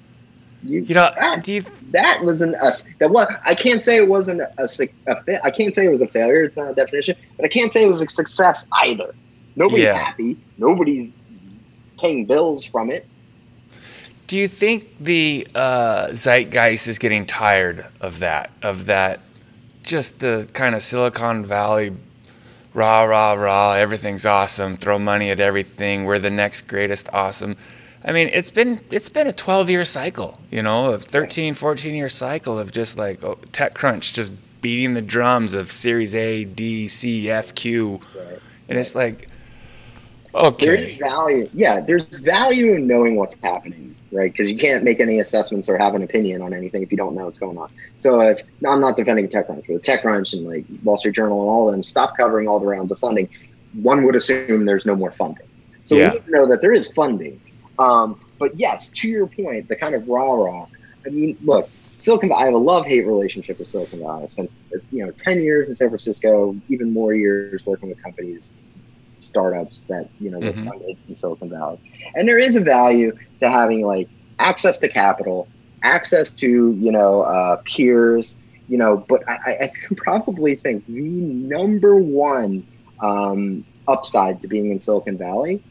You, 0.63 0.83
you 0.83 0.95
know, 0.95 1.11
that, 1.19 1.49
you, 1.49 1.65
that 1.91 2.23
wasn't 2.23 2.55
a 2.55 2.79
that 2.99 3.11
was 3.11 3.29
I 3.45 3.55
can't 3.55 3.83
say 3.85 3.97
it 3.97 4.09
wasn't 4.09 4.43
a, 4.43 4.53
a, 4.59 4.69
a 5.07 5.47
I 5.47 5.51
can't 5.51 5.75
say 5.75 5.87
it 5.87 5.91
was 5.91 6.03
a 6.03 6.07
failure. 6.07 6.45
It's 6.45 6.57
not 6.57 6.71
a 6.71 6.75
definition, 6.75 7.17
but 7.37 7.47
I 7.47 7.49
can't 7.49 7.73
say 7.73 7.85
it 7.85 7.89
was 7.89 8.03
a 8.03 8.09
success 8.09 8.67
either. 8.73 9.15
Nobody's 9.57 9.87
yeah. 9.87 10.05
happy. 10.05 10.39
Nobody's 10.59 11.13
paying 11.99 12.27
bills 12.27 12.65
from 12.65 12.91
it. 12.91 13.07
Do 14.27 14.39
you 14.39 14.47
think 14.47 14.97
the 15.01 15.49
uh, 15.55 16.09
zeitgeist 16.13 16.87
is 16.87 16.99
getting 16.99 17.27
tired 17.27 17.87
of 18.01 18.21
that? 18.21 18.51
Of 18.63 18.87
that, 18.87 19.21
just 19.83 20.21
the 20.21 20.49
kind 20.53 20.75
of 20.75 20.83
Silicon 20.83 21.45
Valley, 21.47 21.93
rah 22.75 23.03
rah 23.03 23.33
rah, 23.33 23.73
everything's 23.73 24.27
awesome, 24.27 24.77
throw 24.77 24.99
money 24.99 25.31
at 25.31 25.41
everything, 25.41 26.05
we're 26.05 26.19
the 26.19 26.31
next 26.31 26.63
greatest 26.63 27.09
awesome. 27.13 27.57
I 28.05 28.13
mean, 28.13 28.31
it's 28.33 28.51
been 28.51 28.81
it's 28.91 29.09
been 29.09 29.27
a 29.27 29.33
12 29.33 29.69
year 29.71 29.85
cycle, 29.85 30.39
you 30.51 30.63
know, 30.63 30.93
a 30.93 30.99
13, 30.99 31.55
14 31.55 31.95
year 31.95 32.09
cycle 32.09 32.59
of 32.59 32.73
just 32.73 32.97
like 32.97 33.23
oh, 33.23 33.37
TechCrunch 33.53 34.15
just 34.15 34.33
beating 34.63 34.95
the 34.95 35.03
drums 35.03 35.55
of 35.55 35.71
Series 35.71 36.15
A, 36.15 36.45
D, 36.45 36.89
C, 36.89 37.31
F, 37.31 37.55
Q, 37.55 38.01
and 38.69 38.79
it's 38.79 38.95
like, 38.95 39.29
okay, 40.35 40.67
there's 40.67 40.99
value. 40.99 41.51
Yeah, 41.53 41.81
there's 41.81 42.21
value 42.21 42.75
in 42.75 42.87
knowing 42.87 43.17
what's 43.17 43.37
happening 43.43 43.95
right? 44.13 44.31
Because 44.31 44.51
you 44.51 44.59
can't 44.59 44.85
make 44.85 45.01
any 45.01 45.21
assessments 45.21 45.69
or 45.69 45.79
have 45.79 45.95
an 45.95 46.03
opinion 46.03 46.43
on 46.43 46.53
anything 46.53 46.83
if 46.83 46.91
you 46.91 46.97
don't 46.97 47.15
know 47.15 47.27
what's 47.27 47.39
going 47.39 47.59
on. 47.59 47.71
So 48.01 48.21
if 48.21 48.43
no, 48.61 48.71
I'm 48.71 48.81
not 48.81 48.97
defending 48.97 49.29
TechCrunch, 49.29 49.67
but 49.69 49.83
TechCrunch 49.83 50.33
and 50.33 50.47
like 50.47 50.65
Wall 50.83 50.99
Street 50.99 51.15
Journal 51.15 51.41
and 51.41 51.49
all 51.49 51.69
of 51.69 51.73
them 51.73 51.83
stop 51.83 52.17
covering 52.17 52.49
all 52.49 52.61
the 52.61 52.67
rounds 52.67 52.91
of 52.93 52.99
funding, 52.99 53.29
one 53.75 54.05
would 54.05 54.17
assume 54.17 54.65
there's 54.65 54.87
no 54.87 54.97
more 54.97 55.13
funding. 55.13 55.47
So 55.85 55.97
yeah. 55.97 56.09
we 56.09 56.15
need 56.15 56.25
to 56.27 56.31
know 56.31 56.47
that 56.49 56.61
there 56.61 56.73
is 56.73 56.93
funding. 56.93 57.41
Um, 57.79 58.21
but 58.39 58.59
yes, 58.59 58.91
to 58.91 59.09
your 59.09 59.27
point, 59.27 59.69
the 59.69 59.77
kind 59.77 59.95
of 59.95 60.09
rah 60.09 60.33
rah. 60.33 60.67
I 61.07 61.09
mean, 61.09 61.37
look, 61.43 61.71
Silicon 61.99 62.29
Valley. 62.31 62.43
I 62.43 62.45
have 62.47 62.55
a 62.55 62.59
love 62.59 62.87
hate 62.87 63.07
relationship 63.07 63.59
with 63.59 63.69
Silicon 63.69 64.01
Valley. 64.01 64.25
I 64.25 64.27
spent 64.27 64.51
you 64.91 65.05
know 65.05 65.13
ten 65.13 65.41
years 65.41 65.69
in 65.69 65.77
San 65.77 65.89
Francisco, 65.89 66.57
even 66.69 66.93
more 66.93 67.15
years 67.15 67.65
working 67.65 67.89
with 67.89 68.03
companies 68.03 68.51
startups 69.31 69.81
that 69.89 70.11
you 70.21 70.31
know 70.31 70.41
mm-hmm. 70.41 70.69
funded 70.69 70.99
in 71.09 71.17
Silicon 71.17 71.49
Valley. 71.49 71.79
And 72.15 72.29
there 72.29 72.39
is 72.39 72.57
a 72.57 72.61
value 72.61 73.17
to 73.39 73.51
having 73.51 73.87
like 73.87 74.09
access 74.39 74.79
to 74.79 74.89
capital, 74.89 75.49
access 75.83 76.33
to 76.33 76.47
you 76.47 76.93
know 76.93 77.23
uh, 77.23 77.63
peers, 77.65 78.35
you 78.69 78.77
know. 78.77 78.99
But 79.09 79.27
I, 79.29 79.59
I 79.63 79.67
can 79.69 79.97
probably 80.07 80.57
think 80.57 80.87
the 80.87 81.01
number 81.01 81.97
one 81.97 82.67
um, 83.01 83.65
upside 83.89 84.43
to 84.43 84.49
being 84.49 84.71
in 84.71 84.81
Silicon 84.81 85.17
Valley 85.17 85.63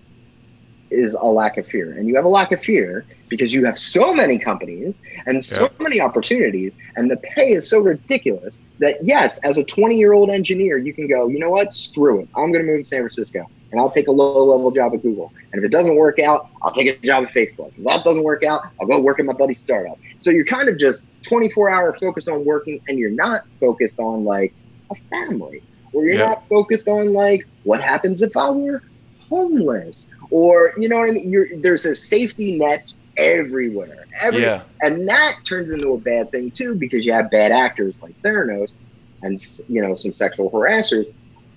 is 0.90 1.14
a 1.14 1.26
lack 1.26 1.58
of 1.58 1.68
fear, 1.68 1.92
and 1.92 2.08
you 2.08 2.16
have 2.16 2.26
a 2.26 2.30
lack 2.30 2.52
of 2.52 2.62
fear 2.62 3.06
because 3.30 3.54
you 3.54 3.64
have 3.66 3.80
so 3.80 4.14
many 4.14 4.38
companies 4.38 5.00
and 5.26 5.46
so 5.46 5.64
yeah. 5.64 5.70
many 5.80 6.02
opportunities 6.02 6.78
and 6.96 7.10
the 7.10 7.18
pay 7.18 7.54
is 7.54 7.70
so 7.70 7.80
ridiculous 7.80 8.58
that 8.80 8.98
yes 9.06 9.38
as 9.40 9.58
a 9.58 9.64
20 9.64 9.98
year 9.98 10.14
old 10.14 10.30
engineer 10.30 10.78
you 10.78 10.94
can 10.94 11.08
go 11.08 11.28
you 11.28 11.40
know 11.40 11.52
what 11.52 11.74
screw 11.74 12.20
it 12.22 12.30
i'm 12.36 12.52
going 12.52 12.66
to 12.66 12.72
move 12.72 12.82
to 12.82 12.86
san 12.86 13.00
francisco 13.00 13.46
and 13.72 13.80
i'll 13.80 13.92
take 13.92 14.08
a 14.08 14.12
low 14.12 14.46
level 14.46 14.72
job 14.72 14.94
at 14.94 15.02
google 15.02 15.32
and 15.52 15.60
if 15.60 15.66
it 15.66 15.72
doesn't 15.72 15.96
work 15.96 16.20
out 16.20 16.50
i'll 16.62 16.74
take 16.74 16.88
a 16.88 17.06
job 17.06 17.24
at 17.24 17.30
facebook 17.30 17.72
if 17.78 17.84
that 17.84 18.04
doesn't 18.04 18.24
work 18.24 18.44
out 18.44 18.64
i'll 18.80 18.88
go 18.88 19.00
work 19.00 19.20
at 19.20 19.26
my 19.26 19.34
buddy's 19.34 19.60
startup 19.60 19.98
so 20.20 20.32
you're 20.32 20.46
kind 20.46 20.70
of 20.70 20.78
just 20.78 21.04
24 21.24 21.70
hour 21.70 21.98
focused 22.00 22.30
on 22.30 22.46
working 22.46 22.80
and 22.88 22.98
you're 22.98 23.10
not 23.12 23.46
focused 23.60 24.00
on 24.00 24.24
like 24.24 24.54
a 24.92 24.96
family 25.10 25.62
or 25.94 26.06
you're 26.06 26.18
not 26.18 26.48
focused 26.48 26.88
on 26.88 27.14
like 27.14 27.48
what 27.64 27.82
happens 27.82 28.22
if 28.22 28.36
i 28.38 28.50
were 28.50 28.82
homeless 29.30 30.08
or 30.32 30.74
you 30.78 30.90
know 30.90 30.98
what 31.00 31.10
I 31.10 31.14
mean. 31.14 31.30
You're, 31.30 31.48
there's 31.58 31.86
a 31.86 31.96
safety 31.96 32.58
net 32.58 32.94
everywhere. 33.18 34.06
yeah. 34.32 34.64
And 34.82 35.08
that 35.10 35.40
turns 35.44 35.72
into 35.72 35.94
a 35.94 35.98
bad 35.98 36.32
thing 36.32 36.52
too 36.52 36.76
because 36.76 37.06
you 37.06 37.14
have 37.14 37.30
bad 37.32 37.52
actors 37.52 37.96
like 38.02 38.20
Theranos 38.22 38.76
and 39.22 39.42
you 39.68 39.82
know 39.82 39.96
some 39.96 40.12
sexual 40.12 40.50
harassers, 40.52 41.12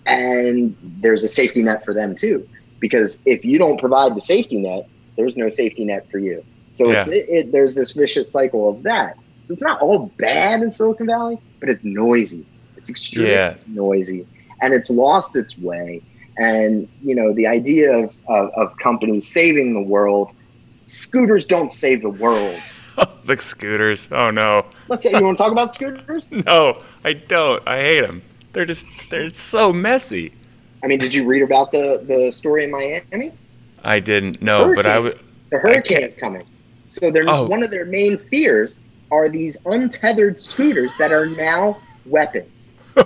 and 0.07 0.76
there's 0.82 1.24
a 1.24 1.28
safety 1.28 1.62
net 1.62 1.84
for 1.84 1.94
them 1.94 2.14
too. 2.14 2.46
because 2.80 3.20
if 3.24 3.44
you 3.44 3.59
don't 3.59 3.78
provide 3.78 4.16
the 4.16 4.20
safety 4.20 4.59
net, 4.61 4.88
there's 5.16 5.36
no 5.36 5.48
safety 5.50 5.84
net 5.84 6.05
for 6.11 6.18
you. 6.18 6.42
So 6.72 6.90
Yeah. 6.90 6.98
it's, 7.00 7.09
it, 7.09 7.24
it, 7.28 7.53
there's 7.53 7.74
this 7.76 7.92
vicious 7.92 8.32
cycle 8.32 8.68
of 8.68 8.82
that. 8.82 9.14
So 9.46 9.53
it's 9.55 9.62
not 9.62 9.80
all 9.80 10.12
bad 10.18 10.62
in 10.62 10.70
Silicon 10.72 11.07
Valley, 11.07 11.38
but 11.61 11.68
it's 11.68 11.84
noisy. 11.84 12.44
It's 12.76 12.90
extremely 12.90 13.32
Yeah. 13.34 13.55
noisy, 13.68 14.26
and 14.61 14.74
it's 14.74 14.90
lost 14.90 15.36
its 15.36 15.57
way. 15.57 16.03
And 16.38 16.88
you 17.05 17.14
know 17.14 17.32
the 17.34 17.46
idea 17.46 17.92
of, 17.96 18.11
of 18.26 18.50
of 18.57 18.72
companies 18.82 19.30
saving 19.30 19.74
the 19.74 19.82
world, 19.82 20.30
scooters 20.86 21.46
don't 21.46 21.72
save 21.72 22.03
the 22.03 22.11
world. 22.11 22.59
the 23.24 23.36
scooters. 23.36 24.09
Oh 24.11 24.30
no. 24.30 24.66
Let's 24.88 25.05
say 25.05 25.12
you 25.12 25.22
want 25.24 25.36
to 25.38 25.42
talk 25.44 25.53
about 25.53 25.74
scooters. 25.74 26.28
No, 26.46 26.82
I 27.05 27.12
don't. 27.12 27.62
I 27.66 27.78
hate 27.78 28.00
them. 28.00 28.22
They're 28.53 28.66
just 28.66 28.86
they're 29.11 29.30
so 29.30 29.72
messy. 29.72 30.32
I 30.82 30.86
mean, 30.86 30.98
did 30.98 31.14
you 31.14 31.24
read 31.24 31.42
about 31.42 31.72
the 31.72 32.03
the 32.07 32.30
story 32.32 32.64
in 32.64 32.70
Miami? 32.70 33.32
I 33.84 33.98
didn't 34.00 34.42
know, 34.42 34.74
but 34.74 34.86
I 34.86 34.98
would. 34.98 35.18
The 35.50 35.59
hurricane 35.59 36.03
is 36.05 36.16
coming. 36.16 36.44
So 36.88 37.11
they're 37.11 37.28
Oh. 37.28 37.46
one 37.46 37.62
of 37.62 37.70
their 37.70 37.84
main 37.86 38.18
fears 38.18 38.80
are 39.11 39.28
these 39.28 39.57
untethered 39.66 40.40
scooters 40.40 40.90
that 40.98 41.12
are 41.12 41.26
now 41.26 41.78
weapons. 42.07 42.48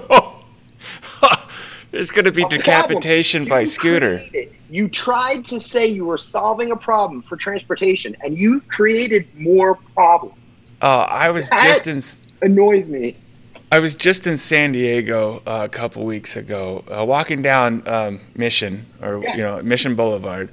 There's 1.93 2.11
gonna 2.11 2.33
be 2.33 2.43
A 2.43 2.49
decapitation 2.49 3.45
by 3.47 3.65
scooter. 3.65 4.19
created- 4.29 4.53
You 4.69 4.89
tried 4.89 5.45
to 5.47 5.61
say 5.61 5.87
you 5.87 6.05
were 6.05 6.19
solving 6.19 6.73
a 6.73 6.77
problem 6.77 7.23
for 7.23 7.37
transportation, 7.37 8.17
and 8.23 8.37
you've 8.37 8.67
created 8.69 9.27
more 9.39 9.77
problems. 9.95 10.37
Oh, 10.83 10.89
I 10.89 11.31
was 11.31 11.49
That- 11.49 11.85
just 11.85 12.27
in. 12.43 12.51
Annoys 12.51 12.89
me. 12.89 13.17
I 13.73 13.81
was 13.81 13.95
just 13.95 14.27
in 14.27 14.37
San 14.37 14.73
Diego 14.73 15.43
uh, 15.47 15.63
a 15.65 15.69
couple 15.69 16.05
weeks 16.05 16.37
ago, 16.37 16.85
uh, 16.89 17.05
walking 17.05 17.43
down 17.43 17.87
um, 17.89 18.21
Mission 18.35 18.87
or 19.03 19.23
Yeah. 19.23 19.37
you 19.37 19.43
know 19.43 19.63
Mission 19.63 19.95
Boulevard, 19.97 20.51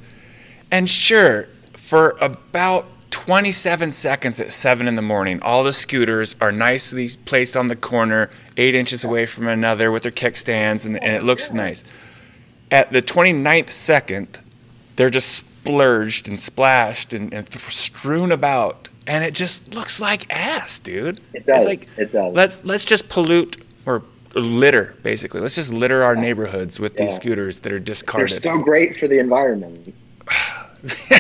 and 0.72 0.90
sure, 0.90 1.48
for 1.78 2.18
about 2.22 2.88
27 3.12 3.92
seconds 3.92 4.40
at 4.40 4.52
seven 4.52 4.88
in 4.88 4.96
the 4.96 5.02
morning, 5.04 5.40
all 5.44 5.64
the 5.64 5.74
scooters 5.74 6.36
are 6.42 6.52
nicely 6.52 7.08
placed 7.26 7.56
on 7.56 7.68
the 7.68 7.76
corner, 7.76 8.32
eight 8.58 8.74
inches 8.74 9.04
away 9.04 9.28
from 9.28 9.48
another 9.48 9.92
with 9.92 10.02
their 10.04 10.12
kickstands, 10.12 10.84
and, 10.86 11.02
and 11.04 11.12
it 11.16 11.22
looks 11.22 11.52
nice. 11.54 11.84
At 12.72 12.92
the 12.92 13.04
29th 13.04 13.70
second, 13.70 14.42
they're 14.96 15.12
just 15.12 15.30
splurged 15.30 16.28
and 16.28 16.40
splashed 16.40 17.14
and, 17.14 17.32
and 17.32 17.48
th- 17.48 17.64
strewn 17.66 18.32
about, 18.32 18.90
and 19.08 19.24
it 19.24 19.34
just 19.34 19.74
looks 19.74 20.00
like 20.00 20.26
ass, 20.34 20.80
dude. 20.80 21.20
It 21.34 21.46
does. 21.46 21.62
It's 21.62 21.66
like, 21.68 21.88
it 21.98 22.12
does. 22.12 22.34
let's 22.34 22.64
let's 22.64 22.86
just 22.86 23.10
pollute 23.10 23.58
or 23.86 24.04
litter 24.36 24.96
basically 25.04 25.40
let's 25.42 25.54
just 25.54 25.72
litter 25.72 26.02
our 26.02 26.16
neighborhoods 26.16 26.80
with 26.80 26.98
these 26.98 27.14
scooters 27.16 27.60
that 27.62 27.72
are 27.72 27.80
discarded. 27.80 28.32
They're 28.32 28.40
so 28.40 28.58
great 28.58 28.98
for 28.98 29.08
the 29.08 29.20
environment. 29.20 29.94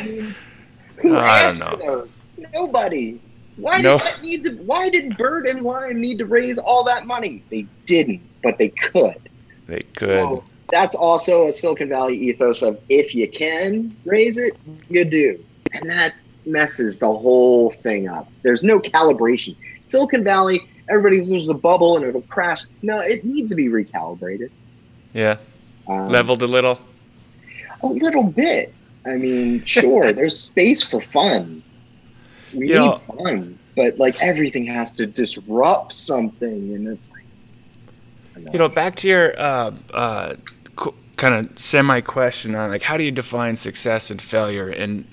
Who 0.97 1.15
I 1.15 1.41
asked 1.41 1.59
don't 1.59 1.79
for 1.79 1.91
those? 1.91 2.09
Nobody. 2.53 3.19
Why 3.57 3.81
No. 3.81 3.97
did 3.99 4.07
that 4.07 4.21
need 4.23 4.43
to, 4.45 4.51
Why 4.63 4.89
did 4.89 5.17
Bird 5.17 5.45
and 5.47 5.61
Lime 5.61 6.01
need 6.01 6.17
to 6.19 6.25
raise 6.25 6.57
all 6.57 6.83
that 6.85 7.05
money? 7.05 7.43
They 7.49 7.67
didn't, 7.85 8.21
but 8.41 8.57
they 8.57 8.69
could. 8.69 9.29
they 9.67 9.81
could 9.95 10.07
So 10.07 10.43
that's 10.71 10.95
also 10.95 11.47
a 11.47 11.51
Silicon 11.51 11.89
Valley 11.89 12.17
ethos 12.17 12.61
of 12.63 12.79
if 12.89 13.13
you 13.13 13.29
can 13.29 13.95
raise 14.05 14.37
it, 14.39 14.57
you 14.89 15.05
do. 15.05 15.43
And 15.73 15.89
that 15.89 16.15
messes 16.45 16.99
the 16.99 17.07
whole 17.07 17.71
thing 17.71 18.07
up. 18.07 18.27
There's 18.41 18.63
no 18.63 18.79
calibration. 18.79 19.55
Silicon 19.87 20.23
Valley, 20.23 20.61
everybody's 20.89 21.29
there's 21.29 21.47
a 21.49 21.53
bubble 21.53 21.97
and 21.97 22.05
it'll 22.05 22.21
crash. 22.23 22.61
No, 22.81 22.99
it 22.99 23.23
needs 23.23 23.49
to 23.51 23.55
be 23.55 23.67
recalibrated. 23.67 24.49
yeah 25.13 25.37
Um, 25.87 26.09
leveled 26.09 26.41
a 26.41 26.47
little 26.47 26.79
A 27.81 27.87
little 27.87 28.23
bit. 28.23 28.73
I 29.05 29.15
mean, 29.15 29.63
sure, 29.65 30.11
there's 30.11 30.39
space 30.39 30.83
for 30.83 31.01
fun. 31.01 31.61
We 32.53 32.69
You 32.69 32.73
need 32.75 32.79
know- 32.85 33.01
fun, 33.17 33.59
but 33.75 33.97
like 33.99 34.21
everything 34.21 34.65
has 34.67 34.93
to 34.93 35.05
disrupt 35.05 35.93
something, 35.93 36.73
and 36.75 36.87
it's 36.87 37.09
like, 37.11 38.53
you 38.53 38.57
know 38.59 38.67
back 38.69 38.95
to 38.95 39.07
your 39.07 39.39
uh, 39.39 39.71
uh, 39.93 40.33
kind 41.17 41.33
of 41.45 41.59
semi 41.59 42.01
question 42.01 42.55
on 42.55 42.69
like 42.71 42.81
how 42.81 42.97
do 42.97 43.03
you 43.03 43.11
define 43.11 43.55
success 43.55 44.09
and 44.09 44.19
failure 44.21 44.69
and 44.69 45.05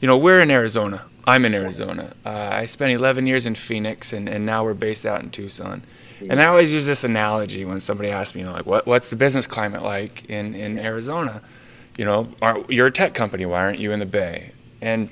you 0.00 0.06
know 0.08 0.16
we're 0.16 0.40
in 0.40 0.50
arizona. 0.50 1.04
I'm 1.26 1.44
in 1.44 1.54
arizona. 1.54 2.14
Uh, 2.24 2.48
i 2.52 2.66
spent 2.66 2.92
11 2.92 3.26
years 3.26 3.46
in 3.46 3.54
phoenix 3.54 4.12
and, 4.12 4.28
and 4.28 4.46
now 4.46 4.64
we're 4.64 4.74
based 4.74 5.04
out 5.04 5.22
in 5.22 5.30
tucson. 5.30 5.82
And 6.28 6.40
i 6.40 6.46
always 6.46 6.72
use 6.72 6.86
this 6.86 7.04
analogy 7.04 7.64
when 7.64 7.80
somebody 7.80 8.10
asks 8.10 8.34
me 8.34 8.40
you 8.40 8.46
know 8.46 8.52
like 8.52 8.66
what, 8.66 8.86
what's 8.86 9.08
the 9.08 9.16
business 9.16 9.46
climate 9.46 9.82
like 9.82 10.28
in, 10.28 10.54
in 10.54 10.78
arizona? 10.78 11.42
You 11.96 12.04
know 12.04 12.28
aren't, 12.40 12.70
you're 12.70 12.86
a 12.86 12.92
tech 12.92 13.14
company. 13.14 13.46
Why 13.46 13.60
aren't 13.60 13.78
you 13.78 13.92
in 13.92 13.98
the 13.98 14.06
bay? 14.06 14.52
And 14.80 15.10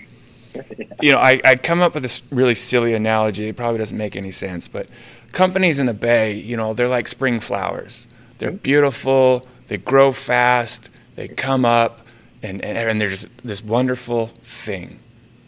you 1.01 1.12
know, 1.12 1.18
I, 1.18 1.41
I 1.45 1.57
come 1.57 1.80
up 1.80 1.95
with 1.95 2.03
this 2.03 2.22
really 2.30 2.55
silly 2.55 2.95
analogy. 2.95 3.49
It 3.49 3.57
probably 3.57 3.78
doesn't 3.78 3.97
make 3.97 4.16
any 4.16 4.30
sense, 4.30 4.68
but 4.68 4.91
companies 5.32 5.78
in 5.78 5.87
the 5.87 5.95
Bay, 5.95 6.32
you 6.32 6.57
know, 6.57 6.74
they're 6.74 6.89
like 6.89 7.09
spring 7.09 7.41
flowers. 7.41 8.07
They're 8.39 8.51
beautiful, 8.51 9.47
they 9.68 9.78
grow 9.78 10.12
fast, 10.12 10.91
they 11.14 11.28
come 11.28 11.64
up, 11.64 12.05
and, 12.47 12.64
and, 12.64 12.78
and 12.78 13.01
they're 13.01 13.11
just 13.11 13.28
this 13.44 13.62
wonderful 13.62 14.28
thing. 14.42 15.01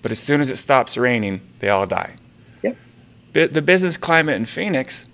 But 0.03 0.13
as 0.13 0.19
soon 0.19 0.41
as 0.41 0.51
it 0.51 0.57
stops 0.57 0.97
raining, 0.97 1.41
they 1.61 1.69
all 1.69 1.87
die. 1.87 2.15
Yep. 2.63 2.77
The 3.53 3.63
business 3.63 3.97
climate 3.97 4.37
in 4.37 4.45
Phoenix, 4.45 5.09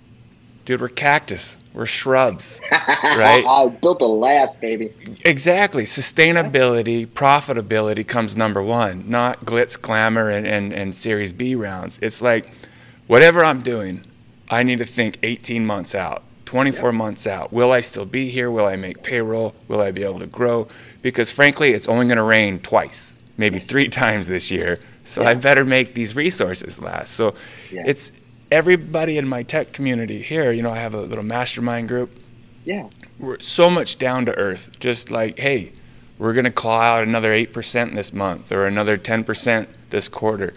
dude, 0.63 0.81
we're 0.81 0.89
cactus, 0.89 1.57
we're 1.73 1.85
shrubs. 1.85 2.61
Right? 3.03 3.45
I 3.45 3.69
built 3.69 4.01
a 4.01 4.07
last, 4.07 4.59
baby. 4.59 4.91
Exactly. 5.23 5.83
Sustainability, 5.83 7.07
profitability 7.07 8.05
comes 8.05 8.35
number 8.35 8.61
one, 8.61 9.09
not 9.09 9.45
glitz, 9.45 9.79
glamour, 9.79 10.29
and, 10.29 10.45
and, 10.45 10.73
and 10.73 10.93
Series 10.93 11.31
B 11.31 11.55
rounds. 11.55 11.97
It's 12.01 12.21
like, 12.21 12.47
whatever 13.07 13.43
I'm 13.45 13.61
doing, 13.61 14.03
I 14.49 14.63
need 14.63 14.79
to 14.79 14.85
think 14.85 15.17
18 15.23 15.65
months 15.65 15.95
out, 15.95 16.23
24 16.45 16.91
months 16.91 17.25
out. 17.25 17.53
Will 17.53 17.71
I 17.71 17.79
still 17.79 18.05
be 18.05 18.29
here? 18.29 18.51
Will 18.51 18.65
I 18.65 18.75
make 18.75 19.01
payroll? 19.01 19.55
Will 19.69 19.81
I 19.81 19.91
be 19.91 20.03
able 20.03 20.19
to 20.19 20.27
grow? 20.27 20.67
Because 21.05 21.29
frankly, 21.29 21.71
it's 21.73 21.87
only 21.87 22.07
going 22.07 22.17
to 22.17 22.23
rain 22.23 22.57
twice, 22.57 23.13
maybe 23.37 23.59
three 23.59 23.89
times 24.03 24.27
this 24.27 24.49
year. 24.49 24.79
So 25.03 25.23
I 25.23 25.35
better 25.35 25.63
make 25.63 25.93
these 25.93 26.15
resources 26.15 26.81
last. 26.81 27.13
So 27.13 27.35
Yeah. 27.71 27.83
it's 27.85 28.11
everybody 28.51 29.19
in 29.19 29.27
my 29.27 29.43
tech 29.43 29.71
community 29.71 30.19
here. 30.19 30.51
You 30.51 30.63
know, 30.63 30.71
I 30.71 30.79
have 30.79 30.95
a 30.95 31.01
little 31.01 31.23
mastermind 31.23 31.89
group 31.89 32.09
Yeah. 32.65 32.87
we're 33.19 33.39
so 33.39 33.69
much 33.69 33.99
down 33.99 34.25
to 34.25 34.35
earth. 34.35 34.71
Just 34.79 35.11
like, 35.11 35.37
hey, 35.37 35.73
we're 36.17 36.33
gonna 36.33 36.49
claw 36.49 36.81
out 36.81 37.03
another 37.03 37.31
eight 37.31 37.53
percent 37.53 37.93
this 37.93 38.11
month 38.11 38.51
or 38.51 38.65
another 38.65 38.97
ten 38.97 39.23
percent 39.23 39.69
this 39.91 40.07
quarter, 40.07 40.53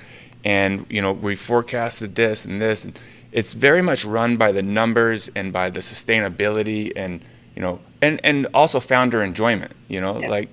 and 0.47 0.87
you 0.89 1.03
know 1.03 1.13
we 1.13 1.35
forecasted 1.37 2.15
this 2.15 2.47
and 2.47 2.63
this. 2.63 2.85
And 2.85 2.99
it's 3.33 3.53
very 3.53 3.83
much 3.83 4.03
run 4.03 4.39
by 4.39 4.51
the 4.53 4.63
numbers 4.63 5.29
and 5.37 5.53
by 5.53 5.69
the 5.69 5.81
sustainability 5.81 6.91
and 6.97 7.21
you 7.55 7.61
know 7.61 7.81
and 8.03 8.21
and 8.25 8.47
also 8.55 8.81
founder 8.81 9.23
enjoyment. 9.23 9.73
You 9.89 10.01
know, 10.01 10.19
Yeah. 10.21 10.29
like, 10.29 10.49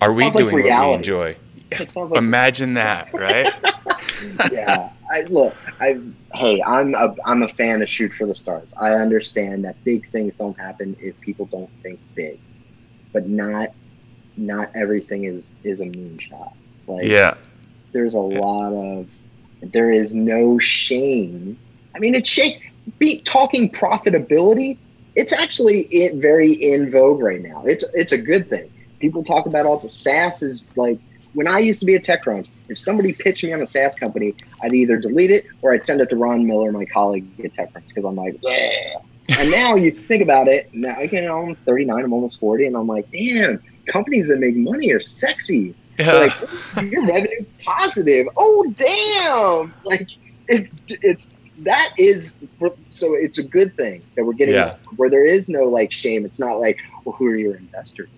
are 0.00 0.12
we 0.12 0.24
Sounds 0.24 0.34
like 0.36 0.44
doing 0.44 0.64
what 0.64 0.88
we 0.88 0.94
enjoy? 0.94 1.36
Like- 1.94 2.18
Imagine 2.18 2.74
that, 2.74 3.14
right? 3.14 3.48
yeah. 4.52 4.90
I 5.12 5.22
look. 5.22 5.54
I 5.80 6.00
hey, 6.34 6.62
I'm 6.62 6.94
a 6.94 7.14
I'm 7.24 7.42
a 7.42 7.48
fan 7.48 7.82
of 7.82 7.88
shoot 7.88 8.12
for 8.12 8.26
the 8.26 8.34
stars. 8.34 8.68
I 8.76 8.92
understand 8.92 9.64
that 9.64 9.82
big 9.84 10.08
things 10.10 10.34
don't 10.36 10.58
happen 10.58 10.96
if 11.00 11.20
people 11.20 11.46
don't 11.46 11.70
think 11.82 11.98
big, 12.14 12.38
but 13.12 13.28
not 13.28 13.70
not 14.36 14.70
everything 14.74 15.24
is 15.24 15.44
is 15.64 15.80
a 15.80 15.84
moonshot. 15.86 16.52
Like 16.86 17.06
yeah, 17.06 17.34
there's 17.92 18.14
a 18.14 18.18
lot 18.18 18.72
of 18.72 19.08
there 19.62 19.90
is 19.92 20.12
no 20.14 20.58
shame. 20.58 21.58
I 21.94 21.98
mean, 21.98 22.14
it's 22.14 22.28
shame. 22.28 22.60
Be 22.98 23.20
talking 23.22 23.70
profitability. 23.70 24.76
It's 25.14 25.32
actually 25.32 25.82
it 25.82 26.16
very 26.16 26.52
in 26.52 26.90
vogue 26.90 27.20
right 27.20 27.40
now. 27.40 27.64
It's 27.64 27.84
it's 27.94 28.12
a 28.12 28.18
good 28.18 28.48
thing. 28.48 28.72
People 29.00 29.24
talk 29.24 29.46
about 29.46 29.66
all 29.66 29.78
the 29.78 29.90
SaaS 29.90 30.42
is 30.42 30.64
like 30.76 30.98
when 31.32 31.46
I 31.46 31.58
used 31.58 31.80
to 31.80 31.86
be 31.86 31.94
a 31.94 32.00
tech 32.00 32.24
TechCrunch. 32.24 32.48
If 32.68 32.78
somebody 32.78 33.12
pitched 33.12 33.42
me 33.42 33.52
on 33.52 33.60
a 33.60 33.66
SaaS 33.66 33.96
company, 33.96 34.34
I'd 34.62 34.72
either 34.72 34.96
delete 34.96 35.32
it 35.32 35.46
or 35.62 35.74
I'd 35.74 35.84
send 35.84 36.00
it 36.00 36.10
to 36.10 36.16
Ron 36.16 36.46
Miller, 36.46 36.70
my 36.70 36.84
colleague 36.84 37.26
at 37.42 37.52
TechCrunch, 37.52 37.88
because 37.88 38.04
I'm 38.04 38.14
like, 38.14 38.38
yeah. 38.42 38.98
and 39.38 39.50
now 39.50 39.74
you 39.74 39.90
think 39.90 40.22
about 40.22 40.46
it. 40.46 40.72
Now 40.72 41.00
you 41.00 41.20
know 41.20 41.46
I'm 41.46 41.54
39. 41.56 42.04
I'm 42.04 42.12
almost 42.12 42.38
40, 42.38 42.66
and 42.66 42.76
I'm 42.76 42.86
like, 42.86 43.10
damn. 43.10 43.62
Companies 43.86 44.28
that 44.28 44.38
make 44.38 44.54
money 44.54 44.92
are 44.92 45.00
sexy 45.00 45.74
yeah. 46.00 46.12
like 46.12 46.82
your 46.90 47.06
revenue 47.06 47.44
positive. 47.64 48.28
Oh 48.36 48.72
damn! 48.76 49.74
Like 49.84 50.08
it's 50.48 50.74
it's 50.88 51.28
that 51.64 51.92
is 51.98 52.34
so 52.88 53.14
it's 53.14 53.38
a 53.38 53.42
good 53.42 53.74
thing 53.76 54.02
that 54.16 54.24
we're 54.24 54.32
getting 54.32 54.54
Yeah. 54.54 54.72
where 54.96 55.10
there 55.10 55.24
is 55.24 55.48
no 55.48 55.64
like 55.64 55.92
shame. 55.92 56.24
It's 56.24 56.40
not 56.40 56.58
like 56.60 56.78
well, 57.04 57.14
who 57.18 57.26
are 57.26 57.36
your 57.36 57.56
investors? 57.56 58.08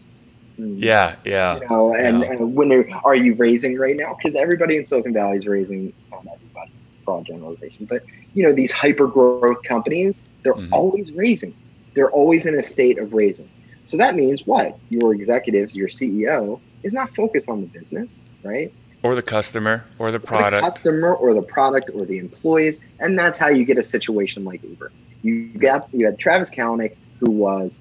Hmm. 0.59 0.75
yeah, 0.77 1.17
yeah, 1.25 1.59
You 1.61 1.67
know, 1.71 1.95
and, 1.95 2.21
Yeah. 2.21 2.33
and 2.33 2.55
when 2.55 2.73
are, 2.73 2.87
are 3.05 3.17
you 3.17 3.35
raising 3.35 3.79
right 3.79 3.97
now? 3.97 4.15
Because 4.23 4.37
everybody 4.37 4.77
in 4.77 4.87
Silicon 4.87 5.15
Valley 5.15 5.39
is 5.39 5.47
raising, 5.47 5.93
not 6.11 6.21
everybody, 6.21 6.71
broad 7.07 7.25
generalization, 7.27 7.87
but 7.89 8.03
you 8.35 8.43
know, 8.43 8.53
these 8.53 8.73
hyper 8.73 9.07
growth 9.07 9.63
companies, 9.67 10.21
they're 10.45 10.55
Mhm. 10.55 10.69
always 10.73 11.11
raising. 11.13 11.55
They're 11.95 12.11
always 12.11 12.47
in 12.47 12.55
a 12.59 12.63
state 12.63 12.99
of 12.99 13.13
raising. 13.13 13.49
So 13.87 13.97
that 13.99 14.15
means 14.15 14.43
what? 14.47 14.79
Your 14.91 15.15
executives, 15.15 15.75
your 15.75 15.89
CEO, 15.89 16.61
is 16.83 16.93
not 16.95 17.15
focused 17.15 17.49
on 17.49 17.61
the 17.61 17.67
business, 17.67 18.11
right? 18.43 18.73
Or 19.03 19.15
the 19.15 19.23
customer 19.23 19.85
or 19.99 20.11
the 20.11 20.19
Or 20.19 20.21
product. 20.21 20.65
the 20.65 20.71
customer 20.71 21.15
or 21.15 21.35
the 21.35 21.43
product 21.43 21.91
or 21.93 22.05
the 22.05 22.19
employees, 22.19 22.81
and 23.01 23.19
that's 23.19 23.39
how 23.39 23.49
you 23.49 23.65
get 23.65 23.79
a 23.79 23.83
situation 23.83 24.45
like 24.45 24.63
Uber. 24.63 24.93
You 25.23 25.49
got 25.59 25.89
you 25.93 26.07
had 26.07 26.19
Travis 26.19 26.51
Kalanick 26.51 26.97
who 27.19 27.31
was 27.31 27.73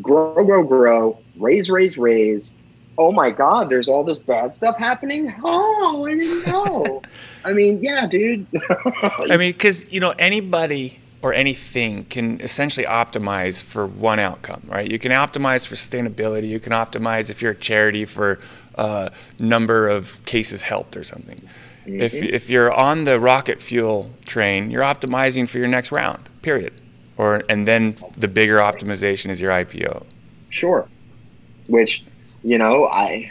grow, 0.00 0.44
grow, 0.44 0.62
grow, 0.62 1.18
raise, 1.36 1.68
raise, 1.70 1.98
raise. 1.98 2.52
Oh 2.98 3.12
my 3.12 3.30
God, 3.30 3.70
there's 3.70 3.88
all 3.88 4.04
this 4.04 4.18
bad 4.18 4.54
stuff 4.54 4.76
happening. 4.78 5.34
Oh, 5.42 6.06
I 6.06 6.14
didn't 6.14 6.46
know. 6.46 7.02
I 7.44 7.52
mean, 7.52 7.82
yeah, 7.82 8.06
dude. 8.06 8.46
I 9.00 9.36
mean, 9.36 9.52
because 9.52 9.90
you 9.90 10.00
know 10.00 10.10
anybody 10.18 11.00
or 11.22 11.34
anything 11.34 12.04
can 12.06 12.40
essentially 12.40 12.86
optimize 12.86 13.62
for 13.62 13.86
one 13.86 14.18
outcome, 14.18 14.62
right? 14.66 14.90
You 14.90 14.98
can 14.98 15.12
optimize 15.12 15.66
for 15.66 15.74
sustainability. 15.74 16.48
You 16.48 16.60
can 16.60 16.72
optimize 16.72 17.30
if 17.30 17.42
you're 17.42 17.52
a 17.52 17.56
charity 17.56 18.04
for 18.06 18.38
uh, 18.76 19.10
number 19.38 19.88
of 19.88 20.18
cases 20.26 20.62
helped 20.62 20.96
or 20.96 21.04
something. 21.04 21.40
If 21.86 22.12
Mhm. 22.12 22.30
if 22.32 22.48
you're 22.50 22.72
on 22.72 23.04
the 23.04 23.18
rocket 23.18 23.60
fuel 23.60 24.10
train, 24.26 24.70
you're 24.70 24.82
optimizing 24.82 25.48
for 25.48 25.58
your 25.58 25.68
next 25.68 25.90
round. 25.92 26.20
Period. 26.42 26.72
Or 27.16 27.42
and 27.48 27.66
then 27.66 27.96
the 28.16 28.28
bigger 28.28 28.58
optimization 28.58 29.30
is 29.30 29.40
your 29.40 29.50
IPO. 29.52 30.04
Sure. 30.50 30.86
Which, 31.66 32.02
you 32.44 32.58
know, 32.58 32.86
I 32.86 33.30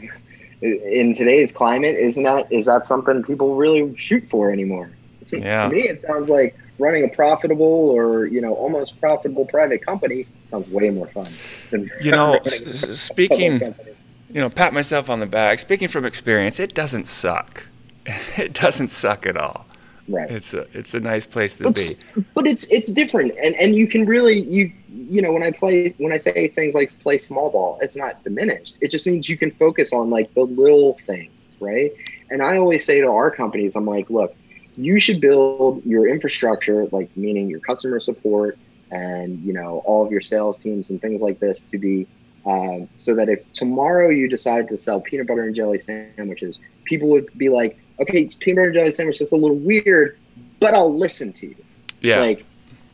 in 0.62 1.16
today's 1.16 1.52
climate, 1.52 1.96
isn't 1.96 2.24
that 2.24 2.52
is 2.52 2.66
that 2.66 2.86
something 2.86 3.24
people 3.24 3.56
really 3.56 3.96
shoot 3.96 4.24
for 4.30 4.52
anymore? 4.52 4.90
Yeah. 5.32 5.68
to 5.68 5.74
me, 5.76 5.82
it 5.88 6.02
sounds 6.02 6.28
like 6.30 6.56
running 6.80 7.04
a 7.04 7.08
profitable 7.08 7.90
or 7.90 8.26
you 8.26 8.42
know 8.42 8.54
almost 8.56 9.00
profitable 9.00 9.46
private 9.46 9.86
company 9.86 10.26
sounds 10.50 10.68
way 10.70 10.90
more 10.90 11.08
fun. 11.08 11.32
Than 11.70 11.90
You 12.02 12.12
know, 12.12 12.34
s- 12.46 12.62
a 12.62 12.70
s- 12.70 12.82
public 12.82 12.98
speaking 12.98 13.60
company. 13.60 13.89
You 14.30 14.42
know, 14.42 14.50
pat 14.50 14.74
myself 14.74 15.10
on 15.10 15.20
the 15.20 15.26
back. 15.26 15.60
Speaking 15.60 15.88
from 15.88 16.06
experience, 16.06 16.60
it 16.60 16.74
doesn't 16.74 17.06
suck. 17.08 17.66
It 18.38 18.54
doesn't 18.54 18.90
suck 18.90 19.26
at 19.28 19.38
all. 19.38 19.66
right? 20.08 20.30
It's 20.32 20.54
a 20.54 20.66
it's 20.74 20.94
a 20.94 21.00
nice 21.00 21.26
place 21.28 21.58
to 21.58 21.64
But, 21.66 21.76
be. 21.76 22.24
but 22.34 22.48
it's 22.48 22.66
it's 22.70 22.92
different, 22.92 23.34
and 23.44 23.56
and 23.56 23.76
you 23.76 23.86
can 23.88 24.06
really 24.06 24.40
you 24.40 24.72
you 24.88 25.22
know 25.22 25.32
when 25.32 25.44
I 25.44 25.52
play 25.52 25.94
when 25.98 26.12
I 26.12 26.18
say 26.18 26.48
things 26.48 26.74
like 26.74 26.98
play 27.00 27.18
small 27.20 27.50
ball, 27.52 27.78
it's 27.82 27.96
not 27.96 28.24
diminished. 28.24 28.76
It 28.82 28.90
just 28.92 29.06
means 29.06 29.30
you 29.30 29.38
can 29.38 29.52
focus 29.52 29.94
on 29.94 30.10
like 30.10 30.34
the 30.34 30.42
little 30.46 30.98
things, 31.06 31.32
right? 31.60 31.92
And 32.32 32.42
I 32.42 32.58
always 32.58 32.84
say 32.86 33.00
to 33.02 33.08
our 33.08 33.30
companies, 33.32 33.76
I'm 33.76 33.86
like, 33.86 34.10
look, 34.10 34.36
you 34.78 35.00
should 35.00 35.20
build 35.22 35.84
your 35.86 36.08
infrastructure, 36.08 36.86
like 36.92 37.10
meaning 37.18 37.50
your 37.50 37.60
customer 37.60 38.00
support 38.00 38.58
and 38.92 39.40
you 39.44 39.54
know 39.54 39.84
all 39.86 40.04
of 40.06 40.12
your 40.12 40.22
sales 40.22 40.58
teams 40.58 40.90
and 40.90 41.00
things 41.00 41.22
like 41.22 41.40
this 41.40 41.62
to 41.72 41.78
be 41.78 42.08
um, 42.50 42.89
so 42.97 43.14
that 43.14 43.30
if 43.30 43.52
tomorrow 43.54 44.10
you 44.10 44.28
decide 44.28 44.68
to 44.70 44.78
sell 44.78 45.00
peanut 45.00 45.28
butter 45.28 45.43
and 45.43 45.56
jelly 45.56 45.80
sandwiches, 45.80 46.58
people 46.84 47.08
would 47.10 47.30
be 47.38 47.50
like, 47.50 47.80
okay, 48.00 48.26
peanut 48.39 48.56
butter 48.56 48.68
and 48.68 48.74
jelly 48.74 48.91
sandwich 48.91 49.22
is 49.22 49.32
a 49.32 49.36
little 49.36 49.58
weird, 49.58 50.18
but 50.60 50.74
I'll 50.74 50.97
listen 50.97 51.32
to 51.34 51.47
you. 51.47 51.56
Yeah. 52.02 52.22
Like, 52.22 52.45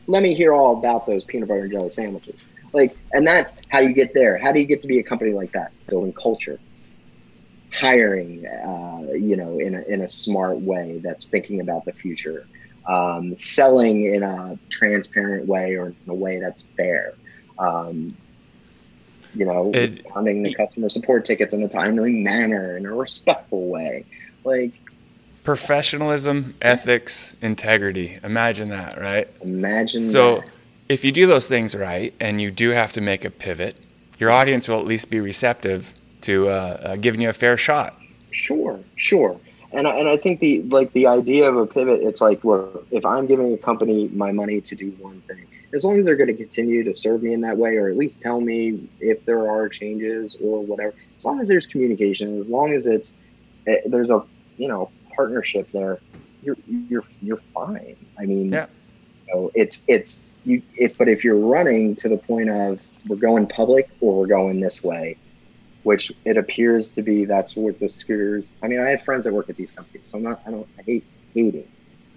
let 0.08 0.22
me 0.22 0.34
hear 0.34 0.52
all 0.52 0.76
about 0.76 1.06
those 1.06 1.24
peanut 1.24 1.48
butter 1.48 1.62
and 1.62 1.72
jelly 1.72 1.90
sandwiches. 1.90 2.38
Like, 2.72 2.96
and 3.12 3.26
that's 3.26 3.50
how 3.70 3.78
you 3.78 3.94
get 3.94 4.12
there. 4.12 4.36
How 4.36 4.52
do 4.52 4.60
you 4.60 4.66
get 4.66 4.82
to 4.82 4.88
be 4.88 4.98
a 4.98 5.02
company 5.02 5.32
like 5.32 5.52
that? 5.52 5.72
Building 5.86 6.12
culture, 6.12 6.58
hiring, 7.72 8.46
uh, 8.46 9.12
you 9.12 9.36
know, 9.36 9.58
in 9.58 9.74
a, 9.74 9.82
in 9.82 10.02
a 10.02 10.10
smart 10.10 10.60
way 10.60 11.00
that's 11.02 11.24
thinking 11.24 11.60
about 11.60 11.86
the 11.86 11.92
future, 11.92 12.46
um, 12.86 13.34
selling 13.36 14.12
in 14.12 14.22
a 14.22 14.58
transparent 14.68 15.46
way 15.46 15.76
or 15.76 15.86
in 15.86 15.96
a 16.08 16.14
way 16.14 16.40
that's 16.40 16.64
fair. 16.76 17.14
Um, 17.58 18.16
you 19.36 19.44
know, 19.44 19.70
It- 19.74 20.02
responding 20.04 20.42
the 20.42 20.54
customer 20.54 20.88
support 20.88 21.24
tickets 21.26 21.52
in 21.52 21.62
a 21.62 21.68
timely 21.68 22.12
manner, 22.12 22.76
in 22.76 22.86
a 22.86 22.94
respectful 22.94 23.68
way. 23.68 24.04
Like, 24.44 24.72
Professionalism, 25.44 26.54
ethics, 26.60 27.34
integrity. 27.40 28.18
Imagine 28.24 28.68
that, 28.70 29.00
right? 29.00 29.28
imagine. 29.42 30.00
So, 30.00 30.36
that. 30.40 30.50
if 30.88 31.04
you 31.04 31.12
do 31.12 31.26
those 31.28 31.46
things 31.46 31.76
right 31.76 32.12
and 32.18 32.40
you 32.40 32.50
do 32.50 32.70
have 32.70 32.92
to 32.94 33.00
make 33.00 33.24
a 33.24 33.30
pivot, 33.30 33.76
your 34.18 34.30
audience 34.32 34.66
will 34.66 34.80
at 34.80 34.86
least 34.86 35.08
be 35.08 35.20
receptive 35.20 35.92
to 36.22 36.48
uh, 36.48 36.52
uh, 36.52 36.96
giving 36.96 37.20
you 37.20 37.28
a 37.28 37.32
fair 37.32 37.56
shot. 37.56 37.96
Sure, 38.32 38.80
sure. 38.96 39.38
And 39.72 39.86
I, 39.86 39.96
and 39.96 40.08
I 40.08 40.16
think 40.16 40.40
the 40.40 40.62
like 40.62 40.92
the 40.94 41.06
idea 41.06 41.48
of 41.48 41.56
a 41.56 41.66
pivot, 41.66 42.00
it's 42.02 42.20
like, 42.20 42.42
look, 42.44 42.86
if 42.90 43.04
I'm 43.04 43.26
giving 43.26 43.52
a 43.52 43.56
company 43.58 44.08
my 44.08 44.32
money 44.32 44.60
to 44.62 44.74
do 44.74 44.90
one 44.98 45.20
thing, 45.22 45.44
as 45.74 45.84
long 45.84 45.98
as 45.98 46.04
they're 46.04 46.16
going 46.16 46.28
to 46.28 46.36
continue 46.36 46.84
to 46.84 46.94
serve 46.94 47.22
me 47.22 47.32
in 47.32 47.40
that 47.42 47.56
way, 47.56 47.76
or 47.76 47.88
at 47.88 47.96
least 47.96 48.20
tell 48.20 48.40
me 48.40 48.88
if 49.00 49.24
there 49.26 49.50
are 49.50 49.68
changes 49.68 50.36
or 50.40 50.64
whatever, 50.64 50.94
as 51.18 51.24
long 51.24 51.40
as 51.40 51.48
there's 51.48 51.66
communication, 51.66 52.40
as 52.40 52.48
long 52.48 52.72
as 52.72 52.86
it's 52.86 53.12
eh, 53.66 53.78
there's 53.86 54.10
a 54.10 54.22
you 54.56 54.68
know 54.68 54.92
partnership 55.16 55.68
there, 55.72 56.02
you're 56.42 56.56
you're 56.66 57.04
you're 57.20 57.42
fine. 57.54 57.96
I 58.18 58.26
mean, 58.26 58.52
Yeah. 58.52 58.66
you 59.28 59.34
know, 59.34 59.50
it's 59.54 59.82
it's 59.88 60.22
you. 60.44 60.62
If 60.74 60.96
but 60.98 61.08
if 61.08 61.24
you're 61.24 61.38
running 61.38 61.96
to 61.96 62.08
the 62.08 62.18
point 62.18 62.50
of 62.50 62.80
we're 63.06 63.16
going 63.16 63.46
public 63.48 63.88
or 64.00 64.18
we're 64.20 64.26
going 64.26 64.60
this 64.60 64.82
way, 64.82 65.18
which 65.82 66.12
it 66.24 66.36
appears 66.36 66.90
to 66.90 67.02
be 67.02 67.24
that's 67.24 67.56
what 67.56 67.78
the 67.80 67.88
scooters. 67.88 68.52
I 68.62 68.68
mean, 68.68 68.80
I 68.80 68.90
have 68.90 69.02
friends 69.04 69.24
that 69.24 69.32
work 69.34 69.50
at 69.50 69.56
these 69.56 69.72
companies, 69.72 70.08
so 70.10 70.18
I'm 70.18 70.24
not. 70.24 70.40
I 70.46 70.50
don't. 70.50 70.68
I 70.78 70.82
hate 70.86 71.06
hating, 71.34 71.68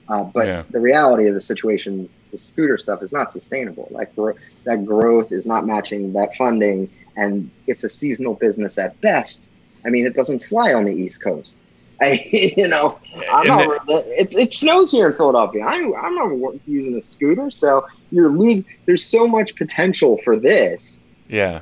uh, 0.07 0.23
but 0.23 0.47
Yeah. 0.47 0.63
the 0.69 0.79
reality 0.79 1.27
of 1.27 1.35
the 1.35 1.41
situation, 1.41 2.09
the 2.31 2.37
scooter 2.37 2.77
stuff 2.77 3.01
is 3.03 3.11
not 3.11 3.31
sustainable. 3.31 3.87
Like 3.91 4.15
gro- 4.15 4.35
that 4.63 4.85
growth 4.85 5.31
is 5.31 5.45
not 5.45 5.65
matching 5.65 6.13
that 6.13 6.35
funding, 6.35 6.89
and 7.15 7.49
it's 7.67 7.83
a 7.83 7.89
seasonal 7.89 8.35
business 8.35 8.77
at 8.77 8.99
best. 9.01 9.41
I 9.85 9.89
mean, 9.89 10.05
it 10.05 10.13
doesn't 10.13 10.43
fly 10.43 10.73
on 10.73 10.85
the 10.85 10.91
East 10.91 11.21
Coast. 11.21 11.53
I, 12.01 12.29
you 12.31 12.69
know, 12.69 12.97
I'm 13.33 13.47
not. 13.47 13.81
It, 13.89 14.33
it 14.33 14.53
snows 14.53 14.91
here 14.91 15.09
in 15.09 15.17
Philadelphia. 15.17 15.65
I'm 15.65 15.93
I'm 15.95 16.15
not 16.15 16.53
using 16.65 16.95
a 16.95 17.01
scooter, 17.01 17.51
so 17.51 17.85
you're 18.09 18.29
losing. 18.29 18.65
There's 18.85 19.03
so 19.03 19.27
much 19.27 19.55
potential 19.55 20.17
for 20.23 20.37
this. 20.37 21.01
Yeah. 21.27 21.61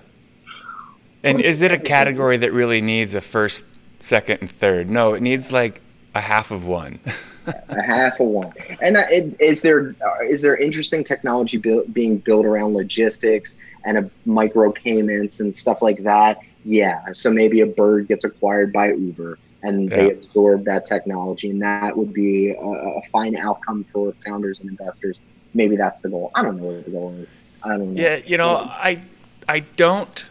And 1.24 1.42
is 1.42 1.62
it 1.62 1.72
a 1.72 1.80
category 1.80 2.38
that 2.38 2.54
really 2.54 2.82
needs 2.82 3.16
a 3.16 3.22
first, 3.22 3.66
second, 4.00 4.42
and 4.42 4.52
third? 4.52 4.90
No, 4.90 5.14
it 5.14 5.22
needs 5.22 5.52
like 5.52 5.82
a 6.18 6.22
half 6.22 6.52
of 6.52 6.66
one. 6.66 7.00
a 7.46 7.82
half 7.82 8.20
of 8.20 8.28
one. 8.28 8.52
And 8.82 8.98
uh, 8.98 9.06
it- 9.10 9.40
is 9.40 9.62
there 9.62 9.96
uh, 10.06 10.24
is 10.24 10.42
there 10.42 10.56
interesting 10.58 11.04
technology 11.04 11.58
built, 11.58 11.94
being 11.94 12.18
built 12.18 12.46
around 12.46 12.74
logistics 12.74 13.56
and 13.86 13.98
a 13.98 14.10
micro 14.26 14.72
payments 14.72 15.40
and 15.40 15.58
stuff 15.58 15.82
like 15.82 16.04
that? 16.04 16.40
Yeah. 16.66 17.14
So 17.14 17.32
maybe 17.32 17.62
a 17.62 17.66
bird 17.66 18.08
gets 18.08 18.26
acquired 18.26 18.74
by 18.74 18.92
Uber 18.94 19.40
and 19.64 19.90
they 19.90 20.08
Yeah. 20.08 20.12
absorb 20.14 20.66
that 20.66 20.86
technology, 20.86 21.50
and 21.50 21.62
that 21.62 21.96
would 21.98 22.14
be 22.14 22.52
a, 22.52 22.60
a 23.00 23.02
fine 23.12 23.36
outcome 23.36 23.86
for 23.92 24.14
founders 24.26 24.60
and 24.60 24.70
investors. 24.70 25.20
Maybe 25.54 25.76
that's 25.78 26.02
the 26.02 26.10
goal. 26.10 26.30
I 26.36 26.44
don't 26.44 26.58
know 26.58 26.64
what 26.66 26.86
the 26.86 26.92
goal 26.92 27.14
is. 27.18 27.28
I 27.64 27.70
don't 27.70 27.96
know. 27.96 28.02
Yeah, 28.02 28.18
you 28.18 28.38
know, 28.38 28.52
I 28.58 29.02
I 29.50 29.62
don't 29.78 30.26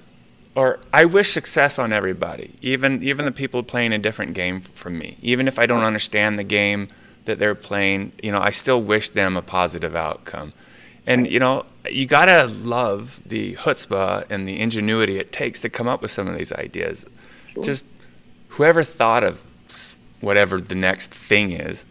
or 0.57 0.80
I 0.92 1.04
wish 1.04 1.32
success 1.32 1.78
on 1.78 1.92
everybody, 1.92 2.54
even 2.62 3.02
even 3.02 3.26
the 3.26 3.32
people 3.32 3.62
playing 3.62 3.92
a 3.92 3.98
different 3.98 4.34
game 4.34 4.61
from 4.61 4.98
me. 4.98 5.18
Even 5.22 5.46
if 5.46 5.59
I 5.59 5.66
don't 5.66 5.84
understand 5.84 6.38
the 6.38 6.44
game 6.44 6.88
that 7.26 7.38
they're 7.38 7.54
playing, 7.54 8.12
you 8.22 8.32
know, 8.32 8.40
I 8.40 8.50
still 8.50 8.82
wish 8.82 9.11
them 9.11 9.36
a 9.36 9.42
positive 9.42 9.94
outcome. 9.94 10.52
And 11.07 11.30
you 11.30 11.38
know, 11.38 11.66
you 11.90 12.07
gotta 12.07 12.46
love 12.46 13.20
the 13.26 13.54
chutzpah 13.57 14.24
and 14.30 14.48
the 14.48 14.59
ingenuity 14.59 15.18
it 15.18 15.30
takes 15.30 15.61
to 15.61 15.68
come 15.68 15.86
up 15.86 16.02
with 16.02 16.11
some 16.11 16.26
of 16.26 16.36
these 16.36 16.52
ideas. 16.52 17.07
Sure. 17.52 17.62
Just 17.62 17.84
whoever 18.48 18.82
thought 18.82 19.22
of 19.22 19.44
whatever 20.20 20.61
the 20.61 20.74
next 20.74 21.12
thing 21.12 21.52
is, 21.52 21.84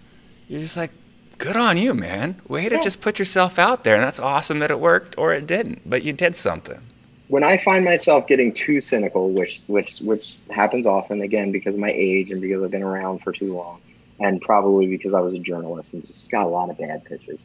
you're 0.49 0.59
just 0.61 0.75
like, 0.75 0.91
good 1.37 1.55
on 1.55 1.77
you, 1.77 1.93
man. 1.93 2.41
Way 2.47 2.67
to 2.69 2.75
Yeah. 2.75 2.81
just 2.81 2.99
put 3.01 3.19
yourself 3.19 3.59
out 3.59 3.83
there, 3.83 3.95
and 3.95 4.03
that's 4.03 4.19
awesome 4.19 4.59
that 4.59 4.71
it 4.71 4.79
worked 4.79 5.17
or 5.17 5.33
it 5.33 5.45
didn't, 5.45 5.81
but 5.89 6.03
you 6.03 6.11
did 6.13 6.35
something. 6.35 6.79
When 7.27 7.43
I 7.43 7.57
find 7.57 7.83
myself 7.83 8.27
getting 8.27 8.53
too 8.53 8.81
cynical, 8.81 9.31
which 9.31 9.61
which 9.67 9.99
which 9.99 10.39
happens 10.49 10.85
often, 10.85 11.21
again 11.21 11.51
because 11.51 11.73
of 11.73 11.79
my 11.79 11.91
age 11.91 12.31
and 12.31 12.41
because 12.41 12.63
I've 12.63 12.71
been 12.71 12.83
around 12.83 13.19
for 13.19 13.31
too 13.31 13.55
long, 13.55 13.81
and 14.19 14.41
probably 14.41 14.87
because 14.87 15.13
I 15.13 15.19
was 15.21 15.33
a 15.33 15.39
journalist 15.39 15.93
and 15.93 16.05
just 16.05 16.29
got 16.29 16.43
a 16.45 16.49
lot 16.49 16.69
of 16.69 16.77
bad 16.77 17.03
pitches, 17.05 17.39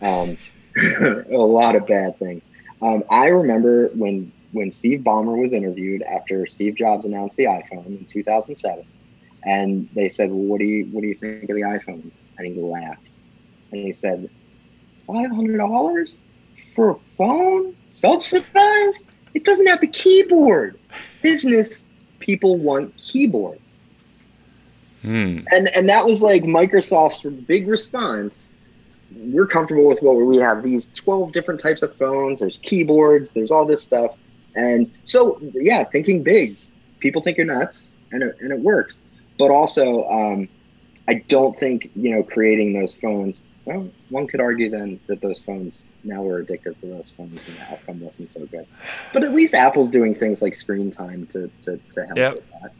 um, 0.00 0.36
a 0.76 1.36
lot 1.36 1.76
of 1.76 1.86
bad 1.86 2.18
things. 2.18 2.42
Um, 2.80 3.04
I 3.10 3.26
remember 3.26 3.88
when 3.88 4.32
when 4.52 4.72
Steve 4.72 5.00
Ballmer 5.00 5.40
was 5.40 5.52
interviewed 5.52 6.02
after 6.02 6.46
Steve 6.46 6.76
Jobs 6.76 7.04
announced 7.04 7.36
the 7.36 7.44
iPhone 7.44 7.86
in 7.86 8.06
2007, 8.10 8.86
and 9.44 9.88
they 9.94 10.08
said, 10.08 10.30
"Well, 10.30 10.38
what 10.38 10.58
do 10.58 10.64
you 10.64 10.86
what 10.86 11.02
do 11.02 11.08
you 11.08 11.14
think 11.14 11.50
of 11.50 11.56
the 11.56 11.62
iPhone?" 11.62 12.10
And 12.38 12.46
he 12.46 12.60
laughed, 12.60 13.06
and 13.72 13.80
he 13.80 13.92
said, 13.92 14.28
500 15.06 15.56
dollars 15.56 16.16
for 16.74 16.90
a 16.90 16.96
phone 17.16 17.76
subsidized? 17.90 19.04
It 19.36 19.44
doesn't 19.44 19.66
have 19.66 19.82
a 19.82 19.86
keyboard. 19.86 20.78
Business 21.20 21.84
people 22.20 22.56
want 22.56 22.96
keyboards. 22.96 23.60
Hmm. 25.02 25.40
And 25.50 25.68
and 25.76 25.90
that 25.90 26.06
was 26.06 26.22
like 26.22 26.44
Microsoft's 26.44 27.20
big 27.42 27.68
response. 27.68 28.46
We're 29.14 29.46
comfortable 29.46 29.86
with 29.86 30.00
what 30.00 30.14
we 30.14 30.38
have 30.38 30.62
these 30.62 30.88
12 30.94 31.32
different 31.32 31.60
types 31.60 31.82
of 31.82 31.94
phones, 31.96 32.40
there's 32.40 32.56
keyboards, 32.56 33.28
there's 33.32 33.50
all 33.50 33.66
this 33.66 33.82
stuff. 33.82 34.16
And 34.54 34.90
so 35.04 35.38
yeah, 35.52 35.84
thinking 35.84 36.22
big. 36.22 36.56
People 37.00 37.20
think 37.20 37.36
you're 37.36 37.44
nuts. 37.44 37.90
and 38.12 38.22
it, 38.22 38.38
and 38.40 38.50
it 38.52 38.60
works. 38.60 38.96
But 39.38 39.50
also, 39.50 40.08
um, 40.08 40.48
I 41.08 41.22
don't 41.28 41.60
think 41.60 41.90
you 41.94 42.16
know 42.16 42.22
creating 42.22 42.72
those 42.72 42.94
phones. 42.94 43.38
Well, 43.66 43.90
one 44.08 44.28
could 44.28 44.40
argue 44.40 44.70
then 44.70 44.98
that 45.08 45.20
those 45.20 45.40
phones 45.40 45.78
now 46.06 46.22
we're 46.22 46.38
addicted 46.38 46.80
to 46.80 46.86
those 46.86 47.10
phones 47.16 47.40
and 47.46 47.56
the 47.56 47.62
outcome 47.72 48.00
wasn't 48.00 48.32
so 48.32 48.46
good. 48.46 48.66
But 49.12 49.24
at 49.24 49.34
least 49.34 49.54
Apple's 49.54 49.90
doing 49.90 50.14
things 50.14 50.40
like 50.42 50.54
screen 50.54 50.90
time 50.90 51.26
to 51.32 51.50
to, 51.64 51.76
to 51.92 52.06
help 52.06 52.16
Yep. 52.16 52.34
with 52.34 52.50
that. 52.62 52.70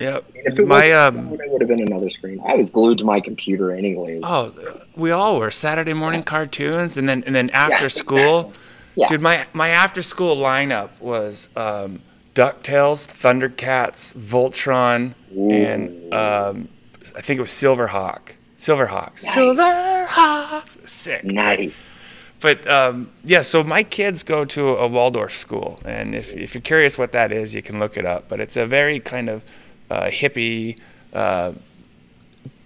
I 0.00 0.04
mean, 0.32 0.42
if 0.46 0.58
it 0.58 0.66
My 0.66 0.88
was, 0.88 0.94
um. 1.14 1.34
it 1.34 1.50
would 1.52 1.60
have 1.60 1.68
been 1.68 1.82
another 1.82 2.10
screen. 2.10 2.42
I 2.44 2.54
was 2.56 2.70
glued 2.70 2.98
to 2.98 3.04
my 3.04 3.20
computer 3.20 3.70
anyways. 3.70 4.22
Oh, 4.24 4.52
we 4.96 5.12
all 5.12 5.38
were 5.38 5.50
Saturday 5.52 5.92
morning 5.94 6.24
cartoons, 6.24 6.96
and 6.96 7.08
then 7.08 7.22
and 7.24 7.34
then 7.34 7.50
after 7.50 7.84
Yeah, 7.84 7.88
school, 7.88 8.52
Yeah. 8.96 9.06
dude. 9.08 9.20
My 9.20 9.46
my 9.52 9.68
after 9.68 10.02
school 10.02 10.34
lineup 10.36 10.98
was 11.00 11.48
um, 11.56 12.00
Ducktales, 12.34 13.06
Thundercats, 13.06 14.16
Voltron, 14.16 15.14
and 15.30 16.12
um, 16.12 16.68
I 17.14 17.20
think 17.20 17.38
it 17.38 17.42
was 17.42 17.50
Silverhawk. 17.50 18.32
Silverhawks. 18.58 19.22
Nice. 19.24 19.34
Silverhawks. 19.36 20.88
Sick. 20.88 21.24
Nice. 21.24 21.88
But 22.42 22.68
um, 22.68 23.08
yeah, 23.24 23.42
so 23.42 23.62
my 23.62 23.84
kids 23.84 24.24
go 24.24 24.44
to 24.44 24.70
a 24.70 24.88
Waldorf 24.88 25.34
school, 25.34 25.80
and 25.84 26.12
if, 26.12 26.34
if 26.34 26.54
you're 26.54 26.60
curious 26.60 26.98
what 26.98 27.12
that 27.12 27.30
is, 27.30 27.54
you 27.54 27.62
can 27.62 27.78
look 27.78 27.96
it 27.96 28.04
up. 28.04 28.28
But 28.28 28.40
it's 28.40 28.56
a 28.56 28.66
very 28.66 28.98
kind 28.98 29.28
of 29.28 29.44
uh, 29.88 30.06
hippie, 30.06 30.78
uh, 31.12 31.52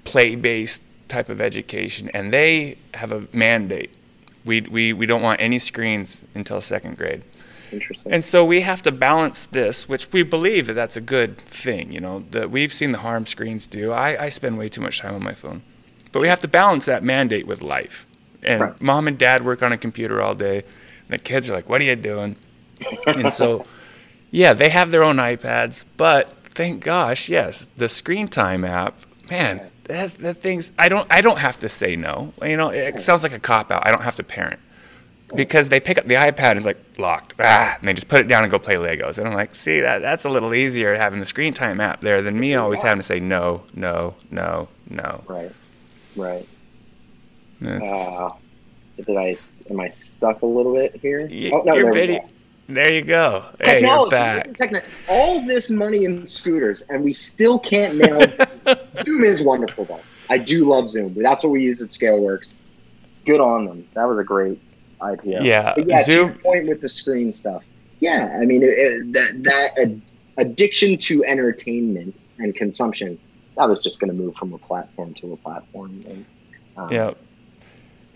play-based 0.05 0.81
type 1.09 1.29
of 1.29 1.43
education, 1.43 2.11
and 2.15 2.33
they 2.33 2.79
have 2.95 3.13
a 3.13 3.29
mandate. 3.35 3.91
We, 4.47 4.63
we, 4.63 4.95
we 4.95 5.05
don't 5.05 5.23
want 5.23 5.41
any 5.43 5.59
screens 5.59 6.23
until 6.35 6.61
second 6.63 6.97
grade. 6.97 7.23
Interesting. 7.71 8.13
And 8.13 8.25
so 8.25 8.45
we 8.45 8.63
have 8.63 8.83
to 8.85 8.93
balance 8.93 9.47
this, 9.47 9.89
which 9.89 10.11
we 10.13 10.23
believe 10.23 10.69
that 10.69 10.75
that's 10.75 10.97
a 10.97 11.01
good 11.01 11.37
thing. 11.37 11.93
You 11.93 12.01
know, 12.01 12.25
that 12.31 12.51
we've 12.51 12.73
seen 12.73 12.93
the 12.93 12.99
harm 12.99 13.27
screens 13.27 13.67
do. 13.67 13.93
I, 13.93 14.25
I 14.25 14.29
spend 14.31 14.57
way 14.57 14.69
too 14.69 14.81
much 14.81 15.01
time 15.01 15.15
on 15.15 15.23
my 15.23 15.35
phone, 15.35 15.63
but 16.13 16.21
we 16.21 16.29
have 16.29 16.41
to 16.41 16.49
balance 16.49 16.87
that 16.87 17.03
mandate 17.03 17.47
with 17.47 17.61
life. 17.61 18.06
And 18.43 18.61
Right. 18.61 18.83
mom 18.83 19.09
and 19.09 19.19
dad 19.19 19.45
work 19.45 19.63
on 19.63 19.73
a 19.73 19.79
computer 19.79 20.23
all 20.23 20.35
day, 20.35 20.59
and 20.59 21.11
the 21.11 21.19
kids 21.19 21.49
are 21.51 21.55
like, 21.55 21.69
"What 21.69 21.81
are 21.81 21.85
you 21.85 21.97
doing?" 21.97 22.37
and 23.07 23.33
so, 23.33 23.65
yeah, 24.31 24.53
they 24.53 24.69
have 24.69 24.91
their 24.91 25.05
own 25.05 25.17
iPads, 25.17 25.85
but 25.97 26.33
thank 26.55 26.83
gosh, 26.83 27.29
yes, 27.29 27.69
the 27.77 27.89
Screen 27.89 28.29
Time 28.29 28.65
app, 28.65 28.95
man, 29.31 29.71
that, 29.85 30.15
that 30.19 30.39
thing's. 30.39 30.73
I 30.79 30.89
don't 30.89 31.07
I 31.11 31.21
don't 31.21 31.39
have 31.39 31.59
to 31.61 31.69
say 31.69 31.97
no. 31.97 32.33
You 32.43 32.57
know, 32.57 32.71
it 32.71 33.01
sounds 33.01 33.23
like 33.23 33.33
a 33.33 33.39
cop 33.41 33.71
out. 33.71 33.87
I 33.87 33.91
don't 33.91 34.03
have 34.03 34.17
to 34.17 34.23
parent 34.23 34.61
because 35.35 35.69
they 35.69 35.81
pick 35.81 35.99
up 35.99 36.07
the 36.07 36.15
iPad 36.15 36.51
and 36.51 36.59
it's 36.59 36.67
like 36.67 36.79
locked, 36.99 37.35
ah, 37.41 37.77
and 37.79 37.89
they 37.89 37.93
just 37.93 38.09
put 38.09 38.21
it 38.21 38.29
down 38.29 38.45
and 38.45 38.51
go 38.51 38.59
play 38.59 38.77
Legos. 38.77 39.19
And 39.19 39.27
I'm 39.27 39.35
like, 39.35 39.55
see, 39.55 39.81
that 39.81 40.01
that's 40.01 40.25
a 40.25 40.31
little 40.31 40.55
easier 40.55 40.97
having 40.97 41.19
the 41.19 41.27
screen 41.27 41.53
time 41.53 41.81
app 41.81 42.01
there 42.01 42.23
than 42.23 42.39
me 42.39 42.55
always 42.55 42.83
having 42.83 42.99
to 42.99 43.03
say 43.03 43.19
no, 43.21 43.63
no, 43.75 44.15
no, 44.31 44.69
no. 44.89 45.25
right. 45.27 45.53
Right. 46.15 46.49
That's- 47.61 47.91
Uh, 47.91 48.31
did 48.97 49.17
I? 49.17 49.35
Am 49.71 49.81
I 49.81 49.91
stuck 49.91 50.43
a 50.43 50.47
little 50.47 50.75
bit 50.75 50.97
here? 51.01 51.29
y- 51.31 51.51
oh 51.53 51.63
no, 51.63 51.75
your 51.75 51.85
there 51.85 51.87
we 51.93 51.93
video, 51.93 52.19
go. 52.21 52.27
there 52.69 52.93
you 52.93 53.03
go. 53.03 53.45
Hey, 53.63 53.73
you're 53.73 53.81
Technology. 53.81 54.11
back. 54.11 54.55
Techno- 54.55 54.83
all 55.09 55.41
this 55.47 55.71
money 55.71 56.05
in 56.05 56.27
scooters, 56.27 56.83
and 56.89 57.05
we 57.05 57.13
still 57.13 57.59
can't 57.59 57.97
nail. 57.97 58.21
Zoom 59.05 59.25
is 59.25 59.43
wonderful 59.43 59.85
though. 59.85 60.01
I 60.31 60.39
do 60.39 60.65
love 60.69 60.89
Zoom. 60.89 61.15
That's 61.15 61.43
what 61.45 61.51
we 61.51 61.63
use 61.63 61.83
at 61.83 61.91
ScaleWorks. 61.91 62.53
Good 63.27 63.41
on 63.41 63.67
them. 63.67 63.87
That 63.95 64.05
was 64.09 64.19
a 64.19 64.25
great 64.25 64.61
idea. 65.03 65.43
Yeah, 65.43 65.75
But 65.77 65.89
yeah, 65.89 66.03
to 66.03 66.13
your 66.13 66.29
Zoom- 66.31 66.39
point 66.39 66.67
with 66.67 66.81
the 66.81 66.89
screen 66.89 67.33
stuff. 67.35 67.63
Yeah, 68.01 68.37
I 68.41 68.45
mean 68.47 68.63
it, 68.63 68.67
it, 68.71 69.13
that 69.13 69.43
that 69.45 69.79
ad- 69.79 70.01
addiction 70.39 70.97
to 70.99 71.25
entertainment 71.25 72.19
and 72.39 72.55
consumption. 72.55 73.19
That 73.57 73.69
was 73.69 73.81
just 73.81 74.01
going 74.01 74.11
to 74.11 74.17
move 74.17 74.35
from 74.37 74.53
a 74.53 74.59
platform 74.59 75.15
to 75.15 75.33
a 75.33 75.37
platform. 75.39 76.03
And, 76.09 76.25
um, 76.77 76.93
Yeah. 76.93 77.15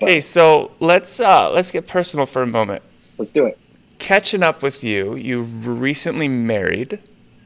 Hey, 0.01 0.20
so 0.20 0.70
let's 0.80 1.20
uh, 1.20 1.51
let's 1.51 1.70
get 1.70 1.86
personal 1.86 2.26
for 2.26 2.42
a 2.42 2.46
moment. 2.46 2.82
let's 3.18 3.32
do 3.32 3.46
it. 3.46 3.59
Catching 3.98 4.42
up 4.42 4.62
with 4.62 4.82
you, 4.82 5.14
you 5.14 5.42
recently 5.42 6.26
married, 6.26 6.98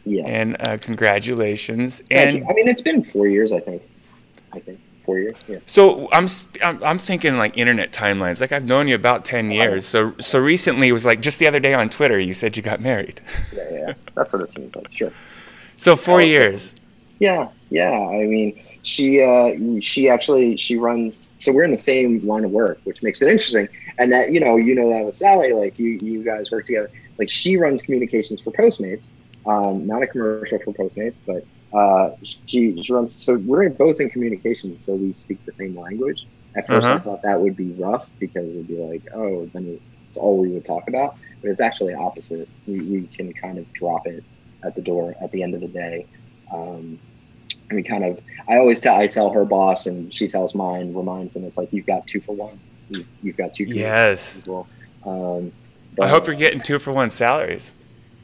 Yes. 0.05 0.25
and 0.29 0.57
uh, 0.61 0.77
congratulations. 0.79 1.99
Thank 2.11 2.13
and 2.13 2.39
you. 2.39 2.47
I 2.49 2.53
mean, 2.55 2.69
it's 2.69 2.83
been 2.83 3.03
four 3.05 3.27
years. 3.27 3.51
I 3.53 3.59
think. 3.61 3.83
I 4.53 4.61
think 4.61 4.79
four 5.05 5.19
years. 5.19 5.35
Yeah. 5.49 5.59
So 5.67 6.09
I'm, 6.13 6.29
I'm 6.63 6.83
I'm 6.85 6.99
thinking 6.99 7.37
like 7.39 7.59
internet 7.59 7.93
timelines. 7.93 8.41
Like 8.41 8.53
I've 8.53 8.65
known 8.67 8.87
you 8.87 8.95
about 8.95 9.25
ten 9.25 9.51
years. 9.51 9.85
So 9.85 10.15
so 10.21 10.39
recently 10.39 10.89
it 10.89 10.93
was 10.93 11.05
like 11.05 11.21
just 11.21 11.41
the 11.41 11.49
other 11.49 11.59
day 11.61 11.75
on 11.75 11.89
Twitter 11.89 12.21
you 12.21 12.33
said 12.35 12.57
you 12.57 12.63
got 12.63 12.81
married. 12.81 13.21
Yeah, 13.53 13.69
yeah. 13.73 13.95
That's 14.15 14.33
what 14.33 14.43
it 14.43 14.55
seems 14.55 14.75
like. 14.77 14.93
Sure. 14.93 15.11
So 15.77 15.97
four 15.97 16.23
years. 16.23 16.73
Yeah, 17.19 17.49
yeah. 17.71 17.91
I 17.91 18.25
mean, 18.27 18.61
she 18.85 19.23
uh, 19.23 19.53
she 19.81 20.09
actually 20.11 20.57
she 20.59 20.77
runs. 20.77 21.29
So 21.39 21.53
we're 21.53 21.65
in 21.65 21.73
the 21.73 21.79
same 21.79 22.27
line 22.27 22.45
of 22.45 22.53
work, 22.53 22.81
which 22.85 23.03
makes 23.03 23.23
it 23.23 23.29
interesting. 23.31 23.69
And 23.99 24.13
that 24.13 24.33
you 24.33 24.41
know 24.41 24.57
you 24.57 24.77
know 24.77 24.91
that 24.91 25.07
with 25.07 25.17
Sally, 25.17 25.53
like 25.55 25.79
you 25.79 25.99
you 26.03 26.25
guys 26.25 26.51
work 26.53 26.67
together. 26.67 26.91
Like 27.19 27.31
she 27.31 27.57
runs 27.59 27.83
communications 27.83 28.43
for 28.43 28.53
Postmates, 28.53 29.09
um, 29.47 29.87
not 29.87 30.03
a 30.03 30.09
commercial 30.09 30.45
for 30.51 30.59
Postmates, 30.59 31.03
but 31.11 31.29
uh, 31.61 31.97
she, 32.19 32.63
she 32.67 32.81
runs. 32.83 33.15
So 33.15 33.35
we're 33.35 33.69
both 33.71 34.01
in 34.01 34.09
communications, 34.11 34.85
so 34.85 34.95
we 34.95 35.13
speak 35.13 35.41
the 35.47 35.53
same 35.53 35.77
language. 35.77 36.27
At 36.57 36.69
1st 36.71 36.91
I 36.93 36.99
Uh-huh. 36.99 37.01
thought 37.01 37.21
that 37.25 37.41
would 37.41 37.57
be 37.57 37.73
rough 37.79 38.07
because 38.21 38.51
it'd 38.53 38.69
be 38.69 38.79
like, 38.79 39.03
oh, 39.15 39.51
then 39.55 39.79
it's 40.09 40.17
all 40.17 40.39
we 40.39 40.51
would 40.51 40.65
talk 40.67 40.85
about. 40.89 41.13
But 41.43 41.51
it's 41.51 41.61
actually 41.61 41.95
opposite. 41.95 42.49
We, 42.67 42.81
we 42.83 43.09
can 43.17 43.33
kind 43.43 43.59
of 43.59 43.67
drop 43.75 44.03
it 44.07 44.25
at 44.65 44.75
the 44.75 44.83
door 44.83 45.17
at 45.23 45.31
the 45.33 45.43
end 45.43 45.55
of 45.55 45.61
the 45.61 45.69
day. 45.69 46.07
Um, 46.53 47.01
and 47.75 47.83
we 47.83 47.89
kind 47.89 48.05
of, 48.05 48.21
I 48.49 48.57
always 48.57 48.81
tell, 48.81 48.97
I 48.97 49.07
tell 49.07 49.31
her 49.31 49.45
boss 49.45 49.87
and 49.87 50.13
she 50.13 50.29
tells 50.29 50.55
mine, 50.55 50.95
reminds 50.95 51.35
them, 51.35 51.45
it's 51.45 51.57
like, 51.57 51.73
you've 51.73 51.87
got 51.87 52.07
two 52.07 52.21
for 52.21 52.35
one. 52.35 52.59
You, 52.89 53.05
you've 53.23 53.37
got 53.37 53.55
two. 53.55 53.65
Yes. 53.65 54.39
as 54.39 54.47
well. 54.47 54.67
Um, 55.05 55.53
I 56.01 56.09
hope 56.09 56.27
you're 56.27 56.37
getting 56.37 56.61
two 56.61 56.79
for 56.79 56.93
one 56.93 57.11
salaries. 57.11 57.73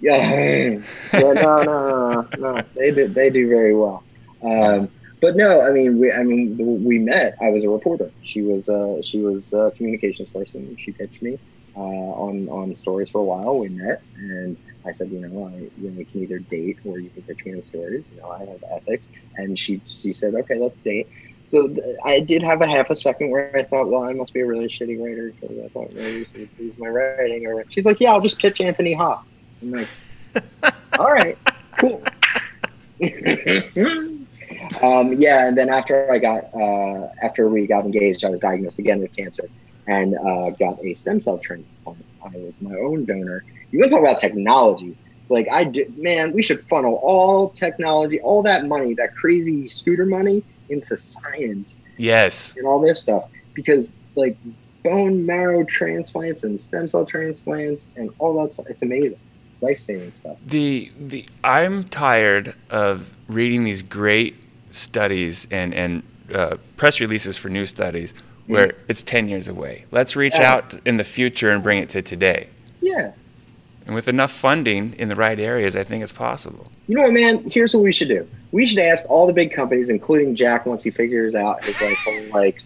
yeah, 0.01 0.16
yeah, 0.16 0.74
no, 1.12 1.32
no, 1.32 1.62
no, 1.62 1.62
no, 1.62 2.28
no. 2.38 2.62
They 2.74 2.90
do, 2.90 3.09
they 3.09 3.30
do 3.30 3.48
very 3.48 3.74
well. 3.74 4.03
Um, 4.42 4.88
but 5.20 5.36
no, 5.36 5.61
I 5.61 5.70
mean, 5.70 5.98
we, 5.98 6.11
I 6.11 6.22
mean, 6.22 6.57
we 6.84 6.98
met. 6.98 7.36
I 7.40 7.51
was 7.51 7.62
a 7.64 7.68
reporter. 7.68 8.11
She 8.22 8.40
was, 8.42 8.68
uh, 8.68 9.03
she 9.03 9.18
was 9.18 9.53
a 9.53 9.72
communications 9.76 10.30
person. 10.30 10.76
She 10.78 10.92
pitched 10.92 11.22
me 11.22 11.38
uh, 11.81 12.12
on 12.26 12.49
on 12.51 12.74
stories 12.74 13.09
for 13.11 13.20
a 13.20 13.24
while. 13.24 13.59
We 13.59 13.70
met, 13.70 14.03
and 14.16 14.57
I 14.85 14.93
said, 14.93 15.11
you 15.11 15.20
know, 15.20 15.47
I, 15.47 15.57
you 15.81 15.91
know, 15.91 15.97
we 15.97 16.05
can 16.05 16.22
either 16.22 16.39
date 16.39 16.78
or 16.85 16.99
you 16.99 17.09
can 17.11 17.22
pitch 17.22 17.45
me 17.47 17.55
on 17.55 17.64
stories. 17.64 18.05
You 18.14 18.20
know, 18.20 18.31
I 18.31 18.41
have 18.41 18.62
ethics, 18.70 19.07
and 19.37 19.59
she 19.59 19.81
she 19.87 20.12
said, 20.12 20.35
okay, 20.35 20.59
let's 20.59 20.78
date. 20.81 21.09
So 21.49 21.68
th- 21.68 21.97
I 22.05 22.20
did 22.20 22.43
have 22.43 22.61
a 22.61 22.66
half 22.66 22.91
a 22.91 22.97
second 22.97 23.31
where 23.31 23.57
I 23.57 23.64
thought, 23.64 23.89
well, 23.89 24.05
I 24.05 24.12
must 24.12 24.35
be 24.35 24.41
a 24.41 24.47
really 24.47 24.68
shitty 24.68 25.03
writer 25.03 25.33
because 25.33 25.57
I 25.64 25.68
thought 25.68 25.93
maybe 25.95 26.26
she 26.33 26.41
would 26.41 26.51
use 26.59 26.78
my 26.78 26.89
writing. 26.89 27.47
Or 27.47 27.64
she's 27.70 27.87
like, 27.87 27.99
yeah, 27.99 28.12
I'll 28.12 28.20
just 28.20 28.39
pitch 28.39 28.61
Anthony 28.61 28.93
Hawk. 28.93 29.26
I'm 29.62 29.72
like, 29.72 29.89
all 30.99 31.11
right, 31.11 31.39
cool. 31.78 32.03
um, 34.83 35.14
yeah, 35.14 35.49
and 35.49 35.57
then 35.57 35.70
after 35.70 36.12
I 36.12 36.18
got 36.18 36.55
uh, 36.55 37.09
after 37.22 37.49
we 37.49 37.66
got 37.66 37.87
engaged, 37.87 38.22
I 38.24 38.28
was 38.31 38.41
diagnosed 38.41 38.78
again 38.78 39.01
with 39.01 39.16
cancer 39.16 39.49
and 39.91 40.16
uh, 40.16 40.51
got 40.51 40.82
a 40.84 40.95
stem 40.95 41.20
cell 41.20 41.38
transplant. 41.38 42.05
I 42.24 42.28
was 42.36 42.55
my 42.61 42.74
own 42.76 43.05
donor. 43.05 43.45
You 43.72 43.80
want 43.80 43.91
to 43.91 43.97
talk 43.97 44.05
about 44.05 44.18
technology? 44.20 44.97
It's 45.22 45.30
Like 45.30 45.49
I 45.51 45.64
did, 45.64 45.99
man. 45.99 46.32
We 46.32 46.43
should 46.43 46.64
funnel 46.68 46.95
all 47.03 47.51
technology, 47.51 48.20
all 48.20 48.43
that 48.43 48.66
money, 48.66 48.95
that 48.95 49.14
crazy 49.16 49.68
scooter 49.68 50.07
money, 50.07 50.43
into 50.68 50.97
science 50.97 51.76
Yes. 51.97 52.55
and 52.57 52.66
all 52.66 52.80
this 52.80 53.01
stuff 53.01 53.24
because 53.55 53.93
like 54.14 54.36
bone 54.84 55.26
marrow 55.26 55.64
transplants 55.64 56.45
and 56.45 56.61
stem 56.61 56.88
cell 56.88 57.05
transplants 57.05 57.88
and 57.97 58.11
all 58.18 58.41
that 58.43 58.53
stuff. 58.55 58.66
It's 58.68 58.82
amazing, 58.82 59.18
life 59.61 59.80
saving 59.84 60.12
stuff. 60.20 60.36
The 60.47 60.91
the 60.99 61.26
I'm 61.43 61.84
tired 61.84 62.55
of 62.70 63.12
reading 63.28 63.64
these 63.64 63.82
great 63.82 64.36
studies 64.70 65.49
and 65.51 65.74
and 65.74 66.03
uh, 66.32 66.57
press 66.76 67.01
releases 67.01 67.36
for 67.36 67.49
new 67.49 67.66
studies 67.66 68.14
where 68.51 68.72
it's 68.88 69.03
10 69.03 69.28
years 69.28 69.48
away. 69.48 69.84
Let's 69.90 70.16
reach 70.16 70.38
Yeah. 70.38 70.53
out 70.53 70.74
in 70.84 70.96
the 70.96 71.05
future 71.05 71.51
and 71.51 71.62
bring 71.62 71.78
it 71.82 71.88
to 71.90 72.03
today. 72.03 72.48
Yeah. 72.80 73.12
And 73.86 73.94
with 73.94 74.09
enough 74.09 74.30
funding 74.30 74.94
in 74.98 75.09
the 75.09 75.16
right 75.16 75.38
areas, 75.38 75.74
I 75.74 75.82
think 75.82 76.03
it's 76.03 76.12
possible. 76.12 76.66
You 76.86 76.96
know 76.96 77.03
what, 77.03 77.12
man? 77.12 77.51
Here's 77.51 77.74
what 77.74 77.82
we 77.82 77.92
should 77.92 78.09
do. 78.09 78.26
We 78.53 78.66
should 78.66 78.78
ask 78.78 79.09
all 79.09 79.26
the 79.26 79.32
big 79.32 79.53
companies, 79.53 79.88
including 79.88 80.34
Jack, 80.36 80.66
once 80.66 80.82
he 80.82 80.90
figures 80.90 81.34
out 81.34 81.64
his 81.64 81.80
like 81.80 81.96
whole 81.96 82.22
like 82.32 82.61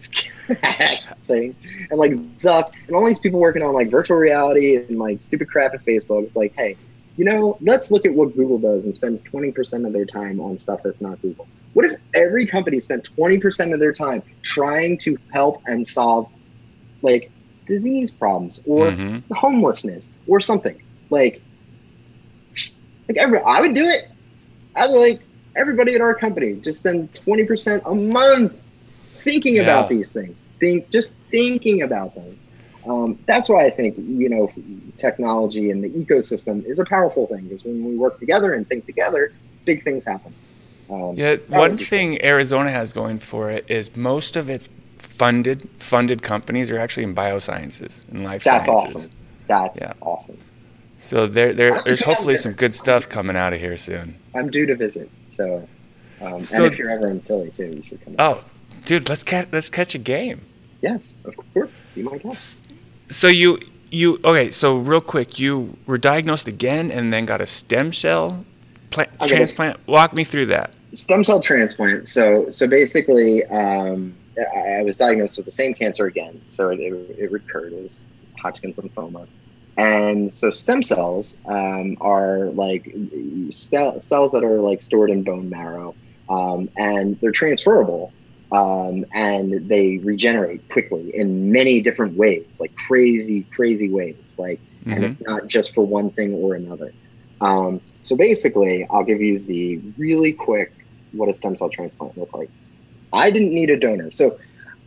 thing, 1.27 1.55
and 1.89 1.99
like 1.99 2.11
Zuck, 2.37 2.71
and 2.87 2.95
all 2.95 3.05
these 3.05 3.19
people 3.19 3.39
working 3.39 3.61
on 3.63 3.73
like 3.73 3.89
virtual 3.89 4.17
reality 4.17 4.75
and 4.77 4.97
like 4.99 5.21
stupid 5.21 5.49
crap 5.49 5.73
at 5.73 5.83
Facebook. 5.85 6.23
It's 6.25 6.35
like, 6.35 6.53
hey, 6.55 6.75
you 7.17 7.25
know, 7.25 7.57
let's 7.61 7.91
look 7.91 8.05
at 8.05 8.13
what 8.13 8.35
Google 8.35 8.57
does 8.59 8.85
and 8.85 8.93
spends 8.93 9.23
20% 9.23 9.85
of 9.87 9.93
their 9.93 10.05
time 10.05 10.39
on 10.39 10.57
stuff 10.57 10.81
that's 10.83 11.01
not 11.01 11.21
Google. 11.21 11.47
What 11.75 11.85
if 11.87 11.99
every 12.15 12.47
company 12.47 12.79
spent 12.79 13.05
20% 13.17 13.73
of 13.73 13.81
their 13.81 13.91
time 13.91 14.23
trying 14.41 14.97
to 14.99 15.17
help 15.33 15.61
and 15.67 15.85
solve 15.85 16.27
like 17.01 17.29
disease 17.67 18.11
problems 18.11 18.61
or 18.65 18.91
Mhm. 18.91 19.23
homelessness 19.33 20.09
or 20.25 20.39
something? 20.39 20.77
Like, 21.09 21.43
like 23.09 23.17
every, 23.17 23.41
I 23.41 23.59
would 23.59 23.75
do 23.75 23.85
it. 23.89 24.05
I'd 24.73 24.91
like, 24.91 25.19
everybody 25.57 25.95
at 25.95 26.01
our 26.01 26.15
company 26.15 26.53
just 26.63 26.79
spend 26.79 27.13
20% 27.25 27.83
a 27.85 27.93
month 27.93 28.53
thinking 29.25 29.55
Yeah. 29.55 29.63
about 29.63 29.89
these 29.89 30.11
things. 30.11 30.37
Think 30.61 30.89
just 30.91 31.13
thinking 31.29 31.81
about 31.81 32.15
them. 32.15 32.39
Um, 32.87 33.19
that's 33.27 33.49
why 33.49 33.65
I 33.65 33.69
think 33.71 33.95
you 33.97 34.29
know 34.29 34.49
technology 34.97 35.71
and 35.71 35.83
the 35.83 35.89
ecosystem 35.89 36.63
is 36.65 36.79
a 36.79 36.85
powerful 36.85 37.27
thing. 37.27 37.47
Because 37.49 37.65
when 37.65 37.83
we 37.83 37.97
work 37.97 38.17
together 38.19 38.53
and 38.53 38.65
think 38.65 38.85
together, 38.85 39.31
big 39.65 39.83
things 39.83 40.05
happen. 40.05 40.33
Um, 40.89 41.15
Yeah, 41.15 41.35
one 41.47 41.77
thing 41.77 42.23
Arizona 42.23 42.71
has 42.71 42.93
going 42.93 43.19
for 43.19 43.49
it 43.49 43.65
is 43.67 43.95
most 43.95 44.35
of 44.35 44.49
its 44.49 44.69
funded 44.97 45.67
funded 45.79 46.21
companies 46.21 46.69
are 46.71 46.77
actually 46.79 47.03
in 47.03 47.15
biosciences 47.15 48.03
and 48.11 48.23
life 48.23 48.43
That's 48.43 48.67
sciences. 48.67 48.95
awesome. 48.95 49.11
That's 49.47 49.79
Yeah. 49.79 49.93
awesome. 50.01 50.37
So 50.97 51.27
there, 51.27 51.53
there, 51.53 51.81
there's 51.85 52.01
hopefully 52.03 52.35
some 52.35 52.53
good 52.53 52.73
stuff 52.75 53.07
coming 53.09 53.35
out 53.35 53.53
of 53.53 53.59
here 53.59 53.77
soon. 53.77 54.15
I'm 54.33 54.49
due 54.49 54.65
to 54.65 54.75
visit, 54.75 55.09
so, 55.35 55.67
um, 56.21 56.39
So- 56.39 56.65
and 56.65 56.73
if 56.73 56.79
you're 56.79 56.89
ever 56.89 57.09
in 57.11 57.19
Philly 57.21 57.51
too, 57.55 57.71
you 57.75 57.83
should 57.87 58.03
come. 58.03 58.15
out. 58.19 58.37
Oh, 58.37 58.43
dude, 58.85 59.07
let's 59.09 59.23
catch 59.23 59.47
let's 59.51 59.69
catch 59.69 59.95
a 59.95 59.99
game. 59.99 60.41
Yes, 60.81 61.01
of 61.23 61.35
course. 61.53 61.71
you 61.95 62.03
might 62.03 62.23
guest. 62.23 62.63
So 63.09 63.27
you 63.27 63.59
you 63.91 64.19
okay? 64.25 64.51
So 64.51 64.77
real 64.77 65.01
quick, 65.01 65.39
you 65.39 65.77
were 65.85 65.97
diagnosed 65.97 66.47
again 66.47 66.91
and 66.91 67.13
then 67.13 67.25
got 67.25 67.39
a 67.41 67.45
stem 67.45 67.93
cell 67.93 68.45
plant, 68.95 69.09
I 69.15 69.27
got 69.27 69.29
transplant. 69.29 69.87
Walk 69.87 70.13
me 70.13 70.23
through 70.23 70.47
that. 70.47 70.75
stem 70.93 71.23
cell 71.23 71.39
transplant. 71.41 72.09
So 72.09 72.49
so 72.51 72.67
basically, 72.67 73.43
um, 73.45 74.15
I, 74.37 74.79
I 74.79 74.81
was 74.83 74.97
diagnosed 74.97 75.37
with 75.37 75.45
the 75.45 75.51
same 75.51 75.73
cancer 75.73 76.05
again. 76.05 76.41
So 76.47 76.69
it, 76.69 76.79
it, 76.79 76.93
it 77.19 77.31
recurred. 77.31 77.73
It 77.73 77.83
was 77.83 77.99
Hodgkin's 78.37 78.75
lymphoma. 78.77 79.27
And 79.77 80.33
so 80.33 80.51
stem 80.51 80.81
cells 80.83 81.33
um, 81.45 81.97
are 81.99 82.45
like 82.45 82.89
stel- 83.49 83.99
cells 83.99 84.31
that 84.31 84.43
are 84.43 84.61
like 84.61 84.81
stored 84.81 85.09
in 85.09 85.23
bone 85.23 85.49
marrow, 85.49 85.93
um, 86.29 86.69
and 86.77 87.19
they're 87.19 87.33
transferable, 87.33 88.13
um, 88.53 89.05
and 89.13 89.67
they 89.67 89.97
regenerate 89.97 90.69
quickly 90.69 91.13
in 91.13 91.51
many 91.51 91.81
different 91.81 92.15
ways, 92.15 92.45
like 92.57 92.73
crazy, 92.87 93.43
crazy 93.51 93.89
ways. 93.89 94.15
Like, 94.37 94.61
and 94.85 95.03
Mhm. 95.03 95.11
it's 95.11 95.21
not 95.21 95.47
just 95.47 95.73
for 95.73 95.85
one 95.85 96.09
thing 96.11 96.33
or 96.35 96.55
another. 96.55 96.93
So 98.05 98.15
basically, 98.15 98.85
I'll 98.89 99.03
give 99.03 99.19
you 99.21 99.39
the 99.39 99.81
really 99.97 100.31
quick 100.31 100.71
what 101.11 101.27
a 101.29 101.33
stem 101.33 101.55
cell 101.57 101.69
transplant 101.69 102.17
look 102.17 102.33
like. 102.33 102.49
I 103.11 103.31
didn't 103.31 103.53
need 103.53 103.71
a 103.71 103.79
donor, 103.79 104.11
so 104.11 104.37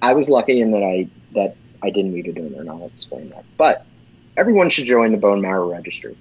I 0.00 0.14
was 0.14 0.28
lucky 0.30 0.60
in 0.60 0.70
that 0.70 0.84
I 0.84 1.08
that 1.32 1.56
I 1.82 1.90
didn't 1.90 2.14
need 2.14 2.28
a 2.28 2.32
donor, 2.32 2.60
and 2.60 2.70
I'll 2.70 2.86
explain 2.94 3.30
that. 3.30 3.44
But 3.56 3.84
everyone 4.36 4.70
should 4.70 4.84
join 4.84 5.10
the 5.12 5.18
bone 5.18 5.40
marrow 5.40 5.68
registry. 5.70 6.16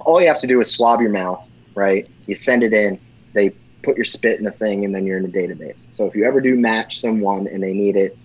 All 0.00 0.20
you 0.20 0.26
have 0.28 0.40
to 0.40 0.46
do 0.46 0.60
is 0.60 0.70
swab 0.70 1.00
your 1.00 1.10
mouth, 1.10 1.42
right? 1.74 2.06
You 2.26 2.36
send 2.36 2.62
it 2.62 2.74
in, 2.74 3.00
they 3.32 3.52
put 3.82 3.96
your 3.96 4.04
spit 4.04 4.38
in 4.38 4.44
the 4.44 4.50
thing, 4.50 4.84
and 4.84 4.94
then 4.94 5.06
you're 5.06 5.16
in 5.16 5.22
the 5.22 5.30
database. 5.30 5.78
So 5.92 6.06
if 6.06 6.14
you 6.14 6.24
ever 6.24 6.40
do 6.40 6.54
match 6.54 7.00
someone 7.00 7.48
and 7.48 7.62
they 7.62 7.72
need 7.72 7.96
it, 7.96 8.18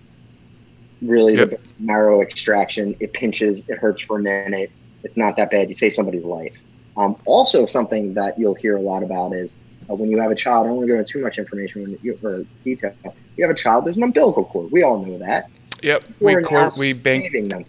really 1.00 1.36
the 1.36 1.48
Yep. 1.50 1.60
marrow 1.78 2.20
extraction, 2.20 2.94
it 3.00 3.12
pinches, 3.14 3.64
it 3.68 3.78
hurts 3.78 4.02
for 4.02 4.18
a 4.18 4.22
minute. 4.22 4.70
It's 5.02 5.16
not 5.16 5.36
that 5.38 5.50
bad. 5.50 5.68
You 5.70 5.74
save 5.76 5.94
somebody's 5.94 6.24
life. 6.24 6.54
Um, 6.96 7.16
also, 7.26 7.66
something 7.66 8.14
that 8.14 8.38
you'll 8.38 8.54
hear 8.54 8.76
a 8.76 8.80
lot 8.80 9.02
about 9.02 9.32
is 9.34 9.52
uh, 9.90 9.94
when 9.94 10.10
you 10.10 10.18
have 10.20 10.30
a 10.30 10.34
child. 10.34 10.66
I 10.66 10.68
don't 10.68 10.76
want 10.78 10.88
to 10.88 10.94
go 10.94 10.98
into 10.98 11.12
too 11.12 11.22
much 11.22 11.38
information 11.38 11.82
when 11.82 11.98
you, 12.02 12.18
or 12.22 12.44
detail. 12.64 12.94
You 13.36 13.46
have 13.46 13.50
a 13.54 13.58
child. 13.58 13.84
There's 13.84 13.96
an 13.98 14.02
umbilical 14.02 14.44
cord. 14.44 14.72
We 14.72 14.82
all 14.82 15.04
know 15.04 15.18
that. 15.18 15.50
Yep, 15.82 16.04
We're 16.20 16.38
we 16.38 16.44
cord 16.44 16.72
we 16.78 16.92
bank. 16.94 17.30
them. 17.50 17.64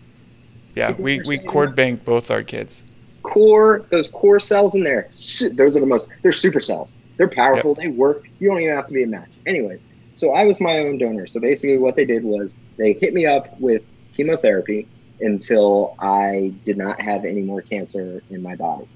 Yeah, 0.75 0.91
we 0.91 1.21
we 1.21 1.37
cord 1.39 1.75
bank 1.75 2.05
both 2.05 2.31
our 2.31 2.43
kids. 2.43 2.85
core 3.23 3.85
those 3.91 4.07
core 4.09 4.39
cells 4.39 4.73
in 4.75 4.83
there 4.83 5.09
those 5.53 5.75
are 5.75 5.79
the 5.81 5.85
most 5.85 6.07
they're 6.21 6.31
super 6.31 6.61
cells 6.61 6.89
they're 7.17 7.27
powerful 7.27 7.75
they 7.75 7.87
work 7.87 8.23
you 8.39 8.47
don't 8.47 8.61
even 8.61 8.73
have 8.73 8.87
to 8.87 8.93
be 8.93 9.03
a 9.03 9.07
match 9.07 9.29
anyways 9.45 9.79
so 10.15 10.33
i 10.33 10.45
was 10.45 10.61
my 10.61 10.77
own 10.79 10.97
donor 10.97 11.27
so 11.27 11.39
basically 11.39 11.77
what 11.77 11.95
they 11.97 12.05
did 12.05 12.23
was 12.23 12.53
they 12.77 12.93
hit 12.93 13.13
me 13.13 13.25
up 13.25 13.59
with 13.59 13.81
chemotherapy 14.15 14.87
until 15.19 15.95
i 15.99 16.53
did 16.63 16.77
not 16.77 17.01
have 17.01 17.25
any 17.25 17.41
more 17.41 17.61
cancer 17.61 18.23
in 18.29 18.41
my 18.41 18.55
body 18.55 18.87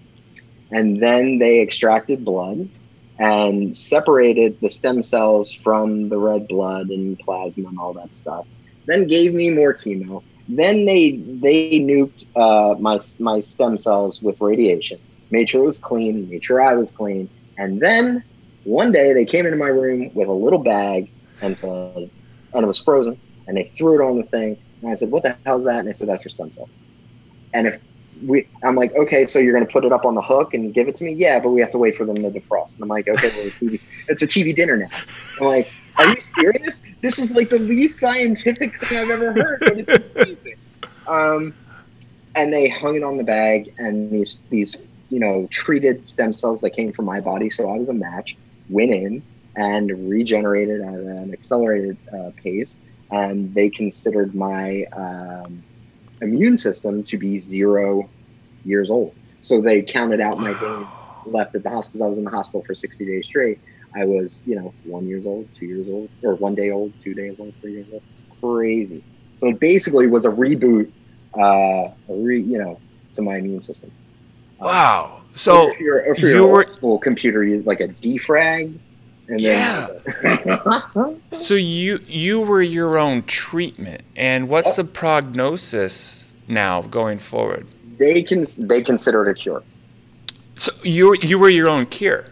and 0.71 0.97
then 0.97 1.37
they 1.39 1.61
extracted 1.61 2.23
blood 2.25 2.69
and 3.19 3.75
separated 3.75 4.59
the 4.61 4.69
stem 4.69 5.03
cells 5.03 5.53
from 5.53 6.09
the 6.09 6.17
red 6.17 6.47
blood 6.47 6.89
and 6.89 7.19
plasma 7.19 7.67
and 7.67 7.79
all 7.79 7.93
that 7.93 8.13
stuff 8.15 8.45
then 8.85 9.07
gave 9.07 9.33
me 9.33 9.49
more 9.49 9.73
chemo 9.73 10.23
then 10.47 10.85
they 10.85 11.11
they 11.11 11.79
nuked 11.79 12.25
uh, 12.35 12.77
my 12.79 12.99
my 13.19 13.39
stem 13.39 13.77
cells 13.77 14.21
with 14.21 14.39
radiation. 14.41 14.99
Made 15.29 15.49
sure 15.49 15.63
it 15.63 15.67
was 15.67 15.77
clean. 15.77 16.29
Made 16.29 16.43
sure 16.43 16.61
I 16.61 16.73
was 16.73 16.91
clean. 16.91 17.29
And 17.57 17.79
then 17.79 18.23
one 18.63 18.91
day 18.91 19.13
they 19.13 19.25
came 19.25 19.45
into 19.45 19.57
my 19.57 19.67
room 19.67 20.11
with 20.13 20.27
a 20.27 20.33
little 20.33 20.59
bag 20.59 21.09
and 21.41 21.57
said, 21.57 22.09
and 22.53 22.63
it 22.63 22.67
was 22.67 22.79
frozen. 22.79 23.17
And 23.47 23.55
they 23.55 23.71
threw 23.77 24.01
it 24.01 24.05
on 24.05 24.17
the 24.17 24.23
thing. 24.23 24.57
And 24.81 24.91
I 24.91 24.95
said, 24.95 25.09
"What 25.09 25.23
the 25.23 25.37
hell 25.45 25.57
is 25.57 25.63
that?" 25.65 25.79
And 25.79 25.87
they 25.87 25.93
said, 25.93 26.09
"That's 26.09 26.23
your 26.25 26.31
stem 26.31 26.51
cell." 26.51 26.69
And 27.53 27.67
if 27.67 27.81
we, 28.25 28.47
I'm 28.63 28.75
like, 28.75 28.93
"Okay, 28.95 29.27
so 29.27 29.39
you're 29.39 29.53
going 29.53 29.65
to 29.65 29.71
put 29.71 29.85
it 29.85 29.91
up 29.91 30.05
on 30.05 30.15
the 30.15 30.21
hook 30.21 30.53
and 30.53 30.73
give 30.73 30.87
it 30.87 30.97
to 30.97 31.03
me?" 31.03 31.13
Yeah, 31.13 31.39
but 31.39 31.51
we 31.51 31.61
have 31.61 31.71
to 31.71 31.77
wait 31.77 31.95
for 31.95 32.05
them 32.05 32.15
to 32.17 32.29
defrost. 32.29 32.73
And 32.75 32.83
I'm 32.83 32.89
like, 32.89 33.07
"Okay, 33.07 33.29
well, 33.29 33.47
it's, 33.47 33.59
TV, 33.59 33.81
it's 34.07 34.21
a 34.21 34.27
TV 34.27 34.55
dinner 34.55 34.77
now." 34.77 34.89
I'm 35.39 35.47
like, 35.47 35.71
"Are 35.97 36.07
you 36.07 36.15
serious? 36.35 36.83
This 37.01 37.19
is 37.19 37.31
like 37.31 37.49
the 37.49 37.59
least 37.59 37.99
scientific 37.99 38.79
thing 38.85 38.97
I've 38.97 39.09
ever 39.09 39.33
heard." 39.33 39.59
But 39.59 39.77
it's. 39.77 40.59
Um, 41.07 41.53
and 42.35 42.53
they 42.53 42.69
hung 42.69 42.95
it 42.95 43.03
on 43.03 43.17
the 43.17 43.23
bag, 43.23 43.73
and 43.77 44.11
these 44.11 44.41
these 44.49 44.77
you 45.09 45.19
know 45.19 45.47
treated 45.51 46.07
stem 46.07 46.33
cells 46.33 46.61
that 46.61 46.71
came 46.71 46.93
from 46.93 47.05
my 47.05 47.19
body, 47.19 47.49
so 47.49 47.69
I 47.69 47.77
was 47.77 47.89
a 47.89 47.93
match, 47.93 48.37
went 48.69 48.91
in 48.91 49.23
and 49.55 50.09
regenerated 50.09 50.81
at 50.81 50.93
an 50.93 51.33
accelerated 51.33 51.97
uh, 52.13 52.31
pace, 52.37 52.75
and 53.11 53.53
they 53.53 53.69
considered 53.69 54.33
my 54.33 54.85
um, 54.93 55.63
immune 56.21 56.57
system 56.57 57.03
to 57.03 57.17
be 57.17 57.39
zero 57.39 58.09
years 58.63 58.89
old. 58.89 59.13
So 59.41 59.61
they 59.61 59.81
counted 59.81 60.21
out 60.21 60.39
my 60.39 60.53
days 60.53 60.85
left 61.25 61.55
at 61.55 61.63
the 61.63 61.69
hospital 61.69 61.99
because 61.99 62.05
I 62.05 62.09
was 62.09 62.17
in 62.17 62.23
the 62.23 62.31
hospital 62.31 62.63
for 62.65 62.75
60 62.75 63.05
days 63.05 63.25
straight. 63.25 63.59
I 63.95 64.05
was, 64.05 64.39
you 64.45 64.55
know, 64.55 64.73
one 64.83 65.07
years 65.07 65.25
old, 65.25 65.47
two 65.57 65.65
years 65.65 65.87
old, 65.89 66.09
or 66.23 66.35
one 66.35 66.55
day 66.55 66.71
old, 66.71 66.93
two 67.03 67.13
days 67.13 67.35
old, 67.39 67.53
three 67.61 67.73
years 67.73 67.87
old. 67.91 68.03
Crazy. 68.41 69.03
So 69.39 69.47
it 69.47 69.59
basically 69.59 70.07
was 70.07 70.25
a 70.25 70.29
reboot, 70.29 70.91
uh, 71.37 71.41
a 71.41 71.93
re, 72.09 72.41
you 72.41 72.57
know, 72.57 72.79
to 73.15 73.21
my 73.21 73.37
immune 73.37 73.61
system. 73.61 73.91
Um, 74.59 74.67
Wow. 74.67 75.21
or 75.21 75.37
So 75.37 75.71
if 75.71 75.79
you're, 75.79 75.99
if 76.13 76.19
you're 76.19 76.31
you 76.31 76.47
were 76.47 76.59
old 76.59 76.69
school 76.69 76.99
computer, 76.99 77.43
you 77.43 77.61
like 77.63 77.81
a 77.81 77.89
defrag, 77.89 78.79
and 79.31 79.39
then 79.41 81.21
so 81.31 81.53
you 81.55 81.99
you 82.07 82.41
were 82.41 82.61
your 82.61 82.97
own 82.97 83.23
treatment, 83.23 84.01
and 84.15 84.49
what's 84.49 84.75
the 84.75 84.83
prognosis 84.83 86.27
now 86.47 86.81
going 86.83 87.19
forward? 87.19 87.67
they 87.97 88.23
can 88.23 88.43
they 88.57 88.81
consider 88.81 89.27
it 89.27 89.31
a 89.31 89.33
cure. 89.33 89.63
So 90.55 90.71
you 90.83 91.15
you 91.21 91.37
were 91.39 91.49
your 91.49 91.69
own 91.69 91.85
cure. 91.85 92.25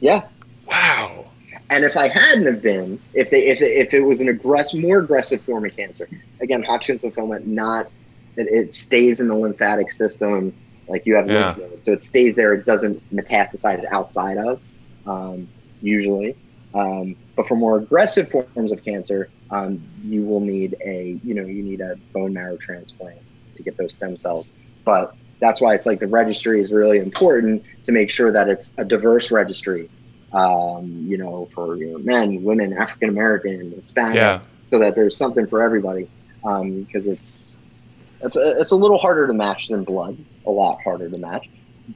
Yeah, 0.00 0.22
Wow. 0.66 1.24
And 1.68 1.84
if 1.84 1.96
I 1.96 2.06
hadn't 2.08 2.46
have 2.46 2.62
been, 2.62 3.00
if 3.12 3.30
they, 3.30 3.46
if 3.48 3.60
it, 3.60 3.72
if 3.76 3.92
it 3.92 4.00
was 4.02 4.20
an 4.20 4.28
aggressive, 4.28 4.78
more 4.80 4.98
aggressive 4.98 5.40
form 5.42 5.64
of 5.64 5.74
cancer, 5.74 6.08
again, 6.40 6.62
Hodgkin's 6.62 7.02
lymphoma, 7.02 7.44
not 7.44 7.86
it, 8.36 8.46
it 8.46 8.74
stays 8.74 9.18
in 9.20 9.26
the 9.26 9.34
lymphatic 9.34 9.90
system, 9.92 10.54
like 10.86 11.06
you 11.06 11.16
have 11.16 11.28
Yeah. 11.28 11.54
lymph 11.56 11.58
nodes, 11.72 11.86
so 11.86 11.92
it 11.92 12.02
stays 12.04 12.36
there. 12.36 12.52
It 12.54 12.66
doesn't 12.66 13.02
metastasize 13.12 13.84
outside 13.90 14.36
of, 14.38 14.60
um, 15.06 15.48
usually. 15.80 16.36
Um, 16.74 17.16
but 17.36 17.48
for 17.48 17.56
more 17.56 17.78
aggressive 17.78 18.30
forms 18.30 18.72
of 18.72 18.82
cancer, 18.82 19.30
um, 19.50 19.82
you 20.02 20.24
will 20.24 20.40
need 20.40 20.76
a, 20.84 21.18
you 21.22 21.34
know, 21.34 21.44
you 21.44 21.62
need 21.62 21.80
a 21.80 21.96
bone 22.12 22.32
marrow 22.32 22.56
transplant 22.56 23.18
to 23.56 23.62
get 23.62 23.76
those 23.76 23.94
stem 23.94 24.16
cells. 24.16 24.50
But 24.84 25.14
that's 25.40 25.60
why 25.60 25.74
it's 25.74 25.86
like 25.86 26.00
the 26.00 26.06
registry 26.06 26.60
is 26.60 26.72
really 26.72 26.98
important 26.98 27.64
to 27.84 27.92
make 27.92 28.10
sure 28.10 28.32
that 28.32 28.48
it's 28.48 28.70
a 28.76 28.84
diverse 28.84 29.30
registry 29.30 29.90
um, 30.32 31.04
you 31.06 31.16
know, 31.16 31.48
for 31.54 31.76
you 31.76 31.92
know, 31.92 31.98
men, 31.98 32.42
women, 32.42 32.72
African 32.76 33.08
American, 33.08 33.72
Hispanic, 33.72 34.16
Yeah. 34.16 34.40
so 34.70 34.78
that 34.80 34.94
there's 34.94 35.16
something 35.16 35.46
for 35.46 35.62
everybody. 35.62 36.08
Um, 36.44 36.82
because 36.82 37.06
it's 37.06 37.54
it's 38.20 38.36
a, 38.36 38.60
it's 38.60 38.70
a 38.70 38.76
little 38.76 38.98
harder 38.98 39.26
to 39.26 39.32
match 39.32 39.68
than 39.68 39.84
blood, 39.84 40.16
a 40.46 40.50
lot 40.50 40.78
harder 40.82 41.08
to 41.08 41.18
match. 41.18 41.48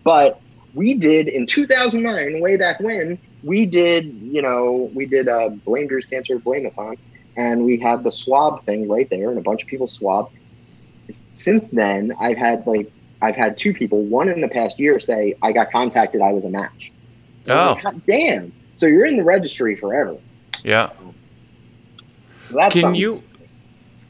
But 0.05 0.41
we 0.75 0.95
did 0.99 1.29
in 1.29 1.47
2009, 1.47 2.41
way 2.41 2.57
back 2.57 2.81
when, 2.81 3.19
we 3.43 3.67
did, 3.67 4.07
you 4.23 4.43
know, 4.43 4.91
we 4.95 5.07
did 5.07 5.29
a 5.29 5.51
blame 5.51 5.87
Drew's 5.89 6.05
cancer 6.07 6.39
blame-a-thon, 6.39 6.97
and 7.37 7.65
we 7.65 7.79
had 7.79 8.05
the 8.05 8.13
swab 8.13 8.65
thing 8.67 8.89
right 8.89 9.09
there, 9.09 9.31
and 9.31 9.39
a 9.39 9.43
bunch 9.43 9.63
of 9.63 9.69
people 9.69 9.89
swabbed. 9.89 10.33
Since 11.35 11.69
then, 11.69 12.13
I've 12.21 12.37
had 12.37 12.67
like 12.67 12.91
I've 13.23 13.37
had 13.37 13.57
two 13.59 13.73
people, 13.75 14.03
one 14.03 14.29
in 14.29 14.41
the 14.41 14.49
past 14.49 14.79
year, 14.79 14.99
say 15.01 15.35
I 15.43 15.53
got 15.53 15.71
contacted, 15.71 16.21
I 16.21 16.33
was 16.33 16.45
a 16.45 16.51
match. 16.51 16.93
Oh. 17.49 17.79
like, 17.83 18.07
damn! 18.07 18.53
So 18.77 18.87
you're 18.87 19.07
in 19.07 19.17
the 19.17 19.25
registry 19.25 19.77
forever. 19.77 20.17
Yeah. 20.63 20.91
So 22.51 22.59
Can 22.71 22.71
something. 22.71 22.95
you 22.95 23.23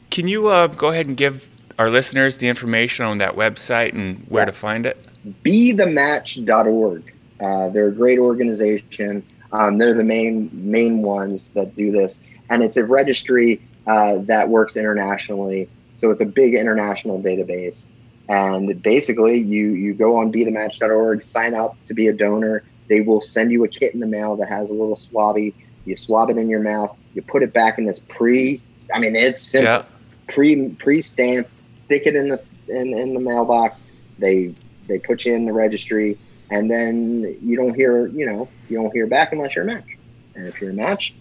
can 0.09 0.27
you 0.27 0.47
uh, 0.47 0.67
go 0.67 0.89
ahead 0.89 1.05
and 1.07 1.15
give 1.15 1.49
our 1.79 1.89
listeners 1.89 2.37
the 2.37 2.47
information 2.49 3.05
on 3.05 3.17
that 3.19 3.35
website 3.35 3.93
and 3.93 4.25
where 4.27 4.41
Yeah. 4.41 4.45
to 4.47 4.51
find 4.51 4.85
it? 4.85 4.97
be 5.43 5.71
the 5.71 5.85
match.org. 5.85 7.10
Uh, 7.41 7.69
they're 7.69 7.87
a 7.87 7.93
great 7.93 8.19
organization. 8.19 9.23
Um, 9.51 9.77
they're 9.77 9.93
the 9.93 10.03
main 10.03 10.49
main 10.53 11.01
ones 11.01 11.47
that 11.55 11.75
do 11.75 11.91
this, 11.91 12.19
and 12.49 12.63
it's 12.63 12.77
a 12.77 12.85
registry 12.85 13.61
uh, 13.87 14.19
that 14.19 14.47
works 14.47 14.77
internationally. 14.77 15.69
So 15.97 16.11
it's 16.11 16.21
a 16.21 16.25
big 16.25 16.55
international 16.55 17.21
database. 17.21 17.83
And 18.29 18.81
basically, 18.81 19.39
you 19.39 19.71
you 19.71 19.93
go 19.93 20.17
on 20.17 20.31
bethematch.org, 20.31 21.23
sign 21.23 21.53
up 21.53 21.75
to 21.85 21.93
be 21.93 22.07
a 22.07 22.13
donor. 22.13 22.63
They 22.87 23.01
will 23.01 23.21
send 23.21 23.51
you 23.51 23.63
a 23.63 23.67
kit 23.67 23.93
in 23.93 23.99
the 23.99 24.07
mail 24.07 24.35
that 24.37 24.47
has 24.49 24.69
a 24.69 24.73
little 24.73 24.95
swabby. 24.95 25.53
You 25.85 25.95
swab 25.97 26.29
it 26.29 26.37
in 26.37 26.47
your 26.47 26.59
mouth. 26.59 26.95
You 27.13 27.21
put 27.21 27.43
it 27.43 27.53
back 27.53 27.77
in 27.77 27.85
this 27.85 27.99
pre. 27.99 28.61
I 28.93 28.99
mean, 28.99 29.15
it's 29.15 29.41
simple. 29.41 29.73
Yeah. 29.73 29.85
Pre 30.27 30.69
pre 30.69 31.01
stamp. 31.01 31.47
Stick 31.75 32.03
it 32.05 32.15
in 32.15 32.29
the 32.29 32.41
in, 32.67 32.93
in 32.93 33.13
the 33.13 33.19
mailbox. 33.19 33.81
They 34.17 34.53
they 34.87 34.99
put 34.99 35.25
you 35.25 35.33
in 35.33 35.45
the 35.45 35.53
registry, 35.53 36.17
and 36.51 36.69
then 36.69 37.37
you 37.41 37.55
don't 37.55 37.73
hear 37.73 38.07
you 38.07 38.25
know 38.25 38.47
you 38.69 38.77
don't 38.77 38.91
hear 38.91 39.07
back 39.07 39.31
unless 39.31 39.55
you're 39.55 39.63
a 39.63 39.67
match. 39.67 39.97
And 40.35 40.47
if 40.47 40.61
you're 40.61 40.69
a 40.69 40.73
match, 40.73 41.13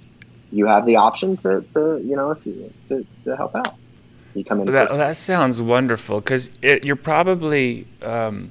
you 0.52 0.66
have 0.66 0.84
the 0.84 0.96
option 0.96 1.36
to, 1.38 1.62
to 1.72 2.02
you 2.04 2.16
know 2.16 2.34
to, 2.34 2.72
to, 2.88 3.06
to 3.24 3.36
help 3.36 3.54
out. 3.54 3.76
You 4.34 4.44
come 4.44 4.60
in. 4.60 4.70
That, 4.70 4.90
that 4.90 5.16
sounds 5.16 5.62
wonderful 5.62 6.20
because 6.20 6.50
you're 6.62 6.96
probably 6.96 7.86
um, 8.02 8.50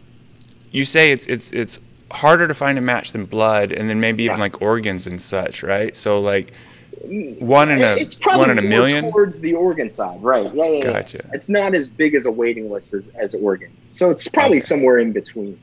you 0.72 0.86
say 0.86 1.12
it's 1.12 1.28
it's 1.28 1.52
it's 1.52 1.80
harder 2.12 2.48
to 2.48 2.54
find 2.54 2.78
a 2.78 2.82
match 2.82 3.12
than 3.12 3.26
blood, 3.26 3.72
and 3.72 3.90
then 3.90 4.00
maybe 4.00 4.24
yeah. 4.24 4.32
even 4.32 4.40
like 4.40 4.62
organs 4.62 5.06
and 5.06 5.22
such, 5.22 5.64
right? 5.64 5.96
So 5.96 6.20
like 6.20 6.54
one 7.02 7.72
in 7.72 7.82
a 7.82 7.96
it's 7.96 8.16
probably 8.16 8.40
one 8.40 8.50
in 8.52 8.60
a 8.60 8.68
million 8.68 9.12
towards 9.12 9.40
the 9.40 9.54
organ 9.54 9.94
side, 9.94 10.22
right? 10.22 10.54
Yeah, 10.54 10.70
yeah, 10.70 10.80
gotcha. 10.82 11.30
It's 11.34 11.50
not 11.50 11.74
as 11.76 11.88
big 11.88 12.16
as 12.16 12.26
a 12.26 12.32
waiting 12.32 12.70
list 12.70 12.94
as, 12.94 13.08
as 13.16 13.34
organs, 13.36 13.78
so 13.92 14.10
it's 14.12 14.28
probably 14.28 14.58
okay. 14.58 14.66
somewhere 14.66 15.00
in 15.00 15.12
between. 15.12 15.60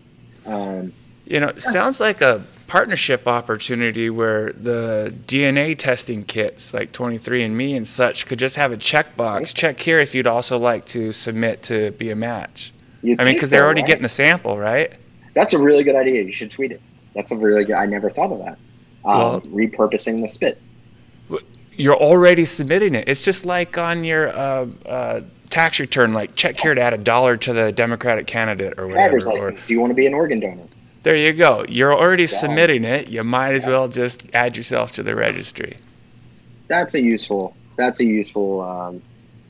Um, 0.46 0.92
you 1.26 1.40
know, 1.40 1.48
it 1.48 1.62
sounds 1.62 2.00
like 2.00 2.20
a 2.22 2.44
partnership 2.66 3.26
opportunity 3.26 4.10
where 4.10 4.52
the 4.52 5.14
DNA 5.26 5.76
testing 5.76 6.24
kits 6.24 6.74
like 6.74 6.92
23andMe 6.92 7.76
and 7.76 7.86
such 7.86 8.26
could 8.26 8.38
just 8.38 8.56
have 8.56 8.72
a 8.72 8.76
checkbox. 8.76 9.54
Check 9.54 9.80
here 9.80 10.00
if 10.00 10.14
you'd 10.14 10.26
also 10.26 10.58
like 10.58 10.84
to 10.86 11.12
submit 11.12 11.62
to 11.64 11.90
be 11.92 12.10
a 12.10 12.16
match. 12.16 12.72
You'd 13.02 13.20
I 13.20 13.24
mean, 13.24 13.34
because 13.34 13.50
so, 13.50 13.56
they're 13.56 13.64
already 13.64 13.82
right? 13.82 13.88
getting 13.88 14.02
the 14.02 14.08
sample, 14.08 14.58
right? 14.58 14.96
That's 15.34 15.54
a 15.54 15.58
really 15.58 15.84
good 15.84 15.96
idea. 15.96 16.22
You 16.22 16.32
should 16.32 16.50
tweet 16.50 16.72
it. 16.72 16.80
That's 17.14 17.30
a 17.30 17.36
really 17.36 17.64
good. 17.64 17.74
I 17.74 17.86
never 17.86 18.10
thought 18.10 18.32
of 18.32 18.38
that. 18.38 18.58
Um, 19.04 19.18
well, 19.18 19.40
repurposing 19.42 20.20
the 20.20 20.28
spit. 20.28 20.60
You're 21.72 21.96
already 21.96 22.46
submitting 22.46 22.94
it. 22.94 23.06
It's 23.06 23.22
just 23.22 23.44
like 23.44 23.76
on 23.76 24.02
your 24.02 24.30
uh, 24.30 24.66
uh, 24.86 25.20
tax 25.50 25.78
return, 25.78 26.14
like 26.14 26.34
check 26.34 26.58
here 26.58 26.74
to 26.74 26.80
add 26.80 26.94
a 26.94 26.98
dollar 26.98 27.36
to 27.36 27.52
the 27.52 27.70
Democratic 27.70 28.26
candidate 28.26 28.78
or 28.78 28.86
whatever. 28.86 29.18
Driver's 29.18 29.26
license. 29.26 29.62
Or, 29.62 29.66
Do 29.66 29.72
you 29.74 29.80
want 29.80 29.90
to 29.90 29.94
be 29.94 30.06
an 30.06 30.14
organ 30.14 30.40
donor? 30.40 30.62
There 31.06 31.14
you 31.14 31.34
go. 31.34 31.64
You're 31.68 31.94
already 31.94 32.24
yeah. 32.24 32.36
submitting 32.40 32.84
it. 32.84 33.08
You 33.08 33.22
might 33.22 33.54
as 33.54 33.64
well 33.64 33.86
just 33.86 34.24
add 34.34 34.56
yourself 34.56 34.90
to 34.92 35.04
the 35.04 35.14
registry. 35.14 35.76
That's 36.66 36.94
a 36.94 37.00
useful. 37.00 37.54
That's 37.76 38.00
a 38.00 38.04
useful. 38.04 38.60
Um, 38.62 39.00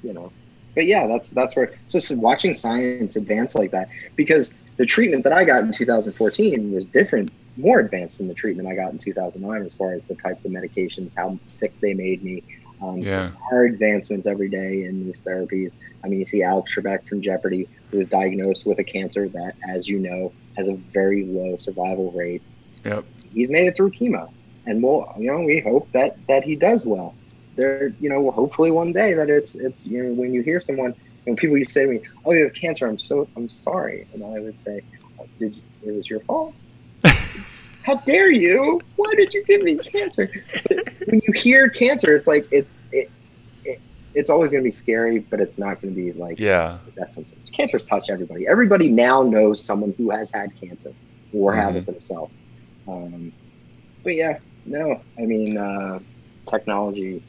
you 0.03 0.13
know, 0.13 0.31
but 0.75 0.85
yeah, 0.85 1.07
that's 1.07 1.29
that's 1.29 1.57
where. 1.57 1.73
So, 1.87 1.99
so 1.99 2.15
watching 2.17 2.53
science 2.53 3.17
advance 3.17 3.55
like 3.55 3.71
that, 3.71 3.89
because 4.17 4.53
the 4.77 4.85
treatment 4.85 5.25
that 5.25 5.33
I 5.33 5.47
got 5.47 5.61
in 5.61 5.73
2014 5.73 6.73
was 6.75 6.85
different, 6.85 7.33
more 7.57 7.81
advanced 7.81 8.19
than 8.19 8.29
the 8.29 8.35
treatment 8.35 8.69
I 8.69 8.75
got 8.75 8.93
in 8.93 8.99
2009 8.99 9.63
as 9.65 9.73
far 9.73 9.95
as 9.95 10.05
the 10.05 10.15
types 10.15 10.45
of 10.45 10.51
medications, 10.51 11.11
how 11.17 11.39
sick 11.47 11.73
they 11.81 11.95
made 11.95 12.23
me. 12.23 12.43
Um, 12.83 12.99
yeah. 12.99 13.31
So 13.31 13.37
our 13.51 13.65
advancements 13.65 14.27
every 14.27 14.51
day 14.51 14.85
in 14.85 15.07
these 15.07 15.23
therapies. 15.23 15.73
I 16.05 16.09
mean, 16.09 16.19
you 16.19 16.27
see 16.27 16.43
Alex 16.43 16.75
Trebek 16.75 17.09
from 17.09 17.23
Jeopardy, 17.23 17.67
who 17.91 17.97
was 17.97 18.09
diagnosed 18.09 18.67
with 18.67 18.79
a 18.79 18.85
cancer 18.85 19.27
that, 19.31 19.55
as 19.67 19.89
you 19.89 19.99
know, 19.99 20.35
has 20.57 20.69
a 20.69 20.75
very 20.75 21.25
low 21.25 21.57
survival 21.57 22.11
rate. 22.13 22.43
Yep. 22.85 23.05
He's 23.33 23.51
made 23.51 23.67
it 23.67 23.77
through 23.77 23.91
chemo, 23.91 24.31
and 24.67 24.83
we'll, 24.83 25.13
you 25.19 25.31
know, 25.31 25.41
we 25.41 25.61
hope 25.61 25.91
that 25.93 26.17
that 26.29 26.45
he 26.45 26.57
does 26.57 26.85
well. 26.85 27.15
There, 27.57 27.89
you 28.01 28.09
know, 28.09 28.31
hopefully 28.31 28.71
one 28.71 28.93
day 28.93 29.15
that 29.15 29.31
it's 29.31 29.55
it's 29.55 29.85
you 29.85 30.03
know 30.03 30.13
when 30.13 30.33
you 30.33 30.43
hear 30.43 30.61
someone, 30.61 30.95
when 31.25 31.37
people 31.37 31.57
used 31.57 31.71
to 31.71 31.75
say 31.75 31.87
to 31.87 31.91
me, 31.93 32.01
"Oh, 32.25 32.33
you 32.33 32.45
have 32.45 32.55
cancer," 32.55 32.87
I'm 32.87 32.99
so 32.99 33.29
I'm 33.37 33.49
sorry, 33.49 34.07
and 34.13 34.25
I 34.25 34.41
would 34.41 34.61
say, 34.63 34.83
oh, 35.21 35.27
"Did 35.39 35.55
you, 35.55 35.63
it 35.85 35.97
was 35.97 36.09
your 36.09 36.21
fault." 36.21 36.55
How 37.85 37.97
dare 37.97 38.33
you? 38.33 38.81
Why 38.97 39.15
did 39.15 39.33
you 39.33 39.45
give 39.45 39.63
me 39.63 39.77
cancer? 39.77 40.29
when 41.07 41.21
you 41.27 41.33
hear 41.33 41.69
cancer, 41.69 42.17
it's 42.17 42.27
like 42.27 42.51
it, 42.51 42.67
it, 42.91 43.11
it 43.65 43.81
it's 44.15 44.29
always 44.29 44.51
going 44.51 44.65
to 44.65 44.71
be 44.71 44.77
scary, 44.77 45.21
but 45.21 45.41
it's 45.41 45.57
not 45.57 45.81
going 45.81 45.95
to 45.95 46.01
be 46.01 46.13
like 46.13 46.39
yeah. 46.39 46.79
That's 46.97 47.17
cancer's 47.57 47.85
touched 47.85 48.11
everybody. 48.11 48.47
Everybody 48.47 48.91
now 48.91 49.23
knows 49.23 49.63
someone 49.63 49.95
who 49.97 50.11
has 50.11 50.31
had 50.31 50.55
cancer 50.61 50.93
or 51.33 51.53
mm-hmm. 51.53 51.61
have 51.61 51.77
it 51.77 51.87
themselves. 51.87 52.33
Um, 52.87 53.33
but 54.05 54.15
yeah, 54.15 54.39
no, 54.65 55.01
I 55.19 55.23
mean, 55.23 55.59
uh, 55.59 55.99
technology 56.49 57.23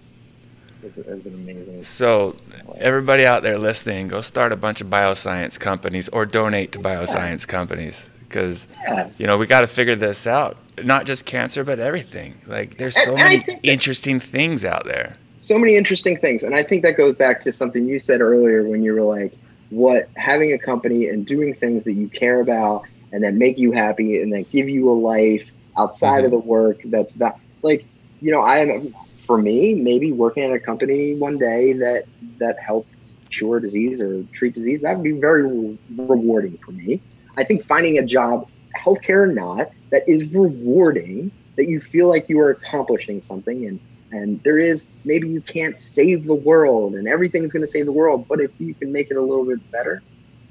is, 0.84 0.98
is, 0.98 1.26
an 1.26 1.34
amazing. 1.34 1.84
So, 1.84 2.36
everybody 2.78 3.26
out 3.26 3.44
there 3.44 3.58
listening, 3.58 4.08
go 4.08 4.22
start 4.22 4.52
a 4.52 4.56
bunch 4.56 4.82
of 4.82 4.88
bioscience 4.88 5.60
companies 5.60 6.10
or 6.10 6.26
donate 6.26 6.72
to 6.74 6.80
bioscience 6.80 7.48
yeah. 7.48 7.52
companies 7.52 8.12
because 8.20 8.68
yeah. 8.84 9.10
you 9.18 9.26
know 9.26 9.38
we 9.38 9.48
got 9.48 9.62
to 9.62 9.68
figure 9.68 9.96
this 9.96 10.28
out. 10.28 10.58
Not 10.84 11.08
just 11.08 11.26
cancer, 11.26 11.64
but 11.64 11.80
everything. 11.80 12.40
Like, 12.46 12.78
there's 12.78 12.96
so 13.04 13.16
and, 13.16 13.20
many 13.20 13.44
and 13.48 13.60
interesting 13.64 14.20
things 14.20 14.64
out 14.64 14.86
there. 14.86 15.16
So 15.40 15.58
many 15.58 15.76
interesting 15.76 16.18
things, 16.18 16.44
and 16.44 16.54
I 16.54 16.64
think 16.64 16.84
that 16.84 16.98
goes 16.98 17.16
back 17.16 17.42
to 17.42 17.54
something 17.54 17.88
you 17.88 18.00
said 18.00 18.22
earlier 18.22 18.68
when 18.68 18.84
you 18.84 18.94
were 18.94 19.02
like 19.02 19.34
what 19.70 20.10
having 20.16 20.54
a 20.54 20.58
company 20.58 21.08
and 21.08 21.26
doing 21.26 21.54
things 21.54 21.84
that 21.84 21.94
you 21.94 22.08
care 22.08 22.40
about 22.40 22.84
and 23.12 23.24
that 23.24 23.34
make 23.34 23.58
you 23.58 23.72
happy 23.72 24.22
and 24.22 24.32
that 24.34 24.50
give 24.52 24.70
you 24.70 24.90
a 24.90 24.94
life 24.94 25.50
outside 25.78 26.18
mm-hmm. 26.18 26.26
of 26.26 26.32
the 26.32 26.38
work 26.38 26.80
that's 26.86 27.14
about 27.14 27.40
like 27.62 27.86
you 28.22 28.32
know 28.32 28.42
i 28.42 28.60
am 28.60 28.96
for 29.26 29.38
me 29.38 29.74
maybe 29.76 30.12
working 30.12 30.44
at 30.44 30.52
a 30.52 30.60
company 30.60 31.16
one 31.16 31.38
day 31.38 31.74
that 31.74 32.06
that 32.38 32.58
helps 32.60 32.90
cure 33.30 33.60
disease 33.60 34.00
or 34.00 34.24
treat 34.34 34.56
disease 34.56 34.82
that 34.82 34.96
would 34.96 35.04
be 35.04 35.12
very 35.12 35.44
re- 35.44 35.78
rewarding 35.98 36.58
for 36.58 36.72
me 36.72 37.02
i 37.36 37.44
think 37.44 37.66
finding 37.66 37.98
a 37.98 38.06
job 38.06 38.48
healthcare 38.78 39.24
or 39.24 39.28
not 39.28 39.70
that 39.90 40.08
is 40.08 40.32
rewarding 40.34 41.32
that 41.56 41.68
you 41.68 41.82
feel 41.82 42.08
like 42.08 42.30
you 42.30 42.40
are 42.40 42.52
accomplishing 42.52 43.22
something 43.22 43.66
and 43.66 43.80
and 44.12 44.42
there 44.44 44.60
is 44.60 44.86
maybe 45.04 45.28
you 45.28 45.42
can't 45.42 45.82
save 45.82 46.26
the 46.26 46.34
world 46.34 46.96
and 46.96 47.08
everything's 47.08 47.52
going 47.52 47.66
to 47.66 47.72
save 47.72 47.86
the 47.86 47.92
world 47.92 48.28
but 48.28 48.40
if 48.40 48.52
you 48.60 48.74
can 48.74 48.92
make 48.92 49.12
it 49.12 49.18
a 49.18 49.22
little 49.22 49.46
bit 49.46 49.72
better 49.72 50.02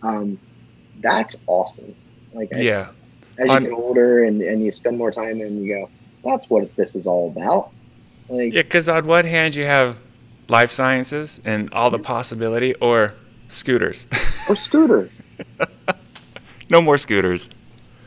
um, 0.03 0.39
that's 1.01 1.37
awesome. 1.47 1.95
Like 2.33 2.51
yeah. 2.55 2.91
as 3.39 3.49
you 3.49 3.61
get 3.61 3.73
older 3.73 4.25
and, 4.25 4.43
and 4.43 4.65
you 4.65 4.73
spend 4.73 4.99
more 4.99 5.11
time 5.11 5.41
and 5.41 5.65
you 5.65 5.75
go 5.75 5.91
that's 6.25 6.51
what 6.51 6.75
this 6.77 6.95
is 6.95 7.07
all 7.07 7.29
about. 7.29 7.71
Like 8.29 8.53
yeah 8.53 8.63
because 8.63 8.89
on 8.89 9.07
one 9.07 9.25
hand 9.25 9.55
you 9.55 9.65
have 9.65 9.99
life 10.49 10.71
sciences 10.71 11.41
and 11.45 11.73
all 11.73 11.91
the 11.91 11.99
possibility 11.99 12.75
or 12.75 13.15
scooters. 13.49 14.07
Or 14.49 14.55
scooters. 14.55 15.11
No 16.69 16.81
more 16.81 16.99
scooters. 16.99 17.49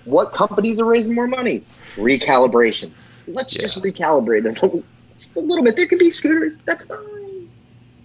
What 0.04 0.34
companies 0.34 0.82
are 0.82 0.86
raising 0.86 1.16
more 1.16 1.28
money? 1.28 1.64
Recalibration. 1.96 2.92
Let's 3.26 3.56
yeah. 3.56 3.62
just 3.62 3.82
recalibrate 3.82 4.46
it 4.46 4.84
just 5.30 5.38
a 5.38 5.48
little 5.48 5.64
bit. 5.64 5.76
There 5.76 5.88
could 5.88 6.00
be 6.00 6.12
scooters. 6.12 6.54
That's 6.66 6.84
fine. 6.84 7.50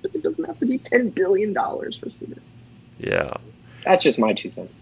But 0.02 0.14
it 0.14 0.22
doesn't 0.22 0.44
have 0.44 0.58
to 0.60 0.66
be 0.66 0.78
ten 0.78 1.10
billion 1.10 1.52
dollars 1.52 1.96
for 1.96 2.10
scooters. 2.10 2.42
Yeah. 2.98 3.34
That's 3.84 4.02
just 4.02 4.18
my 4.18 4.32
two 4.32 4.50
cents. 4.50 4.72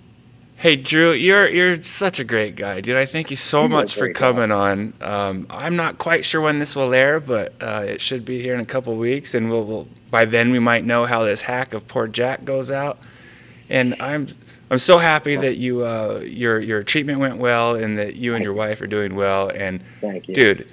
Hey 0.57 0.77
Drew, 0.77 1.11
you're 1.11 1.49
you're 1.49 1.83
such 1.83 2.21
a 2.21 2.25
great 2.25 2.55
guy, 2.55 2.81
dude. 2.81 2.97
I 2.97 3.05
thank 3.05 3.31
you 3.31 3.37
so 3.37 3.67
much 3.67 3.95
for 3.97 4.13
coming 4.13 4.51
guy. 4.51 4.55
on. 4.55 4.93
Um, 5.01 5.47
I'm 5.51 5.75
not 5.75 5.99
quite 5.99 6.25
sure 6.25 6.41
when 6.41 6.61
this 6.61 6.77
will 6.77 6.95
air, 6.95 7.19
but 7.19 7.55
uh, 7.61 7.85
it 7.85 8.01
should 8.01 8.25
be 8.25 8.41
here 8.41 8.55
in 8.55 8.61
a 8.61 8.65
couple 8.65 8.95
weeks, 8.97 9.35
and 9.35 9.51
we'll, 9.51 9.65
we'll 9.65 9.89
by 10.11 10.25
then 10.25 10.53
we 10.53 10.61
might 10.61 10.85
know 10.85 11.05
how 11.05 11.25
this 11.25 11.43
hack 11.43 11.75
of 11.75 11.89
poor 11.89 12.07
Jack 12.07 12.45
goes 12.45 12.71
out. 12.71 12.99
And 13.71 13.97
I'm 14.01 14.29
I'm 14.71 14.79
so 14.79 14.99
happy 14.99 15.35
that 15.35 15.57
you 15.57 15.85
uh, 15.85 16.21
your 16.23 16.61
your 16.61 16.85
treatment 16.85 17.19
went 17.19 17.39
well, 17.39 17.75
and 17.75 17.99
that 17.99 18.15
you 18.15 18.37
and 18.37 18.45
your 18.45 18.55
wife 18.55 18.81
are 18.83 18.87
doing 18.87 19.17
well. 19.17 19.51
And 19.53 19.83
thank 20.01 20.29
you, 20.29 20.35
dude 20.35 20.73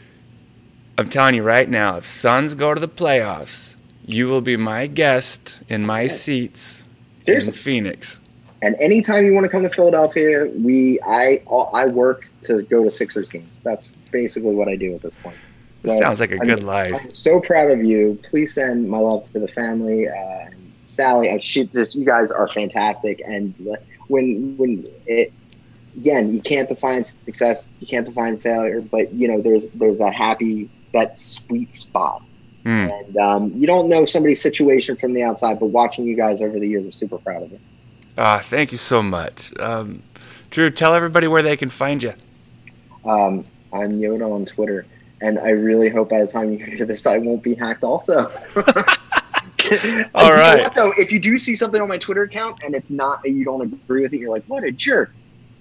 I'm 0.99 1.07
telling 1.07 1.33
you 1.33 1.43
right 1.43 1.69
now, 1.69 1.95
if 1.95 2.05
Suns 2.05 2.55
go 2.55 2.73
to 2.73 2.79
the 2.79 2.89
playoffs, 2.89 3.77
you 4.05 4.27
will 4.27 4.41
be 4.41 4.57
my 4.57 4.85
guest 4.85 5.61
in 5.69 5.85
my 5.85 6.07
seats 6.07 6.83
Seriously. 7.21 7.53
in 7.53 7.57
Phoenix. 7.57 8.19
And 8.61 8.75
anytime 8.81 9.25
you 9.25 9.33
want 9.33 9.45
to 9.45 9.49
come 9.49 9.63
to 9.63 9.69
Philadelphia, 9.69 10.51
we 10.57 10.99
I 11.07 11.41
I 11.73 11.85
work 11.85 12.27
to 12.43 12.63
go 12.63 12.83
to 12.83 12.91
Sixers 12.91 13.29
games. 13.29 13.47
That's 13.63 13.87
basically 14.11 14.53
what 14.53 14.67
I 14.67 14.75
do 14.75 14.93
at 14.93 15.01
this 15.01 15.13
point. 15.23 15.37
So 15.85 15.97
sounds 15.97 16.19
like 16.19 16.33
a 16.33 16.39
I'm, 16.41 16.45
good 16.45 16.65
life. 16.65 16.91
I'm 16.93 17.09
so 17.09 17.39
proud 17.39 17.71
of 17.71 17.81
you. 17.81 18.19
Please 18.29 18.53
send 18.53 18.89
my 18.89 18.97
love 18.97 19.31
to 19.31 19.39
the 19.39 19.47
family. 19.47 20.09
Uh, 20.09 20.49
Sally, 20.87 21.29
and 21.29 21.41
she, 21.41 21.63
just, 21.67 21.95
you 21.95 22.03
guys 22.03 22.29
are 22.29 22.49
fantastic. 22.49 23.21
And 23.25 23.53
when 24.09 24.57
when 24.57 24.85
it 25.05 25.31
again, 25.95 26.33
you 26.33 26.41
can't 26.41 26.67
define 26.67 27.05
success, 27.05 27.69
you 27.79 27.87
can't 27.87 28.05
define 28.05 28.37
failure, 28.37 28.81
but 28.81 29.13
you 29.13 29.29
know 29.29 29.39
there's 29.41 29.65
there's 29.67 30.01
a 30.01 30.11
happy 30.11 30.69
that 30.93 31.19
sweet 31.19 31.73
spot. 31.73 32.23
Mm. 32.65 32.99
And 32.99 33.17
um, 33.17 33.51
you 33.55 33.67
don't 33.67 33.89
know 33.89 34.05
somebody's 34.05 34.41
situation 34.41 34.95
from 34.95 35.13
the 35.13 35.23
outside, 35.23 35.59
but 35.59 35.67
watching 35.67 36.05
you 36.05 36.15
guys 36.15 36.41
over 36.41 36.59
the 36.59 36.67
years, 36.67 36.85
I'm 36.85 36.91
super 36.91 37.17
proud 37.17 37.43
of 37.43 37.53
it. 37.53 37.61
Ah, 38.17 38.39
thank 38.39 38.71
you 38.71 38.77
so 38.77 39.01
much. 39.01 39.57
Um, 39.59 40.03
Drew, 40.49 40.69
tell 40.69 40.93
everybody 40.93 41.27
where 41.27 41.41
they 41.41 41.55
can 41.55 41.69
find 41.69 42.03
you. 42.03 42.13
Um, 43.05 43.45
I'm 43.71 43.99
Yoda 43.99 44.29
on 44.29 44.45
Twitter, 44.45 44.85
and 45.21 45.39
I 45.39 45.49
really 45.49 45.89
hope 45.89 46.09
by 46.09 46.25
the 46.25 46.31
time 46.31 46.51
you 46.51 46.63
hear 46.63 46.85
this, 46.85 47.05
I 47.05 47.17
won't 47.17 47.43
be 47.43 47.55
hacked. 47.55 47.83
Also. 47.83 48.29
All 50.15 50.31
right. 50.31 50.61
What, 50.63 50.75
though, 50.75 50.91
if 50.97 51.11
you 51.11 51.19
do 51.19 51.37
see 51.37 51.55
something 51.55 51.81
on 51.81 51.87
my 51.87 51.97
Twitter 51.97 52.23
account 52.23 52.63
and 52.63 52.73
it's 52.73 52.91
not, 52.91 53.25
you 53.25 53.43
don't 53.43 53.61
agree 53.61 54.01
with 54.01 54.13
it, 54.13 54.17
you're 54.17 54.29
like, 54.29 54.45
"What 54.47 54.63
a 54.63 54.71
jerk!" 54.71 55.11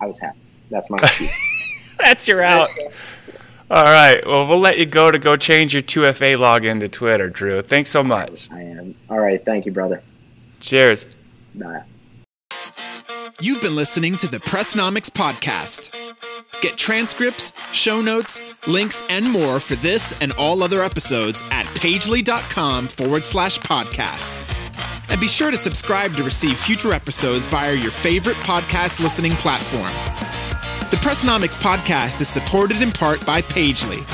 I 0.01 0.07
was 0.07 0.19
hacked. 0.19 0.39
That's 0.71 0.89
my 0.91 0.99
That's 1.99 2.29
your 2.29 2.43
out. 2.43 2.71
All 3.71 3.85
right. 3.85 4.27
Well, 4.27 4.47
we'll 4.47 4.59
let 4.59 4.79
you 4.79 4.87
go 4.87 5.11
to 5.11 5.19
go 5.19 5.37
change 5.37 5.75
your 5.75 5.83
2FA 5.83 6.39
login 6.39 6.81
to 6.81 6.89
Twitter, 6.89 7.29
Drew. 7.29 7.61
Thanks 7.61 7.91
so 7.91 8.03
much. 8.03 8.51
I 8.51 8.63
am. 8.63 8.95
All 9.11 9.21
right. 9.21 9.45
Thank 9.45 9.67
you, 9.67 9.73
brother. 9.73 10.03
Cheers. 10.61 11.07
Bye. 11.55 11.83
You've 13.41 13.61
been 13.61 13.77
listening 13.77 14.17
to 14.19 14.27
the 14.27 14.39
Pressnomics 14.41 15.11
Podcast. 15.11 15.93
Get 16.61 16.77
transcripts, 16.77 17.53
show 17.73 18.01
notes, 18.01 18.41
links, 18.67 19.05
and 19.09 19.31
more 19.31 19.61
for 19.61 19.77
this 19.77 20.13
and 20.21 20.33
all 20.33 20.63
other 20.63 20.83
episodes 20.83 21.43
at 21.51 21.67
pagely.com 21.67 22.89
forward 22.89 23.25
slash 23.25 23.59
podcast. 23.61 24.43
And 25.09 25.21
be 25.21 25.29
sure 25.29 25.51
to 25.51 25.57
subscribe 25.57 26.17
to 26.17 26.25
receive 26.25 26.59
future 26.59 26.93
episodes 26.93 27.47
via 27.47 27.75
your 27.75 27.91
favorite 27.91 28.39
podcast 28.39 29.01
listening 29.01 29.33
platform. 29.33 30.28
The 30.91 30.97
Pressnomics 30.97 31.55
podcast 31.55 32.23
is 32.23 32.29
supported 32.29 32.81
in 32.81 32.93
part 32.93 33.25
by 33.27 33.43
Pagely, 33.43 34.07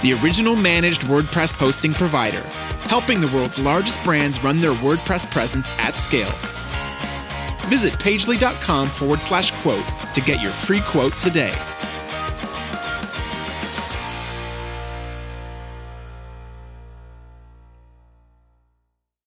the 0.00 0.14
original 0.14 0.56
managed 0.56 1.02
WordPress 1.02 1.52
hosting 1.52 1.92
provider, 1.92 2.40
helping 2.84 3.20
the 3.20 3.28
world's 3.28 3.58
largest 3.58 4.02
brands 4.02 4.42
run 4.42 4.58
their 4.58 4.72
WordPress 4.72 5.30
presence 5.30 5.68
at 5.72 5.98
scale. 5.98 6.32
Visit 7.68 7.92
pagely.com 7.98 8.88
forward 8.88 9.22
slash 9.22 9.50
quote 9.60 9.84
to 10.14 10.22
get 10.22 10.40
your 10.40 10.52
free 10.52 10.80
quote 10.80 11.20
today. 11.20 11.52